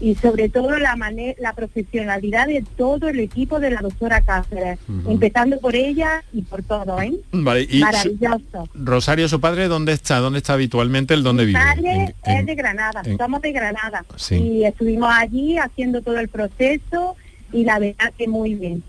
Y 0.00 0.14
sobre 0.14 0.48
todo 0.48 0.78
la, 0.78 0.96
la 1.40 1.52
profesionalidad 1.52 2.46
de 2.46 2.64
todo 2.76 3.08
el 3.08 3.18
equipo 3.18 3.58
de 3.58 3.72
la 3.72 3.80
doctora 3.80 4.20
Cáceres, 4.20 4.78
empezando 5.08 5.58
por 5.58 5.74
ella 5.74 6.22
y 6.32 6.42
por 6.42 6.62
todo, 6.62 7.00
¿eh? 7.02 7.12
Maravilloso. 7.32 8.68
Rosario, 8.74 9.28
su 9.28 9.40
padre, 9.40 9.66
¿dónde 9.66 9.92
está? 9.92 10.18
¿Dónde 10.18 10.38
está 10.38 10.52
habitualmente? 10.52 11.12
¿El 11.14 11.24
dónde 11.24 11.42
Mi 11.42 11.48
vive? 11.48 11.58
padre 11.58 12.14
es 12.24 12.46
de 12.46 12.54
Granada, 12.54 13.02
somos 13.18 13.42
de 13.42 13.50
Granada. 13.50 14.04
Y 14.30 14.64
estuvimos 14.64 15.10
allí 15.12 15.58
haciendo 15.58 16.02
todo 16.02 16.20
el 16.20 16.28
proceso 16.28 17.16
y 17.52 17.64
la 17.64 17.80
verdad 17.80 18.12
que 18.16 18.28
muy 18.28 18.54
bien. 18.54 18.84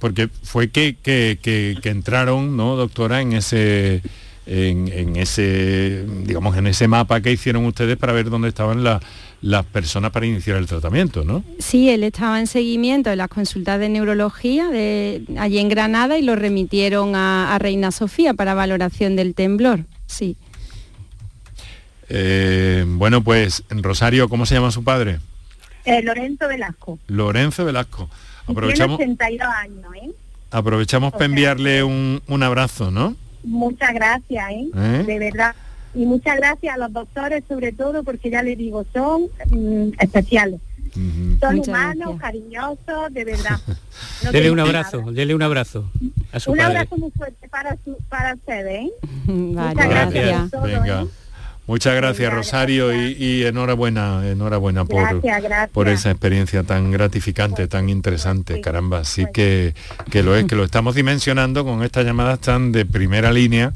porque 0.00 0.28
fue 0.42 0.70
que, 0.70 0.96
que, 1.02 1.38
que 1.42 1.88
entraron, 1.90 2.56
¿no, 2.56 2.74
doctora, 2.76 3.20
en 3.20 3.34
ese 3.34 4.00
en, 4.48 5.16
ese, 5.16 6.06
digamos, 6.24 6.56
en 6.56 6.66
ese 6.66 6.88
mapa 6.88 7.20
que 7.20 7.30
hicieron 7.30 7.66
ustedes 7.66 7.98
para 7.98 8.14
ver 8.14 8.30
dónde 8.30 8.48
estaban 8.48 8.82
las 8.82 9.64
personas 9.66 10.10
para 10.10 10.24
iniciar 10.24 10.56
el 10.56 10.66
tratamiento, 10.66 11.22
¿no? 11.22 11.44
Sí, 11.58 11.90
él 11.90 12.02
estaba 12.02 12.40
en 12.40 12.46
seguimiento 12.46 13.10
de 13.10 13.16
las 13.16 13.28
consultas 13.28 13.78
de 13.78 13.90
neurología 13.90 14.68
de 14.68 15.22
allí 15.38 15.58
en 15.58 15.68
Granada 15.68 16.16
y 16.16 16.22
lo 16.22 16.34
remitieron 16.34 17.14
a, 17.14 17.56
Reina 17.60 17.90
Sofía 17.90 18.32
para 18.34 18.54
valoración 18.54 19.16
del 19.16 19.34
temblor, 19.34 19.84
sí. 20.06 20.36
Eh, 22.08 22.84
bueno, 22.86 23.22
pues, 23.22 23.64
Rosario, 23.68 24.30
¿cómo 24.30 24.46
se 24.46 24.54
llama 24.54 24.70
su 24.70 24.82
padre? 24.82 25.18
Eh, 25.84 26.02
Lorenzo 26.02 26.48
Velasco. 26.48 26.98
Lorenzo 27.06 27.66
Velasco. 27.66 28.08
Aprovechamos, 28.46 28.96
tiene 28.96 29.12
82 29.12 29.48
años, 29.48 29.94
¿eh? 30.02 30.10
Aprovechamos 30.50 31.12
para 31.12 31.26
enviarle 31.26 31.82
un, 31.82 32.22
un 32.26 32.42
abrazo, 32.42 32.90
¿no? 32.90 33.14
Muchas 33.44 33.92
gracias, 33.94 34.50
¿eh? 34.50 34.68
¿Eh? 34.74 35.04
De 35.06 35.18
verdad. 35.18 35.54
Y 35.94 36.04
muchas 36.06 36.36
gracias 36.36 36.74
a 36.74 36.78
los 36.78 36.92
doctores 36.92 37.42
sobre 37.48 37.72
todo 37.72 38.04
porque 38.04 38.30
ya 38.30 38.42
les 38.42 38.58
digo, 38.58 38.84
son 38.92 39.22
mm, 39.50 39.92
especiales. 40.00 40.60
Son 41.40 41.56
Muchas 41.56 41.68
humanos, 41.68 42.16
cariñosos, 42.20 43.12
de 43.12 43.24
verdad. 43.24 43.58
No 44.24 44.32
Dele 44.32 44.50
un 44.50 44.58
abrazo, 44.60 45.00
dele 45.12 45.34
un 45.34 45.42
abrazo 45.42 45.90
a 46.32 46.40
su 46.40 46.50
Un 46.52 46.58
padre. 46.58 46.78
abrazo 46.78 46.96
muy 46.96 47.10
fuerte 47.12 47.48
para, 47.48 47.76
su, 47.84 47.96
para 48.08 48.34
ustedes, 48.34 48.86
¿eh? 48.86 48.90
Vale, 49.26 49.74
Muchas 49.74 49.88
gracias. 49.88 50.12
gracias. 50.24 50.50
todo, 50.50 50.62
Venga. 50.62 51.06
Muchas 51.68 51.94
gracias 51.96 52.32
Rosario 52.32 52.94
y, 52.94 53.12
y 53.12 53.44
enhorabuena, 53.44 54.26
enhorabuena 54.26 54.86
por, 54.86 55.02
Gracias, 55.02 55.42
gracias. 55.42 55.68
por 55.68 55.88
esa 55.90 56.10
experiencia 56.10 56.62
tan 56.62 56.90
gratificante, 56.90 57.68
tan 57.68 57.90
interesante, 57.90 58.62
caramba. 58.62 59.04
Sí 59.04 59.26
que, 59.34 59.74
que 60.10 60.22
lo 60.22 60.34
es, 60.34 60.46
que 60.46 60.56
lo 60.56 60.64
estamos 60.64 60.94
dimensionando 60.94 61.66
con 61.66 61.82
estas 61.82 62.06
llamadas 62.06 62.40
tan 62.40 62.72
de 62.72 62.86
primera 62.86 63.32
línea, 63.32 63.74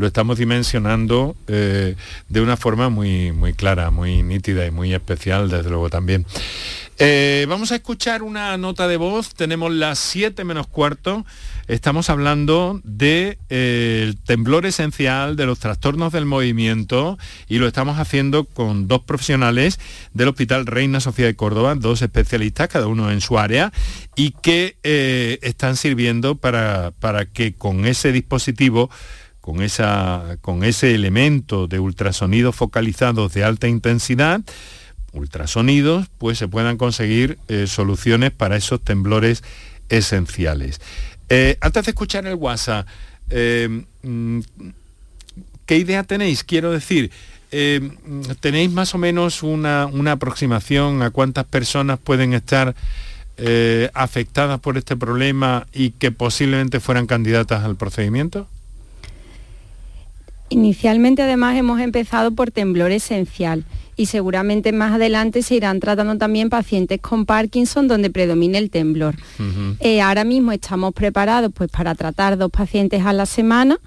lo 0.00 0.06
estamos 0.06 0.38
dimensionando 0.38 1.36
eh, 1.46 1.94
de 2.30 2.40
una 2.40 2.56
forma 2.56 2.88
muy, 2.88 3.32
muy 3.32 3.52
clara, 3.52 3.90
muy 3.90 4.22
nítida 4.22 4.64
y 4.64 4.70
muy 4.70 4.94
especial, 4.94 5.50
desde 5.50 5.68
luego 5.68 5.90
también. 5.90 6.24
Eh, 6.98 7.44
vamos 7.50 7.70
a 7.70 7.76
escuchar 7.76 8.22
una 8.22 8.56
nota 8.56 8.88
de 8.88 8.96
voz, 8.96 9.34
tenemos 9.34 9.70
las 9.70 9.98
7 9.98 10.42
menos 10.44 10.68
cuarto, 10.68 11.26
estamos 11.68 12.08
hablando 12.08 12.80
de 12.82 13.36
eh, 13.50 14.14
temblor 14.24 14.64
esencial, 14.64 15.36
de 15.36 15.44
los 15.44 15.58
trastornos 15.58 16.12
del 16.12 16.24
movimiento 16.24 17.18
y 17.46 17.58
lo 17.58 17.66
estamos 17.66 17.98
haciendo 17.98 18.44
con 18.44 18.88
dos 18.88 19.02
profesionales 19.02 19.78
del 20.14 20.28
Hospital 20.28 20.64
Reina 20.64 21.00
Sofía 21.00 21.26
de 21.26 21.36
Córdoba, 21.36 21.74
dos 21.74 22.00
especialistas, 22.00 22.68
cada 22.68 22.86
uno 22.86 23.10
en 23.10 23.20
su 23.20 23.38
área, 23.38 23.70
y 24.16 24.30
que 24.30 24.78
están 25.42 25.76
sirviendo 25.76 26.36
para, 26.36 26.92
para 27.00 27.26
que 27.26 27.52
con 27.52 27.86
ese 27.86 28.12
dispositivo 28.12 28.88
con, 29.40 29.62
esa, 29.62 30.36
con 30.40 30.64
ese 30.64 30.94
elemento 30.94 31.66
de 31.66 31.80
ultrasonidos 31.80 32.54
focalizados 32.54 33.32
de 33.32 33.44
alta 33.44 33.68
intensidad, 33.68 34.40
ultrasonidos, 35.12 36.06
pues 36.18 36.38
se 36.38 36.48
puedan 36.48 36.76
conseguir 36.76 37.38
eh, 37.48 37.66
soluciones 37.66 38.30
para 38.30 38.56
esos 38.56 38.82
temblores 38.82 39.42
esenciales. 39.88 40.80
Eh, 41.28 41.56
antes 41.60 41.84
de 41.84 41.90
escuchar 41.90 42.26
el 42.26 42.34
WhatsApp, 42.34 42.86
eh, 43.30 43.84
mm, 44.02 44.40
¿qué 45.66 45.76
idea 45.78 46.04
tenéis? 46.04 46.44
Quiero 46.44 46.70
decir, 46.72 47.10
¿tenéis 48.40 48.70
más 48.70 48.94
o 48.94 48.98
menos 48.98 49.42
una, 49.42 49.86
una 49.86 50.12
aproximación 50.12 51.02
a 51.02 51.10
cuántas 51.10 51.44
personas 51.46 51.98
pueden 51.98 52.32
estar 52.32 52.76
afectadas 53.94 54.60
por 54.60 54.78
este 54.78 54.96
problema 54.96 55.66
y 55.72 55.90
que 55.90 56.12
posiblemente 56.12 56.78
fueran 56.78 57.06
candidatas 57.06 57.64
al 57.64 57.74
procedimiento? 57.74 58.46
Inicialmente 60.50 61.22
además 61.22 61.56
hemos 61.56 61.80
empezado 61.80 62.32
por 62.32 62.50
temblor 62.50 62.90
esencial 62.90 63.64
y 63.96 64.06
seguramente 64.06 64.72
más 64.72 64.94
adelante 64.94 65.42
se 65.42 65.54
irán 65.54 65.78
tratando 65.78 66.18
también 66.18 66.50
pacientes 66.50 67.00
con 67.00 67.24
Parkinson 67.24 67.86
donde 67.86 68.10
predomina 68.10 68.58
el 68.58 68.68
temblor. 68.68 69.14
Eh, 69.78 70.00
ahora 70.00 70.24
mismo 70.24 70.50
estamos 70.50 70.92
preparados 70.92 71.52
pues 71.54 71.70
para 71.70 71.94
tratar 71.94 72.36
dos 72.36 72.50
pacientes 72.50 73.06
a 73.06 73.12
la 73.12 73.26
semana, 73.26 73.78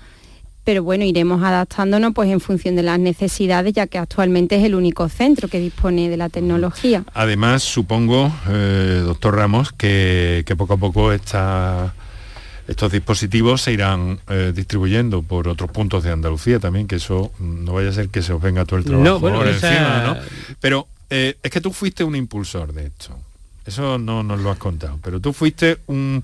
pero 0.63 0.83
bueno, 0.83 1.03
iremos 1.03 1.43
adaptándonos 1.43 2.13
pues 2.13 2.29
en 2.29 2.39
función 2.39 2.77
de 2.77 2.83
las 2.83 2.97
necesidades, 2.97 3.73
ya 3.73 3.87
que 3.87 3.97
actualmente 3.97 4.55
es 4.55 4.63
el 4.63 4.75
único 4.75 5.09
centro 5.09 5.49
que 5.49 5.59
dispone 5.59 6.09
de 6.09 6.15
la 6.15 6.29
tecnología. 6.29 7.03
Además, 7.13 7.63
supongo, 7.63 8.31
eh, 8.47 9.01
doctor 9.03 9.35
Ramos, 9.35 9.73
que, 9.73 10.43
que 10.45 10.55
poco 10.55 10.75
a 10.75 10.77
poco 10.77 11.11
esta, 11.11 11.93
estos 12.67 12.91
dispositivos 12.91 13.61
se 13.61 13.73
irán 13.73 14.19
eh, 14.29 14.51
distribuyendo 14.55 15.21
por 15.21 15.47
otros 15.47 15.69
puntos 15.71 16.03
de 16.03 16.11
Andalucía 16.11 16.59
también, 16.59 16.87
que 16.87 16.95
eso 16.95 17.31
no 17.39 17.73
vaya 17.73 17.89
a 17.89 17.93
ser 17.93 18.09
que 18.09 18.21
se 18.21 18.33
os 18.33 18.41
venga 18.41 18.65
todo 18.65 18.77
el 18.79 18.85
trabajo 18.85 19.03
No, 19.03 19.19
bueno, 19.19 19.37
por 19.39 19.47
esa- 19.47 19.69
encima, 19.71 20.03
¿no? 20.03 20.17
Pero 20.59 20.87
eh, 21.09 21.35
es 21.43 21.51
que 21.51 21.61
tú 21.61 21.71
fuiste 21.73 22.03
un 22.03 22.15
impulsor 22.15 22.73
de 22.73 22.85
esto. 22.87 23.17
Eso 23.65 23.97
no 23.97 24.23
nos 24.23 24.39
lo 24.41 24.51
has 24.51 24.57
contado, 24.57 24.99
pero 25.03 25.19
tú 25.19 25.31
fuiste 25.33 25.77
un, 25.87 26.23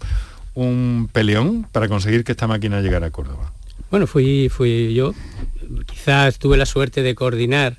un 0.56 1.10
peleón 1.12 1.68
para 1.72 1.88
conseguir 1.88 2.24
que 2.24 2.32
esta 2.34 2.48
máquina 2.48 2.82
llegara 2.82 3.08
a 3.08 3.12
Córdoba. 3.12 3.52
Bueno, 3.92 4.08
fui, 4.08 4.50
fui 4.50 4.94
yo. 4.94 5.14
Quizás 5.86 6.38
tuve 6.40 6.58
la 6.58 6.66
suerte 6.66 7.02
de 7.02 7.16
coordinar 7.16 7.78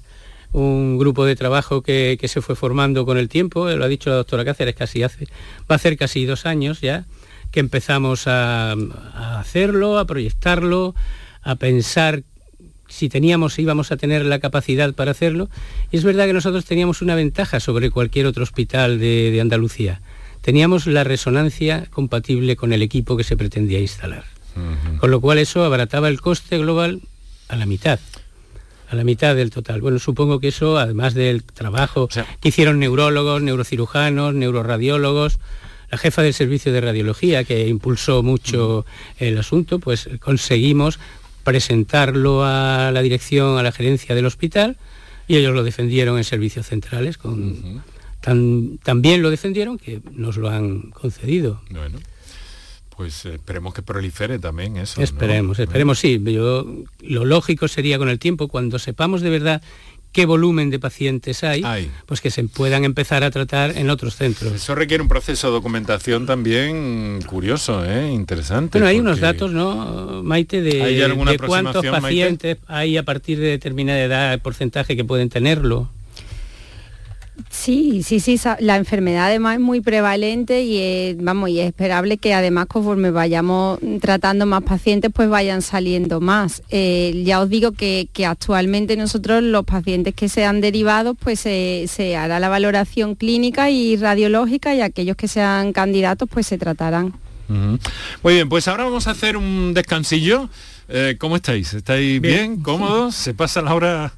un 0.52 0.98
grupo 0.98 1.24
de 1.24 1.36
trabajo 1.36 1.82
que, 1.82 2.16
que 2.20 2.26
se 2.26 2.40
fue 2.40 2.56
formando 2.56 3.04
con 3.06 3.16
el 3.18 3.28
tiempo, 3.28 3.68
lo 3.70 3.84
ha 3.84 3.88
dicho 3.88 4.10
la 4.10 4.16
doctora 4.16 4.44
Cáceres, 4.44 4.74
casi 4.74 5.02
hace, 5.04 5.26
va 5.60 5.66
a 5.68 5.74
hacer 5.74 5.96
casi 5.96 6.24
dos 6.24 6.44
años 6.46 6.80
ya, 6.80 7.04
que 7.50 7.60
empezamos 7.60 8.26
a, 8.26 8.72
a 8.72 9.40
hacerlo, 9.40 9.98
a 9.98 10.06
proyectarlo, 10.06 10.94
a 11.42 11.56
pensar 11.56 12.22
si 12.88 13.08
teníamos, 13.08 13.58
íbamos 13.58 13.92
a 13.92 13.96
tener 13.96 14.24
la 14.24 14.40
capacidad 14.40 14.92
para 14.94 15.12
hacerlo. 15.12 15.48
Y 15.90 15.96
es 15.96 16.04
verdad 16.04 16.26
que 16.26 16.32
nosotros 16.32 16.64
teníamos 16.64 17.02
una 17.02 17.14
ventaja 17.14 17.60
sobre 17.60 17.90
cualquier 17.90 18.26
otro 18.26 18.42
hospital 18.42 18.98
de, 18.98 19.30
de 19.30 19.40
Andalucía. 19.40 20.00
Teníamos 20.40 20.86
la 20.86 21.04
resonancia 21.04 21.86
compatible 21.90 22.56
con 22.56 22.72
el 22.72 22.82
equipo 22.82 23.16
que 23.16 23.24
se 23.24 23.36
pretendía 23.36 23.78
instalar. 23.78 24.24
Con 24.98 25.10
lo 25.10 25.20
cual 25.20 25.38
eso 25.38 25.64
abarataba 25.64 26.08
el 26.08 26.20
coste 26.20 26.58
global 26.58 27.00
a 27.48 27.56
la 27.56 27.66
mitad. 27.66 28.00
A 28.90 28.96
la 28.96 29.04
mitad 29.04 29.36
del 29.36 29.50
total. 29.50 29.80
Bueno, 29.80 29.98
supongo 29.98 30.40
que 30.40 30.48
eso, 30.48 30.78
además 30.78 31.14
del 31.14 31.44
trabajo 31.44 32.08
que 32.08 32.48
hicieron 32.48 32.80
neurólogos, 32.80 33.42
neurocirujanos, 33.42 34.34
neuroradiólogos, 34.34 35.38
la 35.90 35.98
jefa 35.98 36.22
del 36.22 36.34
servicio 36.34 36.72
de 36.72 36.80
radiología 36.80 37.44
que 37.44 37.66
impulsó 37.68 38.22
mucho 38.22 38.86
el 39.18 39.38
asunto, 39.38 39.78
pues 39.78 40.08
conseguimos 40.20 40.98
presentarlo 41.44 42.44
a 42.44 42.90
la 42.92 43.02
dirección, 43.02 43.58
a 43.58 43.62
la 43.62 43.72
gerencia 43.72 44.14
del 44.14 44.26
hospital, 44.26 44.76
y 45.26 45.36
ellos 45.36 45.54
lo 45.54 45.64
defendieron 45.64 46.18
en 46.18 46.24
servicios 46.24 46.66
centrales. 46.66 47.18
Con, 47.18 47.82
tan, 48.20 48.78
lo 48.84 49.30
defendieron 49.30 49.78
que 49.78 50.00
nos 50.12 50.36
lo 50.36 50.48
han 50.48 50.90
concedido. 50.90 51.60
Bueno, 51.70 51.98
pues 52.96 53.24
esperemos 53.24 53.74
que 53.74 53.82
prolifere 53.82 54.38
también 54.38 54.76
eso. 54.76 55.00
¿no? 55.00 55.04
Esperemos, 55.04 55.58
esperemos, 55.58 55.98
sí. 55.98 56.20
Yo, 56.22 56.66
lo 57.00 57.24
lógico 57.24 57.66
sería 57.66 57.98
con 57.98 58.08
el 58.08 58.18
tiempo, 58.18 58.48
cuando 58.48 58.78
sepamos 58.78 59.22
de 59.22 59.30
verdad 59.30 59.62
qué 60.12 60.26
volumen 60.26 60.70
de 60.70 60.78
pacientes 60.78 61.44
hay, 61.44 61.90
pues 62.06 62.20
que 62.20 62.30
se 62.30 62.44
puedan 62.44 62.84
empezar 62.84 63.22
a 63.24 63.30
tratar 63.30 63.76
en 63.76 63.90
otros 63.90 64.16
centros. 64.16 64.52
Eso 64.52 64.74
requiere 64.74 65.02
un 65.02 65.08
proceso 65.08 65.48
de 65.48 65.52
documentación 65.54 66.26
también 66.26 67.20
curioso, 67.26 67.84
¿eh? 67.84 68.10
interesante. 68.10 68.78
Bueno, 68.78 68.88
hay 68.88 68.98
unos 68.98 69.20
datos, 69.20 69.52
¿no, 69.52 70.22
Maite, 70.22 70.62
de, 70.62 70.82
¿Hay 70.82 70.96
de 70.96 71.38
cuántos 71.38 71.84
Maite? 71.84 72.00
pacientes 72.00 72.58
hay 72.66 72.96
a 72.96 73.04
partir 73.04 73.38
de 73.38 73.46
determinada 73.46 74.00
edad, 74.00 74.32
el 74.32 74.40
porcentaje 74.40 74.96
que 74.96 75.04
pueden 75.04 75.28
tenerlo? 75.28 75.88
Sí, 77.48 78.02
sí, 78.02 78.20
sí, 78.20 78.38
la 78.60 78.76
enfermedad 78.76 79.26
además 79.26 79.54
es 79.54 79.60
muy 79.60 79.80
prevalente 79.80 80.62
y 80.62 80.78
es, 80.78 81.16
vamos, 81.22 81.50
y 81.50 81.60
es 81.60 81.66
esperable 81.66 82.18
que 82.18 82.34
además 82.34 82.66
conforme 82.66 83.10
vayamos 83.10 83.78
tratando 84.00 84.46
más 84.46 84.62
pacientes 84.62 85.10
pues 85.14 85.28
vayan 85.28 85.62
saliendo 85.62 86.20
más. 86.20 86.62
Eh, 86.70 87.22
ya 87.24 87.40
os 87.40 87.48
digo 87.48 87.72
que, 87.72 88.08
actualmente 88.26 88.96
nosotros 88.96 89.42
los 89.42 89.64
pacientes 89.64 90.14
que 90.14 90.28
sean 90.28 90.60
derivados 90.60 91.16
pues 91.18 91.40
se, 91.40 92.16
hará 92.16 92.38
la 92.38 92.48
valoración 92.48 93.14
clínica 93.14 93.70
y 93.70 93.96
radiológica 93.96 94.74
y 94.74 94.80
aquellos 94.80 95.16
que 95.16 95.28
sean 95.28 95.72
candidatos 95.72 96.28
pues 96.30 96.46
se 96.46 96.58
tratarán. 96.58 97.14
Muy 97.48 98.34
bien, 98.34 98.48
pues 98.48 98.68
ahora 98.68 98.84
vamos 98.84 99.08
a 99.08 99.10
hacer 99.10 99.36
un 99.36 99.74
descansillo. 99.74 100.48
Eh, 100.92 101.16
¿Cómo 101.20 101.36
estáis? 101.36 101.72
¿Estáis 101.72 102.20
bien? 102.20 102.60
¿Cómodos? 102.62 103.14
¿Se 103.14 103.32
pasa 103.32 103.62
la 103.62 103.74
hora? 103.74 104.12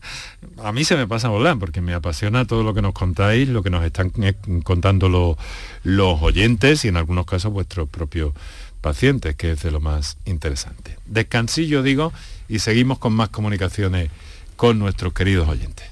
A 0.64 0.72
mí 0.72 0.84
se 0.84 0.96
me 0.96 1.06
pasa 1.06 1.28
volar 1.28 1.58
porque 1.58 1.82
me 1.82 1.92
apasiona 1.92 2.46
todo 2.46 2.62
lo 2.62 2.72
que 2.72 2.80
nos 2.80 2.94
contáis, 2.94 3.46
lo 3.48 3.62
que 3.62 3.68
nos 3.68 3.84
están 3.84 4.10
eh, 4.22 4.34
contando 4.64 5.10
lo- 5.10 5.36
los 5.84 6.22
oyentes 6.22 6.84
y 6.86 6.88
en 6.88 6.96
algunos 6.96 7.26
casos 7.26 7.52
vuestros 7.52 7.88
propios 7.90 8.32
pacientes, 8.80 9.36
que 9.36 9.52
es 9.52 9.62
de 9.62 9.70
lo 9.70 9.80
más 9.80 10.16
interesante. 10.24 10.96
Descansillo 11.06 11.82
digo 11.82 12.10
y 12.48 12.60
seguimos 12.60 12.98
con 12.98 13.12
más 13.12 13.28
comunicaciones 13.28 14.10
con 14.56 14.78
nuestros 14.78 15.12
queridos 15.12 15.48
oyentes. 15.48 15.91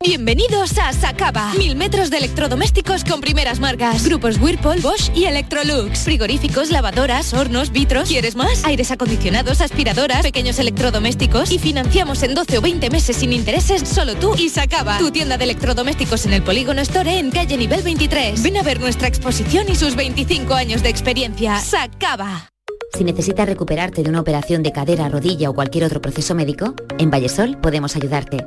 Bienvenidos 0.00 0.78
a 0.78 0.92
Sacaba. 0.92 1.52
Mil 1.58 1.74
metros 1.74 2.08
de 2.08 2.18
electrodomésticos 2.18 3.02
con 3.02 3.20
primeras 3.20 3.58
marcas. 3.58 4.06
Grupos 4.06 4.38
Whirlpool, 4.40 4.80
Bosch 4.80 5.10
y 5.12 5.24
Electrolux. 5.24 6.04
Frigoríficos, 6.04 6.70
lavadoras, 6.70 7.34
hornos, 7.34 7.72
vitros. 7.72 8.08
¿Quieres 8.08 8.36
más? 8.36 8.64
Aires 8.64 8.92
acondicionados, 8.92 9.60
aspiradoras, 9.60 10.22
pequeños 10.22 10.60
electrodomésticos. 10.60 11.50
Y 11.50 11.58
financiamos 11.58 12.22
en 12.22 12.36
12 12.36 12.58
o 12.58 12.60
20 12.60 12.90
meses 12.90 13.16
sin 13.16 13.32
intereses 13.32 13.88
solo 13.88 14.14
tú 14.14 14.36
y 14.38 14.50
Sacaba. 14.50 14.98
Tu 14.98 15.10
tienda 15.10 15.36
de 15.36 15.42
electrodomésticos 15.42 16.26
en 16.26 16.34
el 16.34 16.44
Polígono 16.44 16.80
Store 16.82 17.18
en 17.18 17.32
calle 17.32 17.56
nivel 17.56 17.82
23. 17.82 18.40
Ven 18.40 18.56
a 18.56 18.62
ver 18.62 18.78
nuestra 18.78 19.08
exposición 19.08 19.68
y 19.68 19.74
sus 19.74 19.96
25 19.96 20.54
años 20.54 20.84
de 20.84 20.90
experiencia. 20.90 21.58
Sacaba. 21.58 22.48
Si 22.96 23.02
necesitas 23.02 23.46
recuperarte 23.46 24.04
de 24.04 24.08
una 24.08 24.20
operación 24.20 24.62
de 24.62 24.70
cadera, 24.72 25.08
rodilla 25.08 25.50
o 25.50 25.54
cualquier 25.54 25.84
otro 25.84 26.00
proceso 26.00 26.36
médico, 26.36 26.74
en 26.98 27.10
Vallesol 27.10 27.58
podemos 27.60 27.96
ayudarte. 27.96 28.46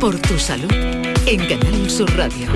por 0.00 0.18
tu 0.18 0.38
salud, 0.38 0.72
en 1.26 1.46
Canal 1.46 1.90
Sur 1.90 2.08
Radio. 2.16 2.46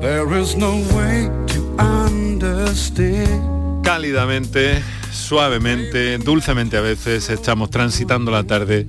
There 0.00 0.34
is 0.34 0.56
no 0.56 0.82
way 0.96 1.30
to 1.46 1.76
understand. 1.78 3.84
Cálidamente, 3.84 4.82
suavemente, 5.26 6.18
dulcemente 6.18 6.76
a 6.76 6.80
veces 6.80 7.30
estamos 7.30 7.68
transitando 7.70 8.30
la 8.30 8.44
tarde 8.44 8.86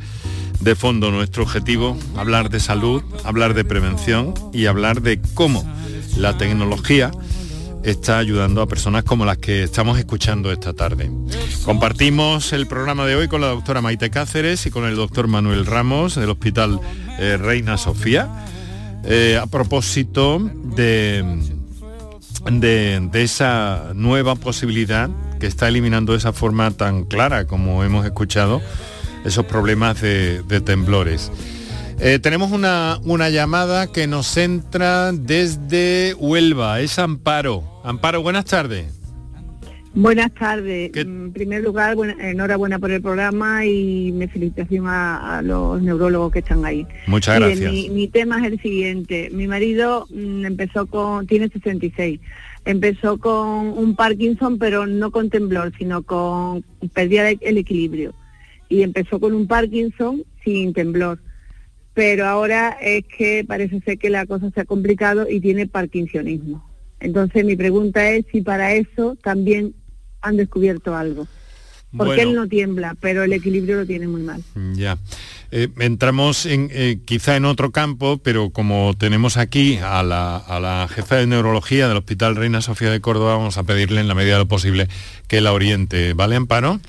de 0.60 0.76
fondo 0.76 1.10
nuestro 1.10 1.42
objetivo, 1.42 1.98
hablar 2.16 2.52
de 2.52 2.60
salud, 2.60 3.02
hablar 3.24 3.56
de 3.56 3.66
prevención 3.66 4.36
y 4.54 4.68
hablar 4.68 5.02
de 5.02 5.20
cómo 5.34 5.66
la 6.16 6.38
tecnología 6.38 7.10
está 7.84 8.20
ayudando 8.20 8.62
a 8.62 8.68
personas 8.68 9.04
como 9.04 9.26
las 9.26 9.40
que 9.40 9.64
estamos 9.64 9.98
escuchando 9.98 10.52
esta 10.52 10.74
tarde. 10.74 11.10
Compartimos 11.66 12.54
el 12.54 12.68
programa 12.68 13.08
de 13.08 13.16
hoy 13.16 13.28
con 13.28 13.42
la 13.42 13.48
doctora 13.48 13.82
Maite 13.82 14.12
Cáceres 14.12 14.64
y 14.68 14.70
con 14.70 14.86
el 14.86 14.96
doctor 14.96 15.28
Manuel 15.28 15.66
Ramos 15.66 16.14
del 16.14 16.30
Hospital 16.30 16.80
eh, 17.18 17.38
Reina 17.38 17.80
Sofía 17.80 18.30
eh, 19.06 19.40
a 19.42 19.48
propósito 19.48 20.40
de, 20.40 21.42
de, 22.52 23.10
de 23.12 23.24
esa 23.24 23.92
nueva 23.96 24.36
posibilidad 24.36 25.10
que 25.40 25.48
está 25.48 25.68
eliminando 25.68 26.12
de 26.14 26.18
esa 26.20 26.34
forma 26.34 26.72
tan 26.72 27.04
clara 27.06 27.46
como 27.48 27.84
hemos 27.84 28.06
escuchado 28.06 28.62
esos 29.26 29.46
problemas 29.46 30.02
de, 30.02 30.42
de 30.44 30.62
temblores. 30.62 31.32
Eh, 32.00 32.20
tenemos 32.20 32.52
una, 32.52 33.00
una 33.04 33.30
llamada 33.30 33.92
que 33.92 34.06
nos 34.08 34.38
entra 34.38 35.12
desde 35.12 36.14
Huelva, 36.14 36.80
es 36.82 37.00
Amparo. 37.00 37.64
Amparo, 37.84 38.22
buenas 38.22 38.46
tardes. 38.46 38.94
Buenas 39.96 40.32
tardes. 40.36 40.92
En 40.96 41.32
primer 41.34 41.64
lugar, 41.64 41.96
buena- 41.96 42.16
enhorabuena 42.30 42.78
por 42.78 42.92
el 42.92 43.02
programa 43.02 43.66
y 43.66 44.12
mi 44.12 44.28
felicitación 44.28 44.86
a, 44.88 45.40
a 45.40 45.42
los 45.42 45.82
neurólogos 45.82 46.32
que 46.34 46.40
están 46.40 46.64
ahí. 46.66 46.86
Muchas 47.08 47.40
gracias. 47.40 47.72
Mi, 47.72 47.90
mi 47.90 48.08
tema 48.08 48.38
es 48.46 48.52
el 48.54 48.62
siguiente. 48.62 49.30
Mi 49.32 49.48
marido 49.48 50.06
mm, 50.12 50.46
empezó 50.46 50.86
con, 50.86 51.26
tiene 51.26 51.50
66. 51.50 52.20
Empezó 52.68 53.18
con 53.18 53.70
un 53.78 53.96
Parkinson, 53.96 54.60
pero 54.60 54.86
no 54.86 55.10
con 55.10 55.30
temblor, 55.30 55.72
sino 55.78 56.04
con 56.04 56.66
pérdida 56.94 57.30
el 57.30 57.58
equilibrio. 57.58 58.14
Y 58.68 58.82
empezó 58.82 59.22
con 59.22 59.34
un 59.34 59.48
Parkinson 59.48 60.26
sin 60.44 60.74
temblor. 60.74 61.20
Pero 61.94 62.26
ahora 62.26 62.78
es 62.82 63.06
que 63.06 63.46
parece 63.48 63.80
ser 63.80 63.98
que 63.98 64.10
la 64.10 64.26
cosa 64.26 64.52
se 64.52 64.60
ha 64.60 64.66
complicado 64.66 65.30
y 65.30 65.40
tiene 65.40 65.66
parkinsonismo. 65.66 66.70
Entonces 67.00 67.46
mi 67.46 67.56
pregunta 67.56 68.10
es 68.10 68.26
si 68.34 68.42
para 68.42 68.74
eso 68.74 69.16
también 69.24 69.74
han 70.20 70.36
descubierto 70.36 70.94
algo. 70.94 71.26
Porque 71.98 72.16
Bueno. 72.16 72.30
él 72.30 72.36
no 72.36 72.48
tiembla, 72.48 72.96
pero 73.02 73.24
el 73.24 73.34
equilibrio 73.34 73.78
lo 73.78 73.86
tiene 73.86 74.08
muy 74.08 74.22
mal. 74.22 74.44
Ya. 74.74 74.98
Eh, 75.52 75.70
entramos 75.80 76.46
en, 76.46 76.70
eh, 76.74 77.00
quizá 77.06 77.36
en 77.38 77.46
otro 77.46 77.72
campo, 77.72 78.18
pero 78.18 78.50
como 78.50 78.94
tenemos 78.98 79.38
aquí 79.38 79.78
a 79.78 80.04
la, 80.04 80.38
a 80.38 80.60
la 80.60 80.88
jefa 80.90 81.16
de 81.16 81.28
neurología 81.28 81.88
del 81.88 81.98
Hospital 81.98 82.36
Reina 82.36 82.62
Sofía 82.62 82.90
de 82.92 83.00
Córdoba, 83.02 83.38
vamos 83.38 83.58
a 83.58 83.64
pedirle 83.64 84.02
en 84.02 84.08
la 84.08 84.16
medida 84.16 84.34
de 84.34 84.40
lo 84.40 84.48
posible 84.48 84.88
que 85.28 85.40
la 85.42 85.54
oriente. 85.54 86.14
¿Vale, 86.14 86.36
Amparo? 86.36 86.80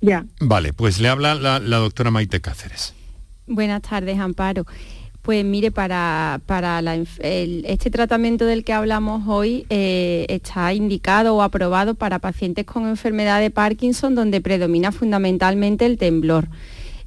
Ya. 0.00 0.24
Vale, 0.40 0.72
pues 0.72 1.00
le 1.00 1.08
habla 1.08 1.34
la, 1.34 1.58
la 1.58 1.76
doctora 1.78 2.10
Maite 2.10 2.40
Cáceres. 2.40 2.94
Buenas 3.46 3.82
tardes, 3.82 4.18
Amparo. 4.18 4.66
Pues 5.26 5.44
mire, 5.44 5.72
para, 5.72 6.40
para 6.46 6.80
este 6.94 7.90
tratamiento 7.90 8.44
del 8.44 8.62
que 8.62 8.72
hablamos 8.72 9.26
hoy 9.26 9.66
eh, 9.70 10.24
está 10.28 10.72
indicado 10.72 11.34
o 11.34 11.42
aprobado 11.42 11.96
para 11.96 12.20
pacientes 12.20 12.64
con 12.64 12.86
enfermedad 12.86 13.40
de 13.40 13.50
Parkinson 13.50 14.14
donde 14.14 14.40
predomina 14.40 14.92
fundamentalmente 14.92 15.84
el 15.84 15.98
temblor. 15.98 16.46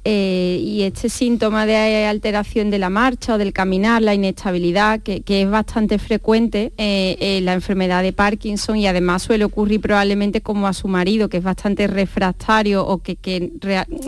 Eh, 0.04 0.60
y 0.62 0.82
este 0.82 1.08
síntoma 1.08 1.64
de 1.64 2.04
alteración 2.04 2.68
de 2.68 2.78
la 2.78 2.90
marcha 2.90 3.36
o 3.36 3.38
del 3.38 3.54
caminar, 3.54 4.02
la 4.02 4.12
inestabilidad, 4.12 5.00
que, 5.00 5.22
es 5.26 5.48
bastante 5.48 5.98
frecuente 5.98 6.74
eh, 6.76 7.16
en 7.18 7.46
la 7.46 7.54
enfermedad 7.54 8.02
de 8.02 8.12
Parkinson 8.12 8.76
y 8.76 8.86
además 8.86 9.22
suele 9.22 9.44
ocurrir 9.44 9.80
probablemente 9.80 10.42
como 10.42 10.66
a 10.66 10.74
su 10.74 10.88
marido, 10.88 11.30
que 11.30 11.38
es 11.38 11.42
bastante 11.42 11.86
refractario 11.86 12.86
o 12.86 12.98
que, 12.98 13.50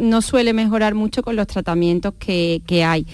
no 0.03 0.21
suele 0.21 0.53
mejorar 0.53 0.95
mucho 0.95 1.23
con 1.23 1.35
los 1.35 1.47
tratamientos 1.47 2.13
que 2.19 2.85
hay. 2.85 3.07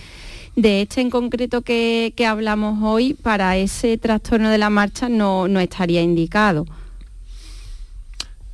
De 0.58 0.82
este 0.82 1.00
en 1.00 1.08
concreto 1.08 1.62
que, 1.62 2.12
que 2.16 2.26
hablamos 2.26 2.80
hoy, 2.82 3.14
para 3.14 3.56
ese 3.56 3.96
trastorno 3.96 4.50
de 4.50 4.58
la 4.58 4.70
marcha 4.70 5.08
no, 5.08 5.46
no 5.46 5.60
estaría 5.60 6.02
indicado. 6.02 6.66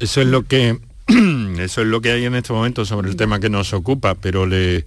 Eso 0.00 0.20
es 0.20 0.26
lo 0.26 0.42
que 0.42 0.78
eso 1.60 1.80
es 1.80 1.86
lo 1.86 2.02
que 2.02 2.10
hay 2.10 2.26
en 2.26 2.34
este 2.34 2.52
momento 2.52 2.84
sobre 2.84 3.08
el 3.08 3.16
tema 3.16 3.40
que 3.40 3.48
nos 3.48 3.72
ocupa, 3.72 4.16
pero 4.16 4.44
le, 4.44 4.84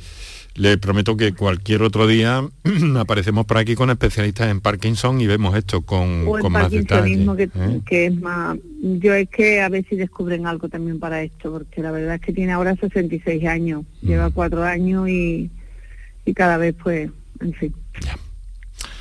le 0.53 0.77
prometo 0.77 1.17
que 1.17 1.33
cualquier 1.33 1.81
otro 1.81 2.05
día 2.05 2.47
aparecemos 2.99 3.47
por 3.47 3.57
aquí 3.57 3.73
con 3.73 3.89
especialistas 3.89 4.51
en 4.51 4.61
Parkinson 4.61 5.19
y 5.19 5.25
vemos 5.25 5.57
esto 5.57 5.81
con, 5.81 6.23
con 6.23 6.51
más 6.51 6.69
detalle. 6.69 7.25
Que, 7.35 7.43
¿eh? 7.45 7.81
que 7.83 8.05
es 8.05 8.21
más... 8.21 8.59
Yo 8.79 9.15
es 9.15 9.27
que 9.27 9.61
a 9.61 9.69
ver 9.69 9.83
si 9.89 9.95
descubren 9.95 10.45
algo 10.45 10.69
también 10.69 10.99
para 10.99 11.23
esto, 11.23 11.51
porque 11.51 11.81
la 11.81 11.89
verdad 11.89 12.13
es 12.13 12.21
que 12.21 12.31
tiene 12.31 12.51
ahora 12.51 12.75
66 12.75 13.43
años, 13.45 13.85
lleva 14.03 14.29
cuatro 14.29 14.63
años 14.63 15.09
y, 15.09 15.49
y 16.27 16.33
cada 16.33 16.57
vez 16.57 16.75
pues, 16.83 17.09
en 17.41 17.53
fin. 17.53 17.73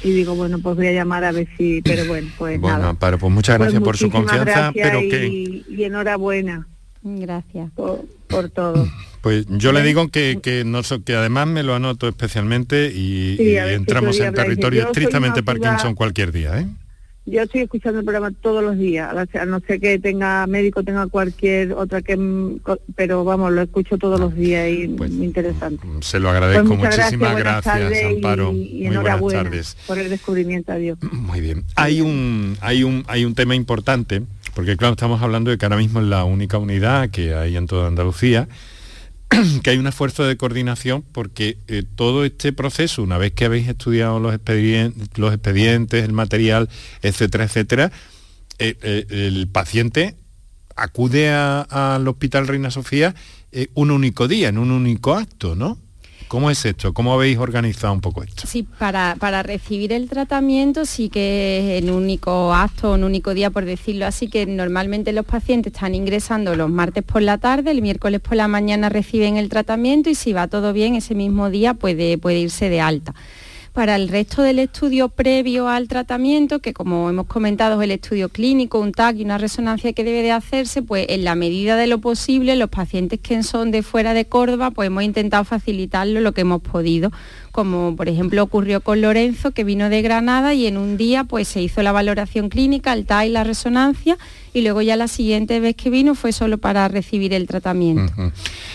Y 0.02 0.10
digo, 0.12 0.34
bueno, 0.34 0.58
pues 0.62 0.76
voy 0.76 0.86
a 0.86 0.92
llamar 0.92 1.24
a 1.24 1.32
ver 1.32 1.48
si, 1.58 1.82
pero 1.82 2.04
bueno, 2.06 2.28
pues 2.38 2.60
Bueno, 2.60 2.78
nada. 2.78 2.90
Amparo, 2.90 3.18
pues 3.18 3.32
muchas 3.32 3.58
gracias 3.58 3.82
por 3.82 3.96
su 3.96 4.10
confianza, 4.10 4.72
pero 4.74 5.00
y, 5.00 5.08
que... 5.08 5.26
y 5.68 5.84
enhorabuena 5.84 6.66
Gracias. 7.02 7.70
por, 7.72 8.04
por 8.28 8.48
todo. 8.50 8.86
Pues 9.20 9.46
yo 9.48 9.72
le 9.72 9.82
digo 9.82 10.08
que, 10.08 10.38
que, 10.42 10.64
no, 10.64 10.82
so- 10.82 11.02
que 11.02 11.14
además 11.14 11.46
me 11.48 11.62
lo 11.62 11.74
anoto 11.74 12.08
especialmente 12.08 12.86
y, 12.94 13.36
Sí, 13.36 13.42
y 13.50 13.56
a 13.58 13.64
ver 13.64 13.74
si 13.74 13.76
entramos 13.80 14.20
en 14.20 14.34
territorio 14.34 14.84
estrictamente 14.86 15.42
Parkinson 15.42 15.94
cualquier 15.94 16.30
día, 16.32 16.60
¿eh? 16.60 16.66
Yo 17.28 17.42
estoy 17.42 17.62
escuchando 17.62 17.98
el 17.98 18.04
programa 18.04 18.30
todos 18.40 18.62
los 18.62 18.78
días, 18.78 19.12
a 19.34 19.44
no 19.46 19.58
ser 19.66 19.80
que 19.80 19.98
tenga 19.98 20.46
médico, 20.46 20.84
tenga 20.84 21.08
cualquier 21.08 21.72
otra 21.72 22.00
que... 22.00 22.16
mm, 22.16 22.60
Pero 22.94 23.24
vamos, 23.24 23.50
lo 23.52 23.62
escucho 23.62 23.98
todos 23.98 24.20
los 24.20 24.32
días 24.36 24.68
y 24.70 24.86
muy 24.86 25.08
interesante. 25.24 25.84
Se 26.02 26.20
lo 26.20 26.30
agradezco, 26.30 26.76
Pues 26.76 26.78
muchísimas 26.78 27.36
gracias, 27.36 27.92
y- 28.00 28.14
Amparo. 28.14 28.52
Y, 28.52 28.84
Muy 28.88 28.96
buenas 28.98 29.20
tardes. 29.32 29.76
por 29.88 29.98
el 29.98 30.08
descubrimiento, 30.08 30.70
adiós. 30.70 30.98
Muy 31.12 31.40
bien. 31.40 31.64
Hay 31.74 32.00
un, 32.00 32.56
hay 32.60 32.84
un, 32.84 33.04
hay 33.08 33.24
un 33.24 33.34
tema 33.34 33.56
importante, 33.56 34.22
porque 34.54 34.76
claro, 34.76 34.92
estamos 34.92 35.20
hablando 35.20 35.50
de 35.50 35.58
que 35.58 35.64
ahora 35.66 35.78
mismo 35.78 35.98
es 36.00 36.06
la 36.06 36.22
única 36.24 36.58
unidad 36.58 37.10
que 37.10 37.34
hay 37.34 37.56
en 37.56 37.66
toda 37.66 37.88
Andalucía, 37.88 38.46
que 39.62 39.70
hay 39.70 39.78
un 39.78 39.86
esfuerzo 39.86 40.24
de 40.24 40.36
coordinación 40.36 41.02
porque 41.12 41.58
eh, 41.68 41.82
todo 41.94 42.24
este 42.24 42.52
proceso, 42.52 43.02
una 43.02 43.18
vez 43.18 43.32
que 43.32 43.44
habéis 43.44 43.68
estudiado 43.68 44.20
los 44.20 44.34
expedientes, 44.34 45.08
los 45.16 45.32
expedientes 45.32 46.04
el 46.04 46.12
material, 46.12 46.68
etcétera, 47.02 47.44
etcétera, 47.44 47.92
eh, 48.58 48.76
eh, 48.82 49.06
el 49.08 49.48
paciente 49.48 50.16
acude 50.76 51.30
al 51.30 52.06
Hospital 52.06 52.46
Reina 52.46 52.70
Sofía 52.70 53.14
un 53.72 53.90
único 53.90 54.28
día, 54.28 54.48
en 54.48 54.58
un 54.58 54.70
único 54.70 55.14
acto, 55.14 55.54
¿no? 55.54 55.78
¿Cómo 56.28 56.50
es 56.50 56.64
esto? 56.64 56.92
¿Cómo 56.92 57.14
habéis 57.14 57.38
organizado 57.38 57.92
un 57.92 58.00
poco 58.00 58.22
esto? 58.22 58.46
Sí, 58.46 58.64
para, 58.64 59.16
para 59.18 59.42
recibir 59.42 59.92
el 59.92 60.08
tratamiento 60.08 60.84
sí 60.84 61.08
que 61.08 61.76
es 61.76 61.82
en 61.82 61.90
único 61.90 62.52
acto, 62.52 62.96
en 62.96 63.04
único 63.04 63.32
día, 63.32 63.50
por 63.50 63.64
decirlo 63.64 64.06
así, 64.06 64.28
que 64.28 64.44
normalmente 64.44 65.12
los 65.12 65.24
pacientes 65.24 65.72
están 65.72 65.94
ingresando 65.94 66.56
los 66.56 66.68
martes 66.68 67.04
por 67.04 67.22
la 67.22 67.38
tarde, 67.38 67.70
el 67.70 67.80
miércoles 67.80 68.20
por 68.20 68.36
la 68.36 68.48
mañana 68.48 68.88
reciben 68.88 69.36
el 69.36 69.48
tratamiento 69.48 70.10
y 70.10 70.14
si 70.14 70.32
va 70.32 70.48
todo 70.48 70.72
bien 70.72 70.96
ese 70.96 71.14
mismo 71.14 71.48
día 71.48 71.74
puede, 71.74 72.18
puede 72.18 72.40
irse 72.40 72.68
de 72.68 72.80
alta. 72.80 73.14
Para 73.76 73.96
el 73.96 74.08
resto 74.08 74.40
del 74.40 74.58
estudio 74.58 75.10
previo 75.10 75.68
al 75.68 75.86
tratamiento, 75.86 76.60
que 76.60 76.72
como 76.72 77.10
hemos 77.10 77.26
comentado 77.26 77.78
es 77.78 77.84
el 77.84 77.90
estudio 77.90 78.30
clínico, 78.30 78.80
un 78.80 78.92
TAC 78.92 79.16
y 79.16 79.24
una 79.24 79.36
resonancia 79.36 79.92
que 79.92 80.02
debe 80.02 80.22
de 80.22 80.32
hacerse, 80.32 80.80
pues 80.80 81.04
en 81.10 81.24
la 81.24 81.34
medida 81.34 81.76
de 81.76 81.86
lo 81.86 81.98
posible, 81.98 82.56
los 82.56 82.70
pacientes 82.70 83.20
que 83.20 83.42
son 83.42 83.70
de 83.70 83.82
fuera 83.82 84.14
de 84.14 84.24
Córdoba, 84.24 84.70
pues 84.70 84.86
hemos 84.86 85.02
intentado 85.02 85.44
facilitarlo 85.44 86.20
lo 86.20 86.32
que 86.32 86.40
hemos 86.40 86.62
podido, 86.62 87.12
como 87.56 87.96
por 87.96 88.06
ejemplo 88.10 88.42
ocurrió 88.42 88.82
con 88.82 89.00
Lorenzo, 89.00 89.50
que 89.52 89.64
vino 89.64 89.88
de 89.88 90.02
Granada 90.02 90.52
y 90.52 90.66
en 90.66 90.76
un 90.76 90.98
día 90.98 91.24
pues 91.24 91.48
se 91.48 91.62
hizo 91.62 91.82
la 91.82 91.90
valoración 91.90 92.50
clínica, 92.50 92.92
el 92.92 93.06
TAC 93.06 93.28
y 93.28 93.30
la 93.30 93.44
resonancia, 93.44 94.18
y 94.52 94.60
luego 94.60 94.82
ya 94.82 94.94
la 94.94 95.08
siguiente 95.08 95.58
vez 95.58 95.74
que 95.74 95.88
vino 95.88 96.14
fue 96.14 96.32
solo 96.32 96.58
para 96.58 96.86
recibir 96.88 97.32
el 97.32 97.46
tratamiento. 97.46 98.12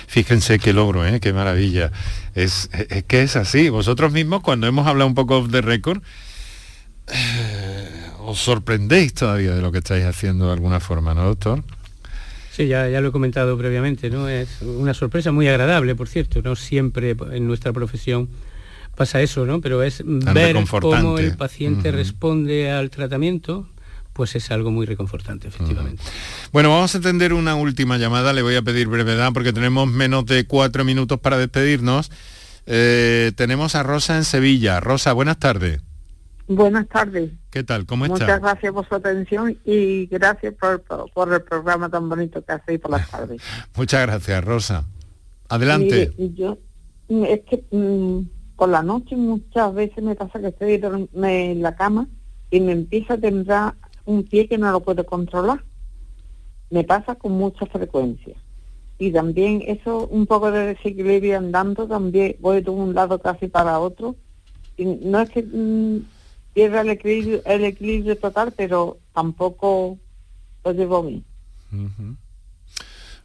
Fíjense 0.07 0.57
qué 0.57 0.73
logro, 0.73 1.05
¿eh? 1.05 1.19
qué 1.19 1.31
maravilla. 1.31 1.91
Es, 2.33 2.71
es 2.89 3.03
que 3.03 3.21
es 3.21 3.35
así. 3.35 3.69
Vosotros 3.69 4.11
mismos, 4.13 4.41
cuando 4.41 4.65
hemos 4.65 4.87
hablado 4.87 5.07
un 5.07 5.13
poco 5.13 5.47
de 5.47 5.61
récord, 5.61 6.01
os 8.17 8.39
sorprendéis 8.39 9.13
todavía 9.13 9.53
de 9.53 9.61
lo 9.61 9.71
que 9.71 9.77
estáis 9.77 10.05
haciendo 10.05 10.47
de 10.47 10.53
alguna 10.53 10.79
forma, 10.79 11.13
¿no, 11.13 11.23
doctor? 11.23 11.63
Sí, 12.51 12.65
ya, 12.65 12.89
ya 12.89 12.99
lo 12.99 13.09
he 13.09 13.11
comentado 13.11 13.55
previamente, 13.59 14.09
¿no? 14.09 14.27
Es 14.27 14.63
una 14.63 14.95
sorpresa 14.95 15.31
muy 15.31 15.47
agradable, 15.47 15.93
por 15.93 16.07
cierto, 16.07 16.41
no 16.41 16.55
siempre 16.55 17.15
en 17.31 17.45
nuestra 17.45 17.71
profesión 17.73 18.27
pasa 19.01 19.21
eso, 19.21 19.45
¿no? 19.47 19.61
Pero 19.61 19.81
es 19.81 20.03
ver 20.05 20.55
cómo 20.69 21.17
el 21.17 21.35
paciente 21.35 21.91
responde 21.91 22.69
al 22.71 22.89
tratamiento, 22.91 23.67
pues 24.13 24.35
es 24.35 24.51
algo 24.51 24.69
muy 24.69 24.85
reconfortante, 24.85 25.47
efectivamente. 25.47 26.03
Bueno, 26.51 26.69
vamos 26.69 26.93
a 26.93 26.99
atender 26.99 27.33
una 27.33 27.55
última 27.55 27.97
llamada. 27.97 28.31
Le 28.33 28.43
voy 28.43 28.55
a 28.55 28.61
pedir 28.61 28.87
brevedad 28.87 29.31
porque 29.33 29.53
tenemos 29.53 29.87
menos 29.87 30.25
de 30.27 30.45
cuatro 30.45 30.83
minutos 30.85 31.19
para 31.19 31.37
despedirnos. 31.37 32.11
Eh, 32.67 33.31
tenemos 33.35 33.73
a 33.73 33.81
Rosa 33.81 34.17
en 34.17 34.23
Sevilla. 34.23 34.79
Rosa, 34.79 35.13
buenas 35.13 35.37
tardes. 35.39 35.81
Buenas 36.47 36.87
tardes. 36.87 37.31
¿Qué 37.49 37.63
tal? 37.63 37.85
¿Cómo 37.87 38.05
Muchas 38.05 38.21
estás? 38.27 38.41
gracias 38.41 38.71
por 38.73 38.87
su 38.87 38.93
atención 38.95 39.57
y 39.65 40.05
gracias 40.07 40.53
por, 40.59 40.81
por- 40.83 41.09
por 41.11 41.33
el 41.33 41.41
programa 41.41 41.89
tan 41.89 42.07
bonito 42.07 42.43
que 42.45 42.51
hacéis 42.51 42.79
por 42.79 42.91
las 42.91 43.09
tardes. 43.09 43.41
Muchas 43.75 44.01
gracias, 44.05 44.43
Rosa. 44.43 44.85
Adelante. 45.49 46.11
Mire, 46.17 46.33
yo, 46.35 46.57
es 47.25 47.39
que 47.49 47.63
mm, 47.71 48.19
por 48.61 48.69
la 48.69 48.83
noche 48.83 49.15
muchas 49.15 49.73
veces 49.73 50.03
me 50.03 50.13
pasa 50.13 50.39
que 50.39 50.49
estoy 50.49 50.79
en 51.13 51.61
la 51.63 51.75
cama 51.75 52.07
y 52.51 52.59
me 52.59 52.73
empieza 52.73 53.15
a 53.15 53.17
temblar 53.17 53.73
un 54.05 54.21
pie 54.23 54.47
que 54.47 54.59
no 54.59 54.71
lo 54.71 54.81
puedo 54.81 55.03
controlar. 55.03 55.63
Me 56.69 56.83
pasa 56.83 57.15
con 57.15 57.31
mucha 57.31 57.65
frecuencia. 57.65 58.35
Y 58.99 59.11
también 59.11 59.63
eso, 59.65 60.07
un 60.09 60.27
poco 60.27 60.51
de 60.51 60.75
desequilibrio 60.75 61.39
andando, 61.39 61.87
también 61.87 62.35
voy 62.39 62.61
de 62.61 62.69
un 62.69 62.93
lado 62.93 63.19
casi 63.19 63.47
para 63.47 63.79
otro. 63.79 64.15
Y 64.77 64.85
no 64.85 65.21
es 65.21 65.31
que 65.31 65.41
mm, 65.41 66.05
pierda 66.53 66.81
el 66.81 66.91
equilibrio, 66.91 67.41
el 67.45 67.63
equilibrio 67.63 68.15
total, 68.15 68.53
pero 68.55 68.99
tampoco 69.11 69.97
lo 70.63 70.71
llevo 70.71 71.01
bien. 71.01 71.25
Ujú. 71.73 72.15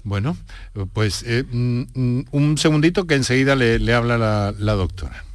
Bueno, 0.03 0.35
pues 0.95 1.25
eh, 1.27 1.45
mm, 1.45 1.83
mm, 1.93 2.25
un 2.31 2.57
segundito 2.57 3.07
que 3.07 3.17
enseguida 3.17 3.55
le, 3.55 3.93
habla 3.93 4.17
la, 4.17 4.55
la 4.59 4.73
doctora. 4.73 5.26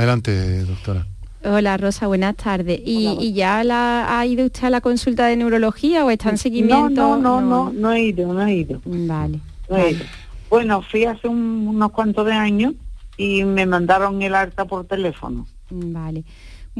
Adelante, 0.00 0.64
doctora. 0.64 1.06
Hola 1.44 1.76
Rosa, 1.76 2.06
buenas 2.06 2.34
tardes. 2.36 2.80
¿Y, 2.86 3.18
y 3.20 3.34
ya 3.34 3.62
la, 3.64 4.18
ha 4.18 4.24
ido 4.24 4.46
usted 4.46 4.64
a 4.64 4.70
la 4.70 4.80
consulta 4.80 5.26
de 5.26 5.36
neurología 5.36 6.06
o 6.06 6.10
está 6.10 6.30
en 6.30 6.38
seguimiento? 6.38 6.88
No, 6.88 7.18
no, 7.18 7.40
no, 7.42 7.66
no, 7.66 7.72
no 7.74 7.92
he 7.92 8.04
ido, 8.04 8.32
no 8.32 8.40
he 8.46 8.54
ido. 8.54 8.80
Vale. 8.86 9.40
No 9.68 9.76
he 9.76 9.90
ido. 9.90 10.04
Bueno, 10.48 10.80
fui 10.80 11.04
hace 11.04 11.28
un- 11.28 11.68
unos 11.68 11.90
cuantos 11.92 12.24
de 12.24 12.32
años 12.32 12.72
y 13.18 13.44
me 13.44 13.66
mandaron 13.66 14.22
el 14.22 14.34
alta 14.34 14.64
por 14.64 14.86
teléfono. 14.86 15.46
Vale. 15.68 16.24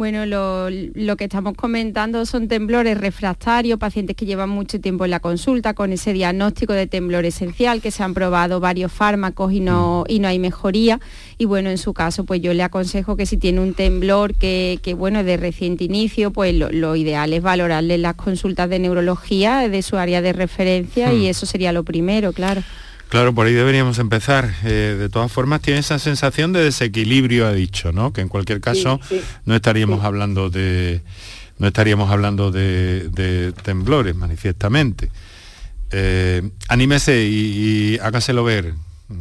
Bueno, 0.00 0.24
lo, 0.24 0.70
lo 0.70 1.16
que 1.18 1.24
estamos 1.24 1.52
comentando 1.52 2.24
son 2.24 2.48
temblores 2.48 2.96
refractarios, 2.96 3.78
pacientes 3.78 4.16
que 4.16 4.24
llevan 4.24 4.48
mucho 4.48 4.80
tiempo 4.80 5.04
en 5.04 5.10
la 5.10 5.20
consulta 5.20 5.74
con 5.74 5.92
ese 5.92 6.14
diagnóstico 6.14 6.72
de 6.72 6.86
temblor 6.86 7.26
esencial, 7.26 7.82
que 7.82 7.90
se 7.90 8.02
han 8.02 8.14
probado 8.14 8.60
varios 8.60 8.90
fármacos 8.90 9.52
y 9.52 9.60
no, 9.60 10.06
y 10.08 10.18
no 10.20 10.28
hay 10.28 10.38
mejoría. 10.38 11.00
Y 11.36 11.44
bueno, 11.44 11.68
en 11.68 11.76
su 11.76 11.92
caso, 11.92 12.24
pues 12.24 12.40
yo 12.40 12.54
le 12.54 12.62
aconsejo 12.62 13.14
que 13.14 13.26
si 13.26 13.36
tiene 13.36 13.60
un 13.60 13.74
temblor 13.74 14.34
que, 14.36 14.78
que 14.82 14.94
bueno, 14.94 15.22
de 15.22 15.36
reciente 15.36 15.84
inicio, 15.84 16.30
pues 16.30 16.54
lo, 16.54 16.70
lo 16.72 16.96
ideal 16.96 17.34
es 17.34 17.42
valorarle 17.42 17.98
las 17.98 18.14
consultas 18.14 18.70
de 18.70 18.78
neurología 18.78 19.68
de 19.68 19.82
su 19.82 19.98
área 19.98 20.22
de 20.22 20.32
referencia 20.32 21.12
y 21.12 21.26
Hmm. 21.26 21.26
eso 21.26 21.44
sería 21.44 21.72
lo 21.72 21.84
primero, 21.84 22.32
claro. 22.32 22.62
Claro, 23.10 23.34
por 23.34 23.46
ahí 23.46 23.52
deberíamos 23.52 23.98
empezar. 23.98 24.54
Eh, 24.64 24.96
de 24.98 25.08
todas 25.08 25.30
formas, 25.30 25.60
tiene 25.60 25.80
esa 25.80 25.98
sensación 25.98 26.52
de 26.52 26.62
desequilibrio, 26.62 27.46
ha 27.46 27.52
dicho, 27.52 27.90
¿no? 27.92 28.12
Que 28.12 28.20
en 28.20 28.28
cualquier 28.28 28.60
caso 28.60 29.00
sí. 29.08 29.20
no 29.44 29.56
estaríamos 29.56 30.04
hablando 30.04 30.48
de 30.48 31.02
no 31.58 31.66
estaríamos 31.66 32.10
hablando 32.10 32.50
de, 32.50 33.08
de 33.10 33.52
temblores, 33.52 34.14
manifiestamente. 34.16 35.10
Eh, 35.90 36.50
anímese 36.68 37.24
y, 37.26 37.94
y 37.94 37.98
hágaselo 37.98 38.44
ver, 38.44 38.74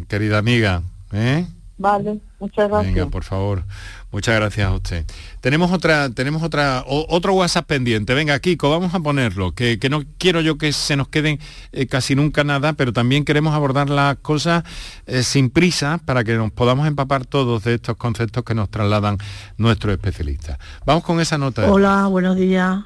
querida 0.08 0.38
amiga. 0.38 0.84
¿eh? 1.12 1.46
Vale, 1.78 2.20
muchas 2.40 2.70
gracias. 2.70 2.94
Venga, 2.94 3.10
por 3.10 3.24
favor. 3.24 3.64
Muchas 4.12 4.36
gracias 4.36 4.68
a 4.68 4.74
usted. 4.74 5.06
Tenemos 5.40 5.72
otra, 5.72 6.10
tenemos 6.10 6.42
otra, 6.42 6.84
otro 6.88 7.34
WhatsApp 7.36 7.68
pendiente. 7.68 8.16
Venga, 8.16 8.40
Kiko, 8.40 8.68
vamos 8.68 8.96
a 8.96 9.00
ponerlo. 9.02 9.52
Que, 9.52 9.78
que 9.78 9.88
no 9.88 10.04
quiero 10.18 10.42
yo 10.42 10.58
que 10.58 10.74
se 10.74 10.96
nos 10.96 11.10
queden 11.10 11.40
eh, 11.72 11.86
casi 11.86 12.16
nunca 12.16 12.44
nada, 12.44 12.74
pero 12.74 12.92
también 12.92 13.24
queremos 13.24 13.54
abordar 13.54 13.88
las 13.88 14.18
cosas 14.18 14.64
eh, 15.06 15.22
sin 15.22 15.52
prisa 15.52 16.02
para 16.06 16.24
que 16.24 16.34
nos 16.34 16.52
podamos 16.52 16.88
empapar 16.88 17.28
todos 17.28 17.64
de 17.66 17.76
estos 17.76 17.98
conceptos 17.98 18.44
que 18.44 18.56
nos 18.56 18.70
trasladan 18.70 19.20
nuestros 19.58 19.94
especialistas. 19.94 20.58
Vamos 20.88 21.04
con 21.04 21.20
esa 21.20 21.38
nota. 21.38 21.72
Hola, 21.72 22.08
buenos 22.08 22.36
días. 22.36 22.80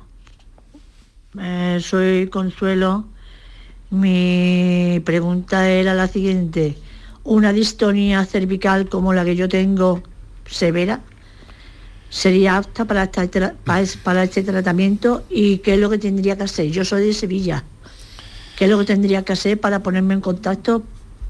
Eh, 1.40 1.80
soy 1.82 2.28
Consuelo. 2.28 3.06
Mi 3.92 5.02
pregunta 5.06 5.70
era 5.70 5.94
la 5.94 6.10
siguiente. 6.10 6.78
¿Una 7.24 7.54
distonía 7.54 8.26
cervical 8.26 8.90
como 8.90 9.14
la 9.14 9.24
que 9.24 9.38
yo 9.38 9.48
tengo, 9.48 10.04
severa, 10.46 11.00
sería 12.14 12.58
apta 12.58 12.86
para, 12.86 13.04
esta 13.04 14.24
este 14.24 14.44
tratamiento? 14.44 15.24
¿Y 15.30 15.58
qué 15.58 15.74
es 15.74 15.80
lo 15.80 15.90
que 15.90 15.98
tendría 15.98 16.38
que 16.38 16.44
hacer? 16.44 16.70
Yo 16.70 16.86
soy 16.86 17.08
de 17.08 17.14
Sevilla. 17.14 17.64
¿Qué 18.56 18.66
es 18.66 18.72
lo 18.72 18.78
que 18.78 18.86
tendría 18.86 19.24
que 19.24 19.34
hacer 19.34 19.60
para 19.60 19.82
ponerme 19.82 20.14
en 20.14 20.22
contacto 20.22 20.84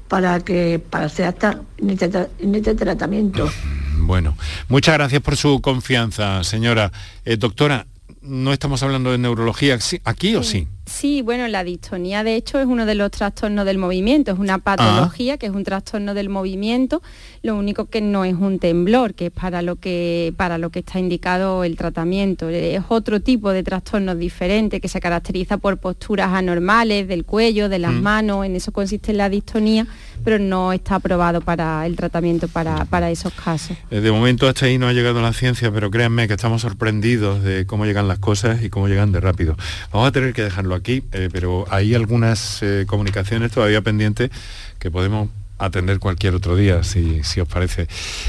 para 0.08 0.40
que 0.40 0.78
para 0.78 1.06
hasta 1.06 1.60
en 1.78 1.90
este, 1.90 2.28
en 2.38 2.54
este 2.54 2.74
tratamiento. 2.74 3.50
Bueno, 3.96 4.36
muchas 4.68 4.96
gracias 4.96 5.22
por 5.22 5.34
su 5.34 5.62
confianza, 5.62 6.44
señora. 6.44 6.92
Eh, 7.24 7.38
doctora, 7.38 7.86
no 8.20 8.52
estamos 8.52 8.82
hablando 8.82 9.12
de 9.12 9.16
neurología 9.16 9.78
aquí 10.04 10.36
o 10.36 10.42
sí? 10.42 10.68
Sí, 11.04 11.20
bueno, 11.20 11.46
la 11.48 11.64
distonía 11.64 12.24
de 12.24 12.34
hecho 12.34 12.58
es 12.58 12.64
uno 12.64 12.86
de 12.86 12.94
los 12.94 13.10
trastornos 13.10 13.66
del 13.66 13.76
movimiento, 13.76 14.32
es 14.32 14.38
una 14.38 14.56
patología 14.56 15.36
que 15.36 15.44
es 15.44 15.52
un 15.52 15.62
trastorno 15.62 16.14
del 16.14 16.30
movimiento, 16.30 17.02
lo 17.42 17.56
único 17.56 17.84
que 17.90 18.00
no 18.00 18.24
es 18.24 18.32
un 18.32 18.58
temblor, 18.58 19.12
que 19.12 19.26
es 19.26 19.30
para 19.30 19.60
lo 19.60 19.76
que, 19.76 20.32
para 20.38 20.56
lo 20.56 20.70
que 20.70 20.78
está 20.78 20.98
indicado 20.98 21.62
el 21.62 21.76
tratamiento. 21.76 22.48
Es 22.48 22.80
otro 22.88 23.20
tipo 23.20 23.50
de 23.50 23.62
trastorno 23.62 24.14
diferente 24.14 24.80
que 24.80 24.88
se 24.88 24.98
caracteriza 24.98 25.58
por 25.58 25.76
posturas 25.76 26.32
anormales 26.32 27.06
del 27.06 27.26
cuello, 27.26 27.68
de 27.68 27.80
las 27.80 27.92
mm. 27.92 28.02
manos, 28.02 28.46
en 28.46 28.56
eso 28.56 28.72
consiste 28.72 29.12
la 29.12 29.28
distonía, 29.28 29.86
pero 30.24 30.38
no 30.38 30.72
está 30.72 30.94
aprobado 30.94 31.42
para 31.42 31.84
el 31.84 31.96
tratamiento 31.96 32.48
para, 32.48 32.86
para 32.86 33.10
esos 33.10 33.34
casos. 33.34 33.76
Eh, 33.90 34.00
de 34.00 34.10
momento 34.10 34.48
hasta 34.48 34.64
ahí 34.64 34.78
no 34.78 34.88
ha 34.88 34.94
llegado 34.94 35.20
la 35.20 35.34
ciencia, 35.34 35.70
pero 35.70 35.90
créanme 35.90 36.28
que 36.28 36.34
estamos 36.34 36.62
sorprendidos 36.62 37.42
de 37.42 37.66
cómo 37.66 37.84
llegan 37.84 38.08
las 38.08 38.20
cosas 38.20 38.62
y 38.62 38.70
cómo 38.70 38.88
llegan 38.88 39.12
de 39.12 39.20
rápido. 39.20 39.54
Vamos 39.92 40.08
a 40.08 40.12
tener 40.12 40.32
que 40.32 40.42
dejarlo 40.42 40.74
aquí, 40.74 40.93
eh, 41.12 41.28
pero 41.32 41.64
hay 41.70 41.94
algunas 41.94 42.62
eh, 42.62 42.84
comunicaciones 42.86 43.50
todavía 43.50 43.80
pendientes 43.80 44.30
que 44.78 44.90
podemos 44.90 45.28
atender 45.58 45.98
cualquier 45.98 46.34
otro 46.34 46.56
día, 46.56 46.82
si, 46.82 47.20
os 47.40 47.48
parece. 47.48 47.88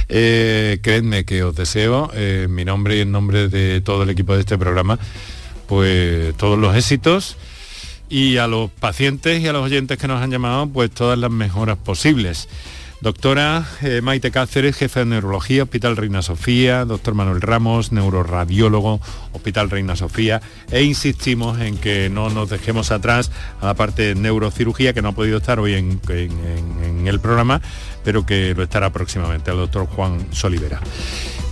Eh, 0.09 0.79
creedme 0.81 1.25
que 1.25 1.43
os 1.43 1.55
deseo, 1.55 2.11
en 2.13 2.53
mi 2.53 2.65
nombre 2.65 2.97
y 2.97 3.01
en 3.01 3.11
nombre 3.11 3.47
de 3.47 3.81
todo 3.81 4.03
el 4.03 4.09
equipo 4.09 4.33
de 4.35 4.41
este 4.41 4.57
programa, 4.57 4.99
pues 5.67 6.35
todos 6.37 6.57
los 6.57 6.75
éxitos 6.75 7.37
y 8.09 8.37
a 8.37 8.47
los 8.47 8.69
pacientes 8.69 9.41
y 9.41 9.47
a 9.47 9.53
los 9.53 9.63
oyentes 9.63 9.97
que 9.97 10.07
nos 10.07 10.21
han 10.21 10.31
llamado, 10.31 10.67
pues 10.67 10.91
todas 10.91 11.17
las 11.17 11.31
mejoras 11.31 11.77
posibles. 11.77 12.47
Doctora 13.05 13.63
eh, 13.83 14.01
Maite 14.01 14.31
Cáceres, 14.31 14.75
jefe 14.75 15.01
de 15.01 15.05
neurología, 15.05 15.61
Hospital 15.61 15.95
Reina 15.95 16.23
Sofía, 16.23 16.85
doctor 16.85 17.13
Manuel 17.13 17.39
Ramos, 17.39 17.91
neuroradiólogo, 17.91 18.99
Hospital 19.31 19.69
Reina 19.69 19.95
Sofía, 19.95 20.41
e 20.71 20.81
insistimos 20.81 21.59
en 21.59 21.77
que 21.77 22.09
no 22.09 22.31
nos 22.31 22.49
dejemos 22.49 22.89
atrás 22.89 23.29
a 23.61 23.67
la 23.67 23.73
parte 23.75 24.01
de 24.01 24.15
neurocirugía, 24.15 24.93
que 24.93 25.03
no 25.03 25.09
ha 25.09 25.11
podido 25.11 25.37
estar 25.37 25.59
hoy 25.59 25.75
en, 25.75 26.01
el 27.07 27.19
programa, 27.19 27.61
pero 28.03 28.25
que 28.25 28.55
lo 28.55 28.63
estará 28.63 28.91
próximamente, 28.91 29.51
al 29.51 29.57
doctor 29.57 29.85
Juan 29.85 30.25
Solivera. 30.31 30.81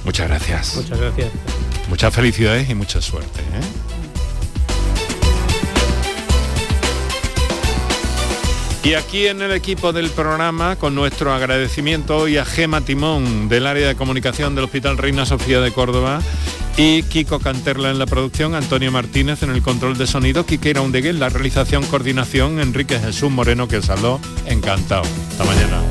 Muchas 0.05 0.27
gracias. 0.29 0.75
Muchas 0.75 0.99
gracias. 0.99 1.29
Muchas 1.87 2.15
felicidades 2.15 2.67
y 2.67 2.73
mucha 2.73 2.99
suerte. 2.99 3.41
¿eh? 3.41 3.92
Y 8.83 8.95
aquí 8.95 9.27
en 9.27 9.41
el 9.41 9.53
equipo 9.53 9.93
del 9.93 10.09
programa, 10.09 10.75
con 10.75 10.93
nuestro 10.93 11.31
agradecimiento 11.31 12.17
hoy 12.17 12.35
a 12.35 12.43
Gema 12.43 12.81
Timón 12.81 13.47
del 13.47 13.65
área 13.65 13.87
de 13.87 13.95
comunicación 13.95 14.55
del 14.55 14.65
Hospital 14.65 14.97
Reina 14.97 15.25
Sofía 15.25 15.61
de 15.61 15.71
Córdoba 15.71 16.21
y 16.75 17.03
Kiko 17.03 17.39
Canterla 17.39 17.91
en 17.91 17.99
la 17.99 18.05
producción, 18.05 18.55
Antonio 18.55 18.91
Martínez 18.91 19.41
en 19.41 19.51
el 19.51 19.61
control 19.61 19.97
de 19.97 20.05
sonido, 20.05 20.45
Quiquera 20.45 20.81
Undeguel 20.81 21.15
en 21.15 21.21
la 21.21 21.29
realización, 21.29 21.85
coordinación, 21.85 22.59
Enrique 22.59 22.99
Jesús 22.99 23.31
Moreno 23.31 23.69
que 23.69 23.81
saló 23.81 24.19
encantado. 24.47 25.03
Hasta 25.31 25.45
mañana. 25.45 25.81